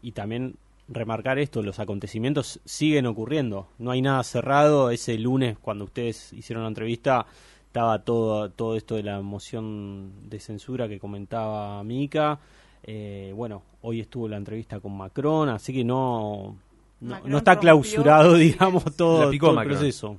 y 0.00 0.12
también 0.12 0.54
remarcar 0.88 1.38
esto, 1.38 1.62
los 1.62 1.78
acontecimientos 1.78 2.60
siguen 2.64 3.06
ocurriendo, 3.06 3.68
no 3.78 3.90
hay 3.90 4.00
nada 4.00 4.22
cerrado, 4.22 4.90
ese 4.90 5.18
lunes 5.18 5.58
cuando 5.60 5.84
ustedes 5.84 6.32
hicieron 6.32 6.62
la 6.62 6.68
entrevista 6.68 7.26
estaba 7.66 7.98
todo, 7.98 8.48
todo 8.50 8.76
esto 8.76 8.94
de 8.94 9.02
la 9.02 9.20
moción 9.20 10.10
de 10.30 10.40
censura 10.40 10.88
que 10.88 10.98
comentaba 10.98 11.82
Mica, 11.84 12.38
eh, 12.82 13.32
bueno, 13.36 13.62
hoy 13.82 14.00
estuvo 14.00 14.28
la 14.28 14.36
entrevista 14.36 14.80
con 14.80 14.96
Macron, 14.96 15.48
así 15.50 15.74
que 15.74 15.84
no, 15.84 16.56
no, 17.00 17.38
está 17.38 17.58
clausurado, 17.58 18.34
digamos, 18.36 18.84
todo, 18.96 19.30
el 19.30 19.38
proceso. 19.38 20.18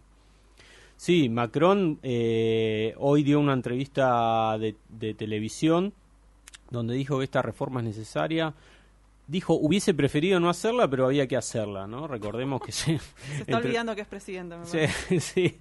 Sí, 0.98 1.30
Macron 1.30 2.00
eh, 2.02 2.96
hoy 2.98 3.22
dio 3.22 3.40
una 3.40 3.54
entrevista 3.54 4.58
de, 4.58 4.76
de, 4.90 5.14
televisión 5.14 5.94
donde 6.72 6.96
dijo 6.96 7.20
que 7.20 7.24
esta 7.24 7.44
reforma 7.44 7.82
es 7.82 7.86
necesaria. 7.86 8.56
Dijo, 9.28 9.54
hubiese 9.54 9.94
preferido 9.94 10.40
no 10.40 10.50
hacerla, 10.50 10.90
pero 10.90 11.06
había 11.06 11.28
que 11.28 11.38
hacerla, 11.38 11.86
¿no? 11.86 12.08
Recordemos 12.08 12.62
que 12.62 12.72
se... 12.72 12.98
se 13.36 13.42
está 13.42 13.58
olvidando 13.58 13.94
que 13.94 14.02
es 14.02 14.08
presidente. 14.08 14.56
sí, 14.64 15.20
sí, 15.20 15.60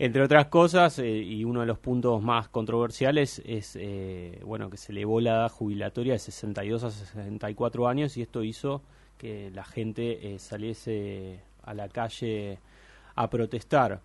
entre 0.00 0.22
otras 0.22 0.46
cosas, 0.46 0.98
eh, 0.98 1.08
y 1.08 1.44
uno 1.44 1.60
de 1.60 1.66
los 1.66 1.78
puntos 1.78 2.20
más 2.20 2.48
controversiales 2.48 3.42
es, 3.46 3.76
eh, 3.80 4.40
bueno, 4.44 4.70
que 4.70 4.76
se 4.76 4.90
elevó 4.90 5.20
la 5.20 5.34
edad 5.34 5.52
jubilatoria 5.52 6.14
de 6.14 6.18
62 6.18 6.82
a 6.82 6.90
64 6.90 7.86
años 7.86 8.16
y 8.16 8.22
esto 8.22 8.42
hizo 8.42 8.82
que 9.18 9.52
la 9.52 9.64
gente 9.64 10.36
saliese 10.40 11.38
a 11.62 11.74
la 11.74 11.88
calle 11.88 12.58
a 13.14 13.30
protestar. 13.30 14.00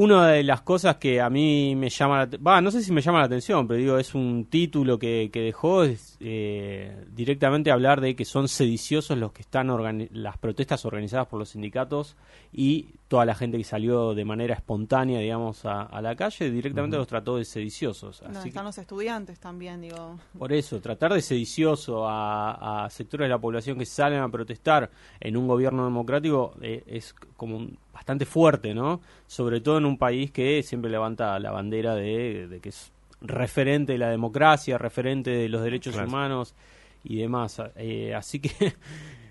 Una 0.00 0.28
de 0.28 0.44
las 0.44 0.60
cosas 0.60 0.94
que 0.94 1.20
a 1.20 1.28
mí 1.28 1.74
me 1.74 1.90
llama, 1.90 2.28
va, 2.46 2.60
no 2.60 2.70
sé 2.70 2.84
si 2.84 2.92
me 2.92 3.00
llama 3.00 3.18
la 3.18 3.24
atención, 3.24 3.66
pero 3.66 3.80
digo, 3.80 3.98
es 3.98 4.14
un 4.14 4.44
título 4.44 4.96
que, 4.96 5.28
que 5.32 5.40
dejó 5.40 5.82
es, 5.82 6.16
eh, 6.20 7.04
directamente 7.10 7.72
hablar 7.72 8.00
de 8.00 8.14
que 8.14 8.24
son 8.24 8.46
sediciosos 8.46 9.18
los 9.18 9.32
que 9.32 9.42
están 9.42 9.66
las 10.12 10.38
protestas 10.38 10.84
organizadas 10.84 11.26
por 11.26 11.40
los 11.40 11.48
sindicatos 11.48 12.14
y 12.52 12.90
toda 13.08 13.24
la 13.24 13.34
gente 13.34 13.58
que 13.58 13.64
salió 13.64 14.14
de 14.14 14.24
manera 14.24 14.54
espontánea, 14.54 15.18
digamos, 15.18 15.64
a, 15.64 16.00
la 16.00 16.14
calle, 16.14 16.48
directamente 16.48 16.96
los 16.96 17.08
trató 17.08 17.36
de 17.36 17.44
sediciosos. 17.44 18.22
Así 18.22 18.50
están 18.50 18.66
los 18.66 18.78
estudiantes 18.78 19.40
también, 19.40 19.80
digo. 19.80 20.20
Por 20.38 20.52
eso, 20.52 20.80
tratar 20.80 21.12
de 21.12 21.22
sedicioso 21.22 22.04
a, 22.06 22.86
sectores 22.90 23.24
de 23.24 23.30
la 23.30 23.38
población 23.40 23.76
que 23.76 23.86
salen 23.86 24.20
a 24.20 24.28
protestar 24.28 24.90
en 25.18 25.36
un 25.36 25.48
gobierno 25.48 25.84
democrático 25.84 26.54
eh, 26.62 26.84
es 26.86 27.14
como 27.36 27.66
bastante 27.98 28.26
fuerte, 28.26 28.74
¿no? 28.74 29.00
Sobre 29.26 29.60
todo 29.60 29.78
en 29.78 29.84
un 29.84 29.98
país 29.98 30.30
que 30.30 30.62
siempre 30.62 30.88
levanta 30.88 31.36
la 31.40 31.50
bandera 31.50 31.96
de, 31.96 32.60
que 32.62 32.68
es 32.68 32.92
referente 33.20 33.92
de 33.92 33.98
la 33.98 34.08
democracia, 34.08 34.78
referente 34.78 35.30
de 35.30 35.48
los 35.48 35.64
derechos 35.64 35.96
humanos 35.96 36.54
y 37.02 37.16
demás. 37.16 37.60
Eh, 37.74 38.14
así 38.14 38.38
que 38.38 38.76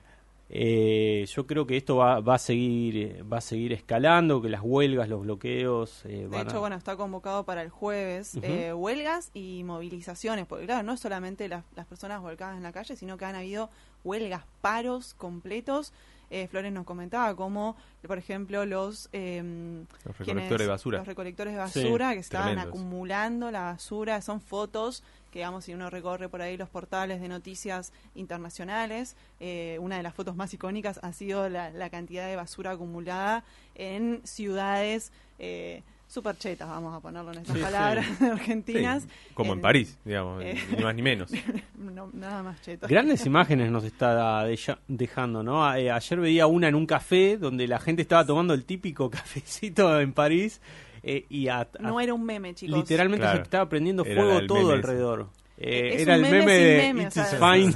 eh, 0.50 1.26
yo 1.34 1.48
creo 1.48 1.66
que 1.66 1.78
esto 1.78 1.96
va, 1.96 2.20
va, 2.20 2.36
a 2.36 2.40
seguir 2.40 3.26
va 3.32 3.38
a 3.38 3.42
seguir 3.42 3.72
escalando, 3.72 4.42
que 4.42 4.50
las 4.50 4.60
huelgas, 4.62 5.08
los 5.08 5.22
bloqueos. 5.22 6.04
Eh, 6.04 6.28
de 6.30 6.42
hecho, 6.42 6.60
bueno, 6.60 6.76
está 6.76 6.98
convocado 6.98 7.46
para 7.46 7.62
el 7.62 7.70
jueves 7.70 8.38
eh, 8.42 8.74
huelgas 8.74 9.32
y 9.34 9.64
movilizaciones, 9.64 10.46
porque 10.46 10.66
claro, 10.66 10.84
no 10.84 10.92
es 10.92 11.00
solamente 11.00 11.48
las, 11.48 11.64
las 11.74 11.86
personas 11.86 12.22
volcadas 12.22 12.58
en 12.58 12.64
la 12.64 12.74
calle, 12.74 12.98
sino 12.98 13.16
que 13.18 13.24
han 13.24 13.36
habido 13.36 13.70
huelgas, 14.04 14.44
paros 14.60 15.14
completos 15.14 15.94
eh, 16.30 16.48
Flores 16.48 16.72
nos 16.72 16.86
comentaba 16.86 17.36
cómo, 17.36 17.76
por 18.06 18.18
ejemplo, 18.18 18.66
los, 18.66 19.10
em, 19.12 19.86
los 20.06 20.18
recolectores 20.18 20.66
de 20.66 20.68
basura, 20.68 20.98
los 21.00 21.08
recolectores 21.08 21.54
de 21.54 21.60
basura 21.60 22.14
que 22.14 22.20
estaban 22.20 22.60
acumulando 22.60 23.50
la 23.52 23.62
basura, 23.62 24.22
son 24.22 24.42
fotos 24.42 25.04
que, 25.32 25.40
digamos, 25.40 25.66
si 25.66 25.74
uno 25.74 25.90
recorre 25.90 26.30
por 26.30 26.42
ahí 26.42 26.58
los 26.58 26.70
portales 26.70 27.22
de 27.22 27.28
noticias 27.28 27.92
internacionales, 28.16 29.16
eh, 29.40 29.78
una 29.82 29.98
de 29.98 30.04
las 30.04 30.14
fotos 30.14 30.36
más 30.36 30.54
icónicas 30.54 31.00
ha 31.04 31.14
sido 31.14 31.50
la, 31.50 31.70
la 31.70 31.90
cantidad 31.90 32.28
de 32.28 32.36
basura 32.36 32.72
acumulada 32.72 33.44
en 33.76 34.22
ciudades. 34.24 35.12
Eh, 35.40 35.84
super 36.08 36.38
chetas, 36.38 36.68
vamos 36.68 36.96
a 36.96 37.00
ponerlo 37.00 37.32
en 37.32 37.40
estas 37.40 37.58
palabras 37.58 38.06
argentinas. 38.22 39.08
como 39.34 39.54
en, 39.54 39.62
París, 39.62 39.98
digamos, 40.06 40.44
eh, 40.44 40.58
ni 40.76 40.84
más 40.84 40.96
ni 40.96 41.02
menos. 41.02 41.32
nada 42.14 42.44
más 42.44 42.62
chetas. 42.62 42.90
Grandes 42.90 43.26
imágenes 43.26 43.72
nos 43.72 43.84
está 43.84 44.46
dejando, 44.88 45.44
¿no? 45.44 45.76
Eh, 45.76 45.92
ayer 45.92 46.20
veía 46.20 46.48
una 46.48 46.68
en 46.70 46.76
un 46.76 46.86
café 46.86 47.38
donde 47.38 47.68
la 47.68 47.80
gente 47.80 48.02
estaba 48.02 48.26
tomando 48.26 48.54
el 48.54 48.66
típico 48.66 49.10
cafecito 49.12 50.00
en 50.00 50.14
París. 50.14 50.62
Eh, 51.04 51.26
y 51.30 51.48
no 51.80 52.00
era 52.00 52.14
un 52.14 52.26
meme, 52.26 52.54
chicos. 52.56 52.80
Literalmente 52.80 53.30
se 53.30 53.38
estaba 53.38 53.70
prendiendo 53.70 54.04
fuego 54.04 54.46
todo 54.46 54.72
alrededor. 54.72 55.30
era 55.58 56.16
el 56.16 56.22
meme, 56.22 56.54
de 56.54 57.04
It's 57.04 57.36
Fine, 57.38 57.74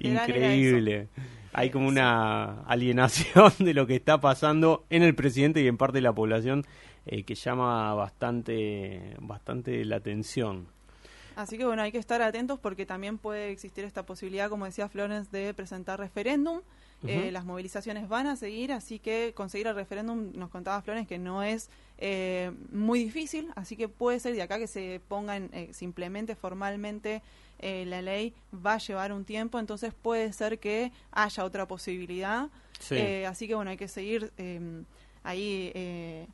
increíble 0.00 1.08
hay 1.52 1.70
como 1.70 1.88
una 1.88 2.62
alienación 2.62 3.52
de 3.58 3.74
lo 3.74 3.86
que 3.86 3.96
está 3.96 4.20
pasando 4.20 4.84
en 4.90 5.02
el 5.02 5.14
presidente 5.14 5.62
y 5.62 5.66
en 5.66 5.76
parte 5.76 5.98
de 5.98 6.02
la 6.02 6.12
población 6.12 6.64
eh, 7.06 7.24
que 7.24 7.34
llama 7.34 7.94
bastante, 7.94 9.16
bastante 9.20 9.84
la 9.84 9.96
atención. 9.96 10.66
Así 11.36 11.56
que 11.56 11.64
bueno, 11.64 11.82
hay 11.82 11.92
que 11.92 11.98
estar 11.98 12.20
atentos 12.22 12.58
porque 12.58 12.84
también 12.84 13.16
puede 13.16 13.50
existir 13.50 13.84
esta 13.84 14.04
posibilidad, 14.04 14.50
como 14.50 14.66
decía 14.66 14.88
Florence, 14.88 15.30
de 15.30 15.54
presentar 15.54 15.98
referéndum. 15.98 16.60
Eh, 17.06 17.30
las 17.32 17.46
movilizaciones 17.46 18.10
van 18.10 18.26
a 18.26 18.36
seguir, 18.36 18.72
así 18.72 18.98
que 18.98 19.32
conseguir 19.34 19.66
el 19.68 19.74
referéndum, 19.74 20.32
nos 20.34 20.50
contaba 20.50 20.82
Flores, 20.82 21.06
que 21.06 21.18
no 21.18 21.42
es 21.42 21.70
eh, 21.96 22.52
muy 22.72 23.04
difícil, 23.04 23.48
así 23.56 23.74
que 23.74 23.88
puede 23.88 24.20
ser 24.20 24.34
de 24.34 24.42
acá 24.42 24.58
que 24.58 24.66
se 24.66 25.00
pongan, 25.08 25.48
eh, 25.54 25.70
se 25.72 25.86
implemente 25.86 26.34
formalmente 26.34 27.22
eh, 27.60 27.84
la 27.86 28.02
ley, 28.02 28.34
va 28.54 28.74
a 28.74 28.78
llevar 28.78 29.12
un 29.12 29.24
tiempo, 29.24 29.58
entonces 29.58 29.94
puede 29.94 30.32
ser 30.32 30.58
que 30.58 30.92
haya 31.12 31.44
otra 31.44 31.66
posibilidad. 31.66 32.48
así 33.26 33.46
que 33.46 33.54
bueno, 33.54 33.70
hay 33.70 33.76
que 33.76 33.88
seguir 33.88 34.32
ahí 35.22 36.26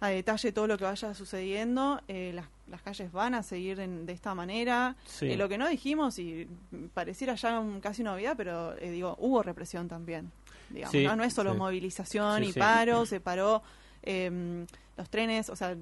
a 0.00 0.08
detalle 0.08 0.52
todo 0.52 0.66
lo 0.66 0.78
que 0.78 0.84
vaya 0.84 1.14
sucediendo. 1.14 2.00
las, 2.08 2.46
las, 2.68 2.82
calles 2.82 3.12
van 3.12 3.34
a 3.34 3.42
seguir 3.42 3.76
de 3.78 4.12
esta 4.12 4.34
manera. 4.34 4.96
lo 5.20 5.48
que 5.48 5.58
no 5.58 5.68
dijimos, 5.68 6.18
y 6.18 6.48
pareciera 6.94 7.34
ya 7.34 7.62
casi 7.80 8.02
una 8.02 8.12
novedad, 8.12 8.34
pero 8.36 8.74
digo, 8.74 9.16
hubo 9.20 9.42
represión 9.42 9.88
también. 9.88 10.32
Digamos, 10.70 11.16
¿no? 11.16 11.24
es 11.24 11.34
solo 11.34 11.54
movilización 11.54 12.44
y 12.44 12.52
paro, 12.52 13.04
se 13.04 13.20
paró 13.20 13.62
eh, 14.02 14.66
los 14.96 15.10
trenes, 15.10 15.48
o 15.50 15.56
sea, 15.56 15.76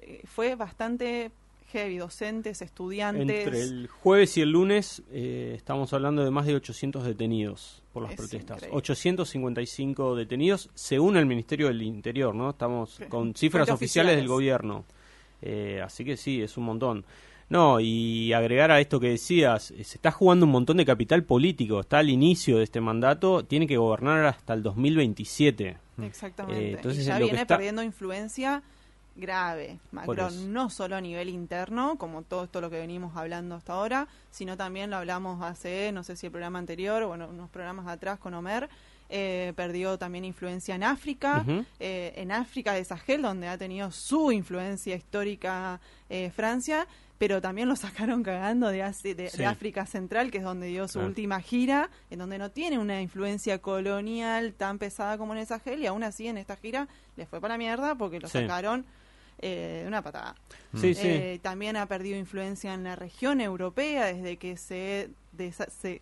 eh, 0.00 0.22
fue 0.26 0.54
bastante 0.54 1.30
heavy, 1.72 1.96
docentes, 1.96 2.62
estudiantes. 2.62 3.46
Entre 3.46 3.62
el 3.62 3.88
jueves 3.88 4.36
y 4.36 4.42
el 4.42 4.50
lunes 4.50 5.02
eh, 5.10 5.54
estamos 5.56 5.92
hablando 5.92 6.22
de 6.24 6.30
más 6.30 6.46
de 6.46 6.54
800 6.54 7.04
detenidos 7.04 7.82
por 7.92 8.02
las 8.02 8.14
protestas. 8.14 8.62
855 8.70 10.14
detenidos 10.14 10.70
según 10.74 11.16
el 11.16 11.26
Ministerio 11.26 11.68
del 11.68 11.82
Interior, 11.82 12.34
¿no? 12.34 12.50
Estamos 12.50 13.00
con 13.08 13.34
cifras 13.34 13.70
oficiales, 13.70 14.16
del 14.16 14.28
gobierno. 14.28 14.84
Eh, 15.40 15.80
así 15.82 16.04
que 16.04 16.16
sí, 16.16 16.42
es 16.42 16.56
un 16.56 16.64
montón. 16.64 17.04
No, 17.48 17.80
y 17.80 18.32
agregar 18.32 18.70
a 18.70 18.80
esto 18.80 18.98
que 18.98 19.08
decías, 19.08 19.64
se 19.64 19.82
está 19.82 20.10
jugando 20.10 20.46
un 20.46 20.52
montón 20.52 20.78
de 20.78 20.86
capital 20.86 21.24
político, 21.24 21.80
está 21.80 21.98
al 21.98 22.08
inicio 22.08 22.56
de 22.58 22.64
este 22.64 22.80
mandato, 22.80 23.44
tiene 23.44 23.66
que 23.66 23.76
gobernar 23.76 24.24
hasta 24.24 24.54
el 24.54 24.62
2027. 24.62 25.76
Exactamente. 26.02 26.70
Eh, 26.70 26.72
entonces, 26.72 27.04
ya 27.04 27.18
viene 27.18 27.44
perdiendo 27.44 27.82
influencia 27.82 28.62
grave. 29.16 29.78
Macron, 29.90 30.52
no 30.52 30.70
solo 30.70 30.96
a 30.96 31.00
nivel 31.00 31.28
interno, 31.28 31.96
como 31.96 32.22
todo 32.22 32.44
esto 32.44 32.60
lo 32.60 32.70
que 32.70 32.78
venimos 32.78 33.16
hablando 33.16 33.54
hasta 33.54 33.74
ahora, 33.74 34.08
sino 34.30 34.56
también 34.56 34.90
lo 34.90 34.96
hablamos 34.96 35.42
hace, 35.42 35.92
no 35.92 36.02
sé 36.02 36.16
si 36.16 36.26
el 36.26 36.32
programa 36.32 36.58
anterior 36.58 37.02
o 37.02 37.08
bueno, 37.08 37.28
unos 37.28 37.50
programas 37.50 37.86
atrás 37.88 38.18
con 38.18 38.34
Omer. 38.34 38.68
Eh, 39.14 39.52
perdió 39.56 39.98
también 39.98 40.24
influencia 40.24 40.74
en 40.74 40.82
África, 40.82 41.44
eh, 41.78 42.14
en 42.16 42.32
África 42.32 42.72
de 42.72 42.82
Sahel, 42.82 43.20
donde 43.20 43.46
ha 43.46 43.58
tenido 43.58 43.90
su 43.90 44.32
influencia 44.32 44.96
histórica 44.96 45.80
Francia, 46.34 46.86
pero 47.22 47.40
también 47.40 47.68
lo 47.68 47.76
sacaron 47.76 48.24
cagando 48.24 48.66
de, 48.66 48.78
de, 49.14 49.46
África 49.46 49.86
Central, 49.86 50.32
que 50.32 50.38
es 50.38 50.44
donde 50.44 50.66
dio 50.66 50.88
su 50.88 50.98
última 50.98 51.40
gira, 51.40 51.88
en 52.10 52.18
donde 52.18 52.36
no 52.36 52.50
tiene 52.50 52.80
una 52.80 53.00
influencia 53.00 53.58
colonial 53.58 54.54
tan 54.54 54.80
pesada 54.80 55.16
como 55.18 55.32
en 55.32 55.38
esa 55.38 55.60
Sahel, 55.60 55.82
y 55.82 55.86
aún 55.86 56.02
así 56.02 56.26
en 56.26 56.36
esta 56.36 56.56
gira 56.56 56.88
le 57.16 57.24
fue 57.26 57.40
para 57.40 57.54
la 57.54 57.58
mierda 57.58 57.94
porque 57.94 58.18
lo 58.18 58.28
sacaron 58.28 58.84
eh, 59.42 59.84
una 59.86 60.02
patada. 60.02 60.36
Sí, 60.74 60.94
eh, 60.96 61.40
también 61.42 61.76
ha 61.76 61.86
perdido 61.86 62.16
influencia 62.16 62.72
en 62.72 62.84
la 62.84 62.94
región 62.94 63.40
europea 63.40 64.06
desde 64.06 64.36
que 64.36 64.56
se, 64.56 65.10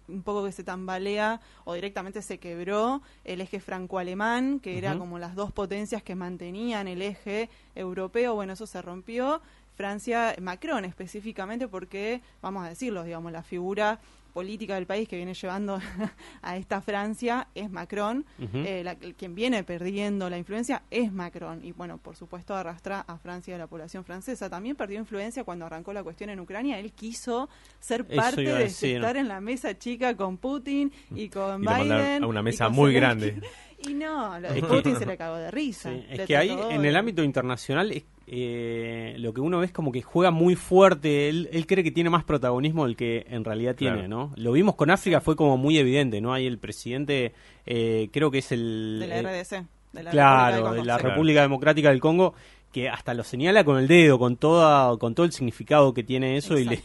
un 0.08 0.22
poco 0.22 0.44
que 0.44 0.52
se 0.52 0.62
tambalea 0.62 1.40
o 1.64 1.72
directamente 1.74 2.20
se 2.20 2.38
quebró 2.38 3.00
el 3.24 3.40
eje 3.40 3.58
franco-alemán, 3.58 4.60
que 4.60 4.76
era 4.76 4.96
como 4.98 5.18
las 5.18 5.34
dos 5.34 5.52
potencias 5.52 6.02
que 6.02 6.14
mantenían 6.14 6.86
el 6.86 7.00
eje 7.00 7.48
europeo. 7.74 8.34
Bueno, 8.34 8.52
eso 8.52 8.66
se 8.66 8.82
rompió 8.82 9.40
Francia, 9.74 10.36
Macron 10.40 10.84
específicamente, 10.84 11.66
porque, 11.66 12.20
vamos 12.42 12.66
a 12.66 12.68
decirlo, 12.68 13.02
digamos, 13.04 13.32
la 13.32 13.42
figura 13.42 13.98
política 14.30 14.74
del 14.74 14.86
país 14.86 15.08
que 15.08 15.16
viene 15.16 15.34
llevando 15.34 15.78
a 16.42 16.56
esta 16.56 16.80
Francia 16.80 17.48
es 17.54 17.70
Macron. 17.70 18.24
Eh, 18.52 18.84
quien 19.16 19.34
viene 19.34 19.64
perdiendo 19.64 20.30
la 20.30 20.38
influencia 20.38 20.82
es 20.90 21.12
Macron. 21.12 21.64
Y 21.64 21.72
bueno, 21.72 21.98
por 21.98 22.16
supuesto, 22.16 22.54
arrastra 22.54 23.00
a 23.00 23.18
Francia 23.18 23.52
y 23.52 23.54
a 23.54 23.58
la 23.58 23.66
población 23.66 24.04
francesa. 24.04 24.48
También 24.48 24.76
perdió 24.76 24.98
influencia 24.98 25.44
cuando 25.44 25.66
arrancó 25.66 25.92
la 25.92 26.02
cuestión 26.02 26.30
en 26.30 26.40
Ucrania. 26.40 26.78
Él 26.78 26.92
quiso 26.92 27.48
ser 27.78 28.06
parte 28.06 28.42
de 28.42 28.64
estar 28.64 29.16
en 29.16 29.28
la 29.28 29.40
mesa 29.40 29.76
chica 29.76 30.16
con 30.16 30.38
Putin 30.38 30.92
y 31.14 31.28
con 31.28 31.60
Biden. 31.60 32.24
A 32.24 32.26
una 32.26 32.42
mesa 32.42 32.68
muy 32.68 32.92
grande. 32.92 33.40
Y 33.86 33.94
no, 33.94 34.38
lo 34.38 34.52
de 34.52 34.62
Putin 34.62 34.96
se 34.96 35.06
le 35.06 35.16
cagó 35.16 35.36
de 35.36 35.50
risa. 35.50 35.92
es 35.92 36.26
que 36.26 36.36
ahí, 36.36 36.50
en 36.70 36.84
el 36.84 36.96
ámbito 36.96 37.22
internacional, 37.22 37.92
eh, 38.32 39.16
lo 39.18 39.34
que 39.34 39.40
uno 39.40 39.58
ve 39.58 39.66
es 39.66 39.72
como 39.72 39.90
que 39.90 40.02
juega 40.02 40.30
muy 40.30 40.54
fuerte. 40.54 41.28
Él, 41.28 41.66
cree 41.66 41.82
que 41.82 41.90
tiene 41.90 42.10
más 42.10 42.22
protagonismo 42.22 42.86
del 42.86 42.94
que 42.94 43.26
en 43.28 43.44
realidad 43.44 43.74
tiene, 43.74 44.06
¿no? 44.06 44.32
Lo 44.36 44.52
vimos 44.52 44.76
con 44.76 44.88
África, 44.88 45.20
fue 45.20 45.34
como 45.34 45.56
muy 45.56 45.78
evidente, 45.78 46.20
¿no? 46.20 46.32
Ahí 46.32 46.46
el 46.46 46.58
presidente, 46.58 47.32
eh, 47.66 48.08
creo 48.12 48.30
que 48.30 48.38
es 48.38 48.52
el... 48.52 48.98
De 49.00 49.08
la 49.08 49.22
RDC. 49.22 49.66
De 49.92 50.02
la 50.04 50.10
claro, 50.12 50.72
de 50.74 50.84
la 50.84 50.98
República 50.98 51.42
Democrática 51.42 51.88
del 51.88 51.98
Congo 51.98 52.34
que 52.70 52.88
hasta 52.88 53.14
lo 53.14 53.24
señala 53.24 53.64
con 53.64 53.78
el 53.78 53.88
dedo, 53.88 54.16
con 54.16 54.36
toda, 54.36 54.96
con 54.98 55.12
todo 55.16 55.26
el 55.26 55.32
significado 55.32 55.92
que 55.92 56.04
tiene 56.04 56.36
eso 56.36 56.56
y 56.56 56.66
le, 56.66 56.80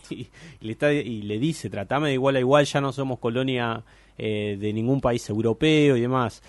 le, 0.61 0.71
está, 0.71 0.91
y 0.91 1.21
le 1.21 1.37
dice, 1.37 1.69
tratame 1.69 2.07
de 2.07 2.13
igual 2.15 2.37
a 2.37 2.39
igual, 2.39 2.65
ya 2.65 2.81
no 2.81 2.91
somos 2.91 3.19
colonia 3.19 3.83
eh, 4.17 4.57
de 4.59 4.73
ningún 4.73 4.99
país 4.99 5.29
europeo 5.29 5.95
y 5.95 6.01
demás. 6.01 6.41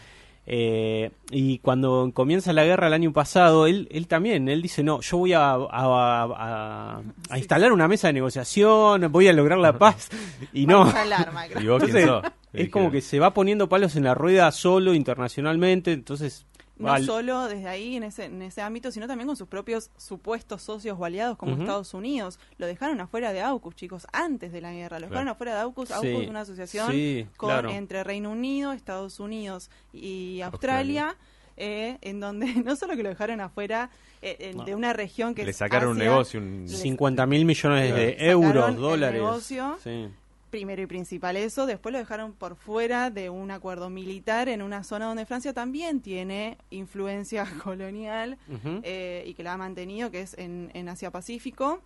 Eh, 0.49 1.11
y 1.31 1.59
cuando 1.59 2.11
comienza 2.15 2.53
la 2.53 2.65
guerra 2.65 2.87
el 2.87 2.93
año 2.93 3.13
pasado, 3.13 3.67
él, 3.67 3.89
él 3.91 4.07
también, 4.07 4.49
él 4.49 4.63
dice, 4.63 4.85
no, 4.85 5.01
yo 5.01 5.19
voy 5.19 5.33
a, 5.33 5.55
a, 5.55 7.03
instalar 7.37 7.73
una 7.73 7.89
mesa 7.89 8.07
de 8.07 8.13
negociación, 8.13 9.11
voy 9.11 9.27
a 9.27 9.33
lograr 9.33 9.59
la 9.59 9.77
paz. 9.77 10.09
Y 10.53 10.67
no. 10.67 10.87
es 12.53 12.71
como 12.71 12.91
que 12.91 13.01
se 13.01 13.19
va 13.19 13.35
poniendo 13.35 13.69
palos 13.69 13.97
en 13.97 14.05
la 14.05 14.15
rueda 14.15 14.53
solo 14.53 14.95
internacionalmente, 14.95 15.93
entonces 15.93 16.47
no 16.79 17.03
solo 17.03 17.49
desde 17.49 17.69
ahí 17.69 17.97
en 17.97 18.03
ese, 18.03 18.27
en 18.27 18.43
ese 18.43 18.61
ámbito, 18.61 18.91
sino 18.91 19.07
también 19.07 19.27
con 19.27 19.37
sus 19.37 19.49
propios 19.49 19.91
supuestos 19.97 20.63
socios 20.63 20.97
o 20.99 21.05
aliados 21.05 21.37
como 21.37 21.57
Estados 21.57 21.95
Unidos. 21.95 22.39
Lo 22.59 22.67
dejaron 22.67 23.01
afuera 23.01 23.33
de 23.33 23.41
AUKUS, 23.41 23.75
chicos, 23.75 24.07
antes 24.13 24.53
de 24.53 24.61
la 24.61 24.73
guerra. 24.73 24.99
Lo 24.99 25.09
dejaron 25.09 25.29
afuera 25.29 25.55
de 25.55 25.61
AUKUS. 25.61 25.91
AUKUS 25.91 26.23
es 26.23 26.29
una 26.29 26.41
asociación 26.41 27.31
con, 27.37 27.71
entre 27.71 28.05
Reino 28.05 28.31
Unido, 28.31 28.73
Estados 28.73 29.21
Unidos 29.21 29.71
y 29.93 30.41
Australia. 30.43 31.17
Eh, 31.59 31.97
en 32.03 32.21
donde 32.21 32.47
no 32.65 32.77
solo 32.77 32.97
que 32.97 33.03
lo 33.03 33.09
dejaron 33.09 33.41
afuera 33.41 33.89
eh, 34.21 34.55
de 34.67 34.75
una 34.75 34.93
región 34.93 35.35
que 35.35 35.43
le 35.43 35.55
sacaron 35.55 35.93
un 35.93 35.97
negocio, 35.97 36.39
un... 36.39 36.69
50 36.69 37.25
mil 37.25 37.47
millones 37.47 37.95
de 37.95 38.17
euros, 38.29 38.77
dólares. 38.77 39.23
Negocio, 39.23 39.79
sí 39.83 40.11
primero 40.51 40.83
y 40.83 40.87
principal 40.87 41.37
eso, 41.37 41.67
después 41.67 41.93
lo 41.93 41.99
dejaron 41.99 42.33
por 42.33 42.57
fuera 42.57 43.11
de 43.11 43.31
un 43.31 43.51
acuerdo 43.51 43.91
militar 43.91 44.49
en 44.49 44.63
una 44.63 44.85
zona 44.85 45.07
donde 45.07 45.27
Francia 45.27 45.53
también 45.53 46.01
tiene 46.01 46.59
influencia 46.71 47.47
colonial 47.63 48.39
eh, 48.83 49.25
y 49.27 49.35
que 49.35 49.43
la 49.43 49.55
ha 49.55 49.57
mantenido, 49.57 50.11
que 50.11 50.23
es 50.23 50.35
en, 50.39 50.89
Asia 50.89 51.11
Pacífico. 51.11 51.81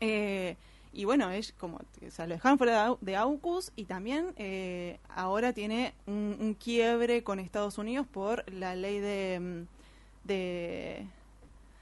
Eh, 0.00 0.56
y 0.92 1.04
bueno, 1.04 1.30
es 1.30 1.52
como, 1.52 1.76
o 1.76 2.10
sea, 2.10 2.26
lo 2.26 2.34
dejaron 2.34 2.58
fuera 2.58 2.96
de, 3.00 3.16
AUKUS 3.16 3.72
y 3.76 3.84
también 3.84 4.32
eh, 4.36 4.98
ahora 5.08 5.52
tiene 5.52 5.94
un, 6.06 6.56
quiebre 6.58 7.22
con 7.22 7.38
Estados 7.38 7.78
Unidos 7.78 8.06
por 8.10 8.50
la 8.52 8.74
ley 8.74 8.98
de, 8.98 9.40
mm, 9.40 10.26
de 10.26 11.06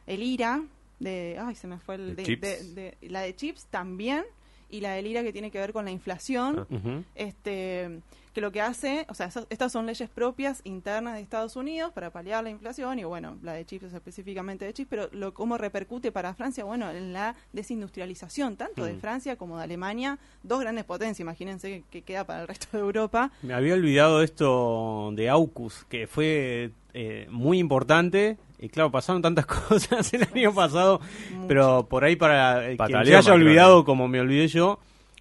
el 0.06 0.22
IRA, 0.22 0.62
de, 0.98 1.38
ay, 1.40 1.54
se 1.54 1.66
me 1.68 1.78
fue 1.78 1.94
el, 1.94 2.16
de, 2.16 2.96
la 3.02 3.20
de 3.20 3.34
chips 3.34 3.66
también 3.66 4.24
y 4.70 4.80
la 4.80 4.92
del 4.92 5.06
IRA 5.06 5.22
que 5.22 5.32
tiene 5.32 5.50
que 5.50 5.58
ver 5.58 5.72
con 5.72 5.84
la 5.84 5.90
inflación, 5.90 6.66
ah. 6.70 7.00
este 7.14 8.00
que 8.32 8.40
lo 8.40 8.52
que 8.52 8.60
hace, 8.60 9.04
o 9.08 9.14
sea, 9.14 9.30
estas 9.50 9.72
son 9.72 9.86
leyes 9.86 10.08
propias 10.08 10.60
internas 10.62 11.14
de 11.14 11.20
Estados 11.22 11.56
Unidos 11.56 11.92
para 11.92 12.10
paliar 12.10 12.44
la 12.44 12.50
inflación 12.50 12.98
y 13.00 13.04
bueno, 13.04 13.36
la 13.42 13.54
de 13.54 13.64
chips 13.64 13.86
es 13.86 13.94
específicamente 13.94 14.64
de 14.64 14.72
chips, 14.72 14.88
pero 14.88 15.08
lo 15.10 15.34
cómo 15.34 15.58
repercute 15.58 16.12
para 16.12 16.34
Francia, 16.34 16.62
bueno, 16.62 16.88
en 16.90 17.12
la 17.12 17.34
desindustrialización 17.52 18.56
tanto 18.56 18.84
de 18.84 18.94
mm. 18.94 19.00
Francia 19.00 19.36
como 19.36 19.56
de 19.56 19.64
Alemania, 19.64 20.18
dos 20.44 20.60
grandes 20.60 20.84
potencias, 20.84 21.20
imagínense 21.20 21.82
que, 21.90 22.02
queda 22.02 22.24
para 22.24 22.42
el 22.42 22.48
resto 22.48 22.68
de 22.72 22.78
Europa. 22.78 23.32
Me 23.42 23.54
había 23.54 23.74
olvidado 23.74 24.22
esto 24.22 25.10
de 25.14 25.28
AUKUS, 25.28 25.84
que 25.88 26.06
fue 26.06 26.70
eh, 26.94 27.26
muy 27.30 27.58
importante 27.58 28.38
y 28.58 28.68
claro, 28.68 28.90
pasaron 28.90 29.22
tantas 29.22 29.46
cosas 29.68 30.12
el 30.12 30.26
año 30.34 30.54
pasado, 30.54 31.00
pero 31.46 31.86
por 31.88 32.04
ahí 32.04 32.16
para 32.16 32.76
que 32.76 33.04
se 33.04 33.16
haya 33.16 33.32
olvidado 33.32 33.84
como 33.84 34.08
me 34.08 34.20
olvidé 34.20 34.48
yo, 34.48 34.78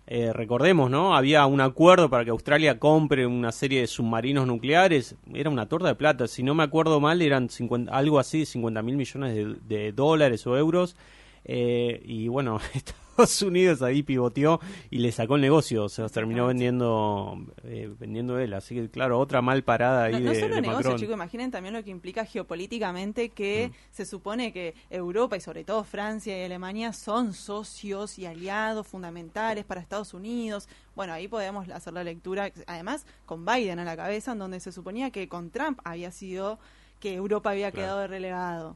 eh, 0.09 0.31
recordemos, 0.31 0.89
¿no? 0.89 1.15
Había 1.15 1.45
un 1.45 1.59
acuerdo 1.59 2.09
para 2.09 2.23
que 2.23 2.31
Australia 2.31 2.79
compre 2.79 3.27
una 3.27 3.51
serie 3.51 3.81
de 3.81 3.87
submarinos 3.87 4.47
nucleares, 4.47 5.15
era 5.33 5.49
una 5.49 5.67
torta 5.67 5.89
de 5.89 5.95
plata, 5.95 6.27
si 6.27 6.43
no 6.43 6.55
me 6.55 6.63
acuerdo 6.63 7.01
mal 7.01 7.21
eran 7.21 7.49
50, 7.49 7.91
algo 7.91 8.17
así, 8.17 8.45
50 8.45 8.81
mil 8.81 8.95
millones 8.95 9.35
de, 9.35 9.55
de, 9.67 9.91
dólares 9.91 10.47
o 10.47 10.57
euros, 10.57 10.95
eh, 11.43 12.01
y 12.05 12.29
bueno, 12.29 12.59
Estados 13.17 13.41
Unidos 13.41 13.81
ahí 13.81 14.03
pivoteó 14.03 14.59
y 14.91 14.99
le 14.99 15.11
sacó 15.11 15.35
el 15.37 15.41
negocio, 15.41 15.89
se 15.89 16.07
terminó 16.09 16.45
vendiendo 16.45 17.35
eh, 17.63 17.91
vendiendo 17.99 18.37
él. 18.37 18.53
Así 18.53 18.75
que, 18.75 18.89
claro, 18.89 19.19
otra 19.19 19.41
mal 19.41 19.63
parada 19.63 20.03
ahí 20.03 20.21
no, 20.21 20.31
no 20.31 20.39
solo 20.39 20.61
negocio, 20.61 20.95
chicos, 20.97 21.15
imaginen 21.15 21.49
también 21.49 21.73
lo 21.73 21.83
que 21.83 21.89
implica 21.89 22.25
geopolíticamente 22.25 23.29
que 23.29 23.69
mm. 23.69 23.75
se 23.91 24.05
supone 24.05 24.53
que 24.53 24.75
Europa 24.91 25.35
y 25.35 25.41
sobre 25.41 25.63
todo 25.63 25.83
Francia 25.83 26.39
y 26.39 26.43
Alemania 26.43 26.93
son 26.93 27.33
socios 27.33 28.19
y 28.19 28.27
aliados 28.27 28.85
fundamentales 28.85 29.65
para 29.65 29.81
Estados 29.81 30.13
Unidos. 30.13 30.69
Bueno, 30.95 31.13
ahí 31.13 31.27
podemos 31.27 31.67
hacer 31.69 31.93
la 31.93 32.03
lectura, 32.03 32.51
además 32.67 33.07
con 33.25 33.45
Biden 33.45 33.79
a 33.79 33.83
la 33.83 33.97
cabeza, 33.97 34.33
en 34.33 34.39
donde 34.39 34.59
se 34.59 34.71
suponía 34.71 35.09
que 35.09 35.27
con 35.27 35.49
Trump 35.49 35.79
había 35.83 36.11
sido 36.11 36.59
que 36.99 37.15
Europa 37.15 37.49
había 37.49 37.71
quedado 37.71 38.05
relegado 38.05 38.75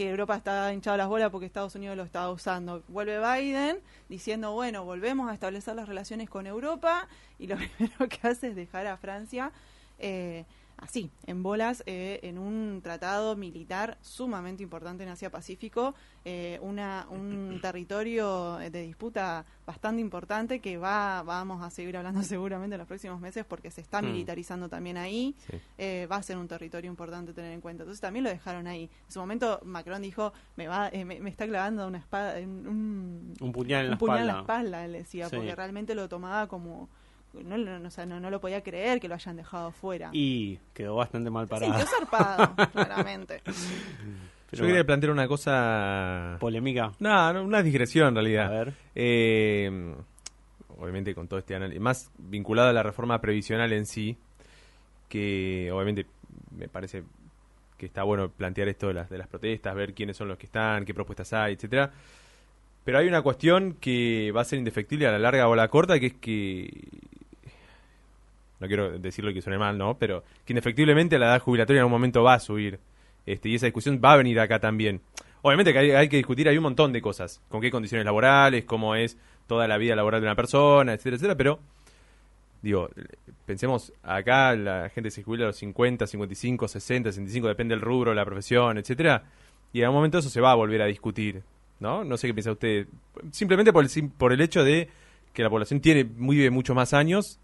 que 0.00 0.08
Europa 0.08 0.34
está 0.34 0.72
hinchado 0.72 0.96
las 0.96 1.08
bolas 1.08 1.28
porque 1.28 1.44
Estados 1.44 1.74
Unidos 1.74 1.94
lo 1.94 2.04
estaba 2.04 2.30
usando. 2.30 2.82
Vuelve 2.88 3.18
Biden 3.18 3.80
diciendo, 4.08 4.52
bueno, 4.52 4.82
volvemos 4.82 5.30
a 5.30 5.34
establecer 5.34 5.76
las 5.76 5.86
relaciones 5.86 6.30
con 6.30 6.46
Europa 6.46 7.06
y 7.38 7.48
lo 7.48 7.56
primero 7.76 8.08
que 8.08 8.26
hace 8.26 8.48
es 8.48 8.56
dejar 8.56 8.86
a 8.86 8.96
Francia 8.96 9.52
eh, 9.98 10.46
así, 10.80 11.10
en 11.26 11.42
bolas, 11.42 11.82
eh, 11.86 12.20
en 12.22 12.38
un 12.38 12.80
tratado 12.82 13.36
militar 13.36 13.98
sumamente 14.00 14.62
importante 14.62 15.02
en 15.02 15.10
Asia-Pacífico, 15.10 15.94
eh, 16.24 16.58
una, 16.62 17.06
un 17.10 17.58
territorio 17.62 18.56
de 18.56 18.82
disputa 18.82 19.44
bastante 19.66 20.00
importante 20.00 20.60
que 20.60 20.78
va 20.78 21.22
vamos 21.22 21.62
a 21.62 21.70
seguir 21.70 21.96
hablando 21.96 22.22
seguramente 22.22 22.74
en 22.74 22.78
los 22.78 22.88
próximos 22.88 23.20
meses 23.20 23.44
porque 23.44 23.70
se 23.70 23.80
está 23.80 24.02
mm. 24.02 24.06
militarizando 24.06 24.68
también 24.68 24.96
ahí, 24.96 25.34
eh, 25.78 26.06
va 26.10 26.16
a 26.16 26.22
ser 26.22 26.36
un 26.36 26.48
territorio 26.48 26.90
importante 26.90 27.32
tener 27.32 27.52
en 27.52 27.60
cuenta. 27.60 27.82
Entonces 27.82 28.00
también 28.00 28.24
lo 28.24 28.30
dejaron 28.30 28.66
ahí. 28.66 28.90
En 29.06 29.12
su 29.12 29.20
momento 29.20 29.60
Macron 29.64 30.02
dijo, 30.02 30.32
me 30.56 30.66
va 30.66 30.90
me, 30.90 31.28
está 31.28 31.46
clavando 31.46 31.86
una 31.86 31.98
espada, 31.98 32.38
un, 32.40 33.34
un 33.40 33.52
puñal 33.52 33.84
en, 33.84 33.90
la, 33.92 33.98
puñal 33.98 34.18
espalda. 34.18 34.30
en 34.30 34.36
la 34.36 34.40
espalda, 34.40 34.84
él 34.84 34.92
decía, 34.92 35.28
porque 35.28 35.54
realmente 35.54 35.94
lo 35.94 36.08
tomaba 36.08 36.48
como 36.48 36.88
no, 37.32 37.56
no, 37.56 38.20
no, 38.20 38.30
lo 38.30 38.40
podía 38.40 38.62
creer 38.62 39.00
que 39.00 39.08
lo 39.08 39.14
hayan 39.14 39.36
dejado 39.36 39.72
fuera. 39.72 40.10
Y 40.12 40.58
quedó 40.74 40.96
bastante 40.96 41.30
mal 41.30 41.46
parado. 41.48 41.78
Sí, 41.78 41.86
zarpado, 41.86 42.54
claramente. 42.72 43.42
Yo 44.52 44.66
quería 44.66 44.84
plantear 44.84 45.12
una 45.12 45.28
cosa... 45.28 46.36
¿Polémica? 46.40 46.92
No, 46.98 47.42
una 47.42 47.62
digresión 47.62 48.08
en 48.08 48.14
realidad. 48.14 48.46
A 48.46 48.50
ver. 48.50 48.74
Eh, 48.94 49.94
obviamente 50.80 51.14
con 51.14 51.28
todo 51.28 51.38
este 51.38 51.54
análisis, 51.54 51.80
más 51.80 52.10
vinculado 52.18 52.70
a 52.70 52.72
la 52.72 52.82
reforma 52.82 53.20
previsional 53.20 53.72
en 53.72 53.86
sí, 53.86 54.16
que 55.08 55.70
obviamente 55.72 56.06
me 56.56 56.68
parece 56.68 57.04
que 57.76 57.86
está 57.86 58.02
bueno 58.02 58.30
plantear 58.30 58.68
esto 58.68 58.88
de 58.88 58.94
las, 58.94 59.08
de 59.08 59.18
las 59.18 59.28
protestas, 59.28 59.74
ver 59.74 59.94
quiénes 59.94 60.16
son 60.16 60.28
los 60.28 60.38
que 60.38 60.46
están, 60.46 60.84
qué 60.84 60.94
propuestas 60.94 61.32
hay, 61.32 61.54
etcétera. 61.54 61.90
Pero 62.84 62.98
hay 62.98 63.08
una 63.08 63.22
cuestión 63.22 63.74
que 63.74 64.32
va 64.32 64.40
a 64.40 64.44
ser 64.44 64.58
indefectible 64.58 65.06
a 65.06 65.12
la 65.12 65.18
larga 65.18 65.48
o 65.48 65.52
a 65.52 65.56
la 65.56 65.68
corta, 65.68 66.00
que 66.00 66.06
es 66.06 66.14
que 66.14 66.70
no 68.60 68.66
quiero 68.66 68.98
decirlo 68.98 69.32
que 69.32 69.40
suene 69.40 69.58
mal, 69.58 69.76
¿no? 69.76 69.96
Pero 69.98 70.22
que 70.44 70.52
indefectiblemente 70.52 71.18
la 71.18 71.26
edad 71.26 71.40
jubilatoria 71.40 71.80
en 71.80 71.84
algún 71.84 71.92
momento 71.92 72.22
va 72.22 72.34
a 72.34 72.40
subir. 72.40 72.78
Este, 73.24 73.48
y 73.48 73.54
esa 73.54 73.66
discusión 73.66 74.00
va 74.04 74.12
a 74.12 74.16
venir 74.16 74.38
acá 74.38 74.60
también. 74.60 75.00
Obviamente 75.42 75.72
que 75.72 75.96
hay, 75.96 76.08
que 76.08 76.18
discutir, 76.18 76.48
hay 76.48 76.58
un 76.58 76.64
montón 76.64 76.92
de 76.92 77.00
cosas. 77.00 77.40
Con 77.48 77.62
qué 77.62 77.70
condiciones 77.70 78.04
laborales, 78.04 78.64
cómo 78.66 78.94
es 78.94 79.16
toda 79.46 79.66
la 79.66 79.78
vida 79.78 79.96
laboral 79.96 80.20
de 80.20 80.26
una 80.26 80.36
persona, 80.36 80.92
etcétera, 80.92 81.16
etcétera. 81.16 81.36
Pero, 81.36 81.60
digo, 82.60 82.90
pensemos, 83.46 83.94
acá 84.02 84.54
la 84.54 84.90
gente 84.90 85.10
se 85.10 85.22
jubila 85.22 85.44
a 85.44 85.46
los 85.48 85.56
50, 85.56 86.06
55, 86.06 86.68
60, 86.68 87.12
65, 87.12 87.48
depende 87.48 87.74
del 87.74 87.80
rubro, 87.80 88.12
la 88.12 88.26
profesión, 88.26 88.76
etcétera. 88.76 89.24
Y 89.72 89.78
en 89.78 89.84
algún 89.84 89.98
momento 89.98 90.18
eso 90.18 90.28
se 90.28 90.40
va 90.42 90.52
a 90.52 90.54
volver 90.54 90.82
a 90.82 90.86
discutir, 90.86 91.42
¿no? 91.78 92.04
No 92.04 92.18
sé 92.18 92.26
qué 92.26 92.34
piensa 92.34 92.52
usted. 92.52 92.86
Simplemente 93.30 93.72
por 93.72 93.84
el, 93.84 94.10
por 94.10 94.34
el 94.34 94.40
hecho 94.42 94.62
de 94.62 94.88
que 95.32 95.42
la 95.42 95.48
población 95.48 95.80
tiene, 95.80 96.04
vive 96.04 96.50
muchos 96.50 96.76
más 96.76 96.92
años 96.92 97.40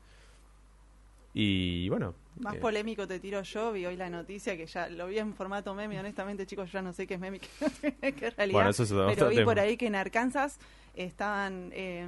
y 1.39 1.91
bueno. 1.91 2.15
Más 2.41 2.55
eh, 2.55 2.59
polémico 2.59 3.07
te 3.07 3.21
tiro 3.21 3.43
yo, 3.43 3.71
vi 3.71 3.85
hoy 3.85 3.95
la 3.95 4.09
noticia 4.09 4.57
que 4.57 4.67
ya 4.67 4.89
lo 4.89 5.07
vi 5.07 5.19
en 5.19 5.35
formato 5.35 5.75
meme, 5.75 6.01
honestamente 6.01 6.47
chicos, 6.47 6.73
yo 6.73 6.79
ya 6.79 6.83
no 6.83 6.95
sé 6.95 7.07
qué 7.07 7.15
es 7.15 7.21
meme, 7.21 7.41
qué, 8.01 8.31
realidad. 8.31 8.53
Bueno, 8.53 8.71
eso 8.71 8.83
es 8.85 9.15
pero 9.15 9.29
vi 9.29 9.45
por 9.45 9.61
ahí 9.61 9.77
que 9.77 9.87
en 9.87 9.97
Arkansas 9.97 10.59
estaban... 10.95 11.71
Eh, 11.75 12.07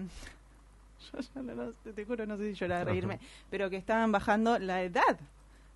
yo, 1.35 1.43
no, 1.43 1.72
te 1.95 2.05
juro, 2.07 2.24
no 2.24 2.39
sé 2.39 2.53
si 2.53 2.59
llorar, 2.59 2.87
reírme, 2.87 3.20
pero 3.51 3.68
que 3.68 3.76
estaban 3.76 4.12
bajando 4.12 4.59
la 4.59 4.83
edad 4.83 5.18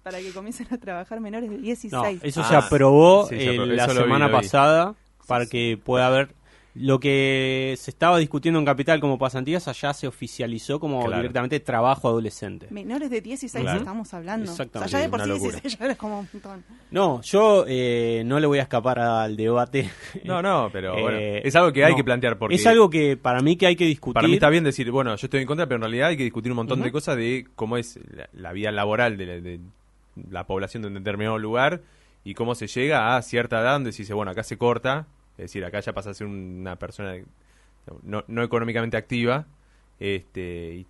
para 0.03 0.19
que 0.19 0.33
comiencen 0.33 0.69
a 0.71 0.79
trabajar 0.79 1.21
menores 1.21 1.51
de 1.51 1.59
16. 1.59 2.21
eso 2.23 2.45
se 2.45 2.57
aprobó 2.57 3.29
la 3.31 3.89
semana 3.91 4.31
pasada 4.31 4.95
para 5.27 5.45
que 5.45 5.79
pueda 5.83 6.07
haber 6.07 6.31
lo 6.75 6.99
que 7.01 7.75
se 7.77 7.91
estaba 7.91 8.19
discutiendo 8.19 8.59
en 8.59 8.65
Capital 8.65 8.99
como 8.99 9.19
pasantías, 9.19 9.69
allá 9.69 9.93
se 9.93 10.07
oficializó 10.07 10.81
como 10.81 11.11
directamente 11.11 11.61
trabajo 11.61 12.09
adolescente. 12.09 12.69
Menores 12.71 13.11
de 13.11 13.21
16 13.21 13.67
estamos 13.77 14.15
hablando. 14.15 14.51
Exactamente. 14.51 14.97
allá 14.97 15.05
de 15.05 15.11
por 15.11 15.23
sí 15.23 15.31
16 15.31 15.79
ya 15.79 15.95
como 15.97 16.21
un 16.21 16.29
montón. 16.33 16.65
No, 16.91 17.21
yo 17.23 17.65
eh, 17.69 18.23
no 18.25 18.41
le 18.41 18.47
voy 18.47 18.59
a 18.59 18.63
escapar 18.63 18.99
al 18.99 19.37
debate. 19.37 19.91
No, 20.25 20.41
no, 20.41 20.71
pero 20.73 20.93
bueno, 20.93 21.19
eh, 21.19 21.43
es 21.45 21.55
algo 21.57 21.73
que 21.73 21.85
hay 21.85 21.95
que 21.95 22.05
plantear. 22.05 22.39
Porque 22.39 22.55
es 22.55 22.67
algo 22.67 22.89
que 22.89 23.17
para 23.17 23.41
mí 23.41 23.57
que 23.57 23.67
hay 23.67 23.77
que 23.77 23.85
discutir. 23.85 24.15
Para 24.15 24.29
mí 24.29 24.35
está 24.35 24.49
bien 24.49 24.65
decir, 24.65 24.91
bueno, 24.91 25.15
yo 25.17 25.27
estoy 25.27 25.41
en 25.41 25.47
contra, 25.47 25.67
pero 25.67 25.77
en 25.77 25.83
realidad 25.83 26.09
hay 26.09 26.17
que 26.17 26.23
discutir 26.23 26.53
un 26.53 26.57
montón 26.57 26.81
de 26.81 26.93
cosas 26.93 27.17
de 27.17 27.47
cómo 27.55 27.77
es 27.77 27.99
la, 28.33 28.53
vida 28.53 28.71
laboral 28.71 29.17
de 29.17 29.27
la, 29.27 29.41
de 29.41 29.61
la 30.31 30.47
población 30.47 30.83
de 30.83 30.89
un 30.89 30.95
determinado 30.95 31.39
lugar 31.39 31.83
y 32.25 32.35
cómo 32.35 32.55
se 32.55 32.67
llega 32.67 33.17
a 33.17 33.23
cierta 33.23 33.61
edad 33.61 33.73
donde 33.75 33.93
se 33.93 34.03
dice, 34.03 34.15
bueno, 34.15 34.31
acá 34.31 34.43
se 34.43 34.57
corta 34.57 35.07
es 35.33 35.45
decir, 35.45 35.65
acá 35.65 35.81
ya 35.81 35.93
pasa 35.93 36.11
a 36.11 36.15
ser 36.15 36.27
una 36.27 36.77
persona 36.77 37.17
no, 38.03 38.25
no 38.27 38.43
económicamente 38.43 38.97
activa, 38.97 39.47
este, 39.99 40.87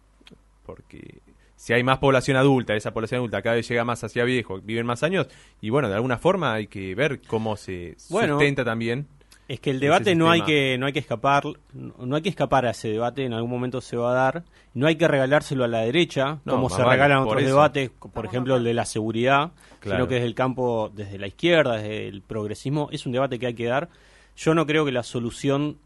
porque 0.64 1.20
si 1.56 1.72
hay 1.72 1.82
más 1.82 1.98
población 1.98 2.36
adulta, 2.36 2.74
esa 2.74 2.92
población 2.92 3.18
adulta 3.18 3.42
cada 3.42 3.56
vez 3.56 3.68
llega 3.68 3.84
más 3.84 4.02
hacia 4.02 4.24
viejo, 4.24 4.60
viven 4.60 4.86
más 4.86 5.02
años, 5.02 5.28
y 5.60 5.70
bueno, 5.70 5.88
de 5.88 5.94
alguna 5.94 6.18
forma 6.18 6.54
hay 6.54 6.66
que 6.66 6.94
ver 6.94 7.20
cómo 7.26 7.56
se 7.56 7.94
sustenta 7.98 8.64
también. 8.64 9.06
Es 9.48 9.60
que 9.60 9.70
el 9.70 9.80
debate 9.80 10.14
no 10.14 10.30
hay 10.30 10.42
que 10.42 10.78
no 10.78 10.86
hay 10.86 10.92
que 10.92 11.00
escapar, 11.00 11.42
no 11.74 12.16
hay 12.16 12.22
que 12.22 12.28
escapar 12.28 12.64
a 12.64 12.70
ese 12.70 12.88
debate, 12.88 13.24
en 13.24 13.34
algún 13.34 13.50
momento 13.50 13.80
se 13.80 13.96
va 13.96 14.12
a 14.12 14.14
dar. 14.14 14.44
No 14.72 14.86
hay 14.86 14.96
que 14.96 15.06
regalárselo 15.06 15.64
a 15.64 15.68
la 15.68 15.80
derecha, 15.80 16.38
como 16.46 16.70
se 16.70 16.82
regalan 16.82 17.18
otros 17.18 17.44
debates, 17.44 17.90
por 17.90 18.24
ejemplo 18.24 18.56
el 18.56 18.64
de 18.64 18.72
la 18.72 18.86
seguridad, 18.86 19.50
sino 19.82 20.08
que 20.08 20.14
desde 20.14 20.28
el 20.28 20.34
campo, 20.34 20.90
desde 20.94 21.18
la 21.18 21.26
izquierda, 21.26 21.76
desde 21.76 22.08
el 22.08 22.22
progresismo, 22.22 22.88
es 22.92 23.04
un 23.04 23.12
debate 23.12 23.38
que 23.38 23.46
hay 23.46 23.54
que 23.54 23.66
dar 23.66 23.88
yo 24.36 24.54
no 24.54 24.66
creo 24.66 24.84
que 24.84 24.92
la 24.92 25.02
solución 25.02 25.78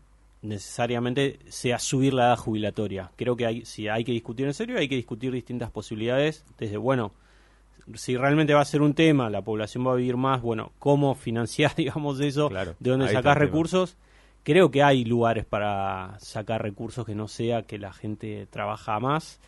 necesariamente 0.43 1.39
sea 1.49 1.79
subir 1.79 2.15
la 2.15 2.27
edad 2.27 2.37
jubilatoria. 2.37 3.11
Creo 3.17 3.37
que 3.37 3.47
hay, 3.47 3.65
si 3.65 3.89
hay 3.89 4.05
que 4.05 4.13
discutir 4.13 4.47
en 4.47 4.55
serio, 4.55 4.79
hay 4.79 4.89
que 4.89 4.97
discutir 4.97 5.33
distintas 5.33 5.71
posibilidades. 5.71 6.45
Desde, 6.59 6.77
bueno, 6.77 7.13
si 7.95 8.17
realmente 8.17 8.55
va 8.55 8.61
a 8.61 8.65
ser 8.65 8.83
un 8.83 8.95
tema, 8.95 9.31
la 9.31 9.43
población 9.43 9.87
va 9.87 9.93
a 9.93 9.97
vivir 9.97 10.17
más, 10.17 10.43
bueno, 10.43 10.73
cómo 10.79 11.15
financiar, 11.15 11.75
digamos, 11.77 12.21
eso, 12.21 12.49
de 12.49 12.91
dónde 12.91 13.09
sacar 13.09 13.39
recursos. 13.39 13.97
Creo 14.43 14.71
que 14.71 14.83
hay 14.83 15.05
lugares 15.05 15.45
para 15.45 16.17
sacar 16.21 16.63
recursos 16.63 17.05
que 17.05 17.17
no 17.17 17.27
sea 17.27 17.63
que 17.63 17.79
la 17.79 17.93
gente 17.93 18.47
trabaja 18.49 19.01
más. 19.01 19.41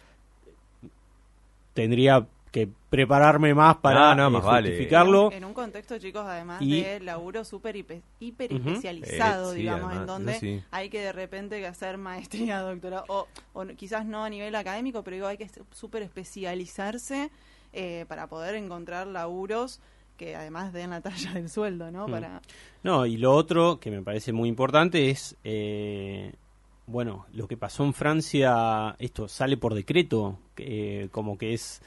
Tendría 1.72 2.26
que 2.50 2.68
prepararme 2.90 3.54
más 3.54 3.76
para 3.76 4.14
no, 4.14 4.40
justificarlo. 4.40 5.30
En, 5.32 5.44
un 5.44 5.52
contexto, 5.52 5.98
chicos, 5.98 6.24
además 6.26 6.60
de 6.60 7.00
laburo 7.00 7.44
súper 7.44 7.76
hiper, 7.76 8.02
especializado, 8.20 9.52
eh, 9.52 9.56
digamos, 9.56 9.92
en 9.94 10.06
donde 10.06 10.64
hay 10.70 10.88
que 10.88 11.00
de 11.00 11.12
repente 11.12 11.66
hacer 11.66 11.98
maestría, 11.98 12.60
doctorado, 12.60 13.04
o, 13.08 13.66
quizás 13.76 14.06
no 14.06 14.24
a 14.24 14.30
nivel 14.30 14.54
académico, 14.54 15.02
pero 15.02 15.16
digo, 15.16 15.26
hay 15.26 15.36
que 15.36 15.50
súper 15.72 16.02
especializarse 16.02 17.30
eh, 17.72 18.06
para 18.08 18.26
poder 18.28 18.54
encontrar 18.54 19.06
laburos 19.06 19.80
que 20.16 20.34
además 20.34 20.72
den 20.72 20.90
la 20.90 21.00
talla 21.00 21.32
del 21.34 21.48
sueldo, 21.48 21.90
¿no? 21.90 22.06
Para... 22.06 22.40
No, 22.82 23.06
y 23.06 23.18
lo 23.18 23.32
otro 23.34 23.78
que 23.78 23.90
me 23.90 24.02
parece 24.02 24.32
muy 24.32 24.48
importante 24.48 25.10
es... 25.10 25.36
Eh, 25.44 26.32
bueno, 26.86 27.26
lo 27.34 27.46
que 27.46 27.58
pasó 27.58 27.84
en 27.84 27.92
Francia, 27.92 28.96
esto 28.98 29.28
sale 29.28 29.58
por 29.58 29.74
decreto, 29.74 30.38
como 31.10 31.36
que 31.36 31.52
es 31.52 31.82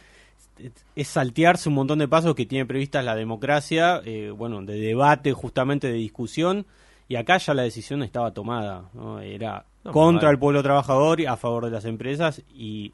es 0.95 1.08
saltearse 1.08 1.70
un 1.70 1.76
montón 1.76 1.99
de 1.99 2.08
pasos 2.08 2.36
que 2.36 2.45
tiene 2.45 2.66
previstas 2.66 3.04
la 3.04 3.16
democracia, 3.16 4.02
eh, 4.06 4.30
bueno, 4.30 4.62
de 4.62 4.80
debate, 4.80 5.34
justamente 5.34 5.88
de 5.88 5.93
discusión, 5.93 6.66
y 7.08 7.16
acá 7.16 7.38
ya 7.38 7.54
la 7.54 7.64
decisión 7.64 8.04
estaba 8.04 8.32
tomada, 8.34 8.89
era 9.24 9.66
contra 9.91 10.30
el 10.30 10.38
pueblo 10.38 10.62
trabajador 10.62 11.20
y 11.20 11.26
a 11.26 11.36
favor 11.36 11.66
de 11.66 11.72
las 11.72 11.86
empresas, 11.86 12.41
y, 12.54 12.93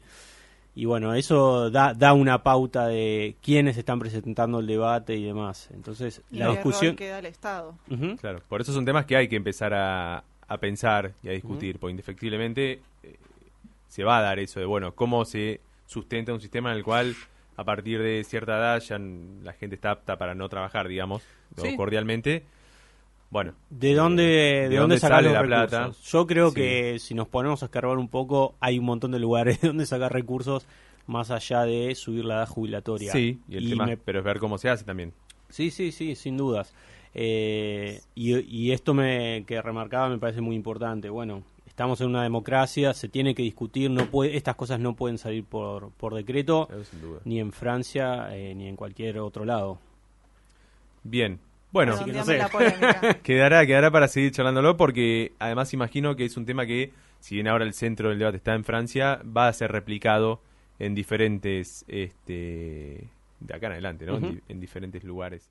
y 0.74 0.86
bueno, 0.86 1.14
eso 1.14 1.70
da, 1.70 1.92
da 1.92 2.14
una 2.14 2.42
pauta 2.42 2.86
de 2.86 3.36
quiénes 3.42 3.76
están 3.76 3.98
presentando 3.98 4.60
el 4.60 4.66
debate 4.66 5.14
y 5.14 5.24
demás. 5.24 5.68
Entonces, 5.74 6.22
la 6.30 6.50
discusión... 6.50 6.96
que 6.96 7.08
da 7.08 7.18
el 7.18 7.26
Estado. 7.26 7.76
Claro, 8.20 8.40
por 8.48 8.60
eso 8.60 8.72
son 8.72 8.84
temas 8.84 9.04
que 9.04 9.16
hay 9.16 9.28
que 9.28 9.36
empezar 9.36 9.74
a, 9.74 10.24
a 10.48 10.58
pensar 10.58 11.12
y 11.22 11.28
a 11.28 11.32
discutir, 11.32 11.78
porque 11.78 11.90
indefectiblemente 11.90 12.80
eh, 13.02 13.16
se 13.88 14.02
va 14.02 14.18
a 14.18 14.22
dar 14.22 14.38
eso 14.38 14.58
de, 14.58 14.66
bueno, 14.66 14.94
cómo 14.94 15.24
se 15.24 15.60
sustenta 15.86 16.32
un 16.32 16.40
sistema 16.40 16.70
en 16.70 16.78
el 16.78 16.84
cual 16.84 17.14
a 17.58 17.64
partir 17.64 18.00
de 18.00 18.22
cierta 18.22 18.56
edad 18.56 18.80
ya 18.80 18.98
la 18.98 19.52
gente 19.52 19.74
está 19.74 19.90
apta 19.90 20.16
para 20.16 20.32
no 20.32 20.48
trabajar, 20.48 20.86
digamos, 20.86 21.24
cordialmente. 21.76 22.44
Bueno, 23.30 23.54
¿de 23.68 23.94
dónde, 23.94 24.66
eh, 24.66 24.68
de, 24.68 24.76
dónde, 24.76 25.00
sale 25.00 25.32
la 25.32 25.42
plata? 25.42 25.90
Yo 26.04 26.24
creo 26.28 26.54
que 26.54 27.00
si 27.00 27.14
nos 27.14 27.26
ponemos 27.26 27.64
a 27.64 27.66
escarbar 27.66 27.98
un 27.98 28.08
poco, 28.08 28.54
hay 28.60 28.78
un 28.78 28.84
montón 28.84 29.10
de 29.10 29.18
lugares 29.18 29.60
de 29.60 29.68
donde 29.68 29.86
sacar 29.86 30.12
recursos 30.12 30.68
más 31.08 31.32
allá 31.32 31.62
de 31.64 31.96
subir 31.96 32.24
la 32.24 32.36
edad 32.36 32.48
jubilatoria. 32.48 33.10
Sí, 33.10 33.40
y 33.48 33.56
el 33.56 33.70
tema, 33.70 33.88
pero 34.04 34.20
es 34.20 34.24
ver 34.24 34.38
cómo 34.38 34.56
se 34.56 34.68
hace 34.68 34.84
también. 34.84 35.12
Sí, 35.48 35.72
sí, 35.72 35.90
sí, 35.90 36.14
sin 36.14 36.36
dudas. 36.36 36.72
Eh, 37.12 38.00
y, 38.14 38.38
y, 38.38 38.70
esto 38.70 38.94
me, 38.94 39.42
que 39.48 39.60
remarcaba 39.60 40.08
me 40.08 40.18
parece 40.18 40.42
muy 40.42 40.54
importante. 40.54 41.10
Bueno, 41.10 41.42
estamos 41.78 42.00
en 42.00 42.08
una 42.08 42.24
democracia, 42.24 42.92
se 42.92 43.08
tiene 43.08 43.36
que 43.36 43.42
discutir, 43.44 43.88
no 43.88 44.06
puede, 44.10 44.36
estas 44.36 44.56
cosas 44.56 44.80
no 44.80 44.96
pueden 44.96 45.16
salir 45.16 45.44
por, 45.44 45.92
por 45.92 46.12
decreto, 46.12 46.68
ni 47.24 47.38
en 47.38 47.52
Francia 47.52 48.36
eh, 48.36 48.52
ni 48.56 48.66
en 48.66 48.74
cualquier 48.74 49.20
otro 49.20 49.44
lado. 49.44 49.78
Bien, 51.04 51.38
bueno, 51.70 51.94
quedará, 53.22 53.64
quedará 53.64 53.90
para 53.92 54.08
seguir 54.08 54.32
charlándolo 54.32 54.76
porque 54.76 55.34
además 55.38 55.72
imagino 55.72 56.16
que 56.16 56.24
es 56.24 56.36
un 56.36 56.46
tema 56.46 56.66
que, 56.66 56.92
si 57.20 57.36
bien 57.36 57.46
ahora 57.46 57.64
el 57.64 57.74
centro 57.74 58.08
del 58.08 58.18
debate 58.18 58.38
está 58.38 58.56
en 58.56 58.64
Francia, 58.64 59.22
va 59.24 59.46
a 59.46 59.52
ser 59.52 59.70
replicado 59.70 60.42
en 60.80 60.96
diferentes, 60.96 61.84
este, 61.86 63.08
de 63.38 63.54
acá 63.54 63.68
en 63.68 63.72
adelante, 63.74 64.04
¿no? 64.04 64.18
en 64.18 64.58
diferentes 64.58 65.04
lugares. 65.04 65.48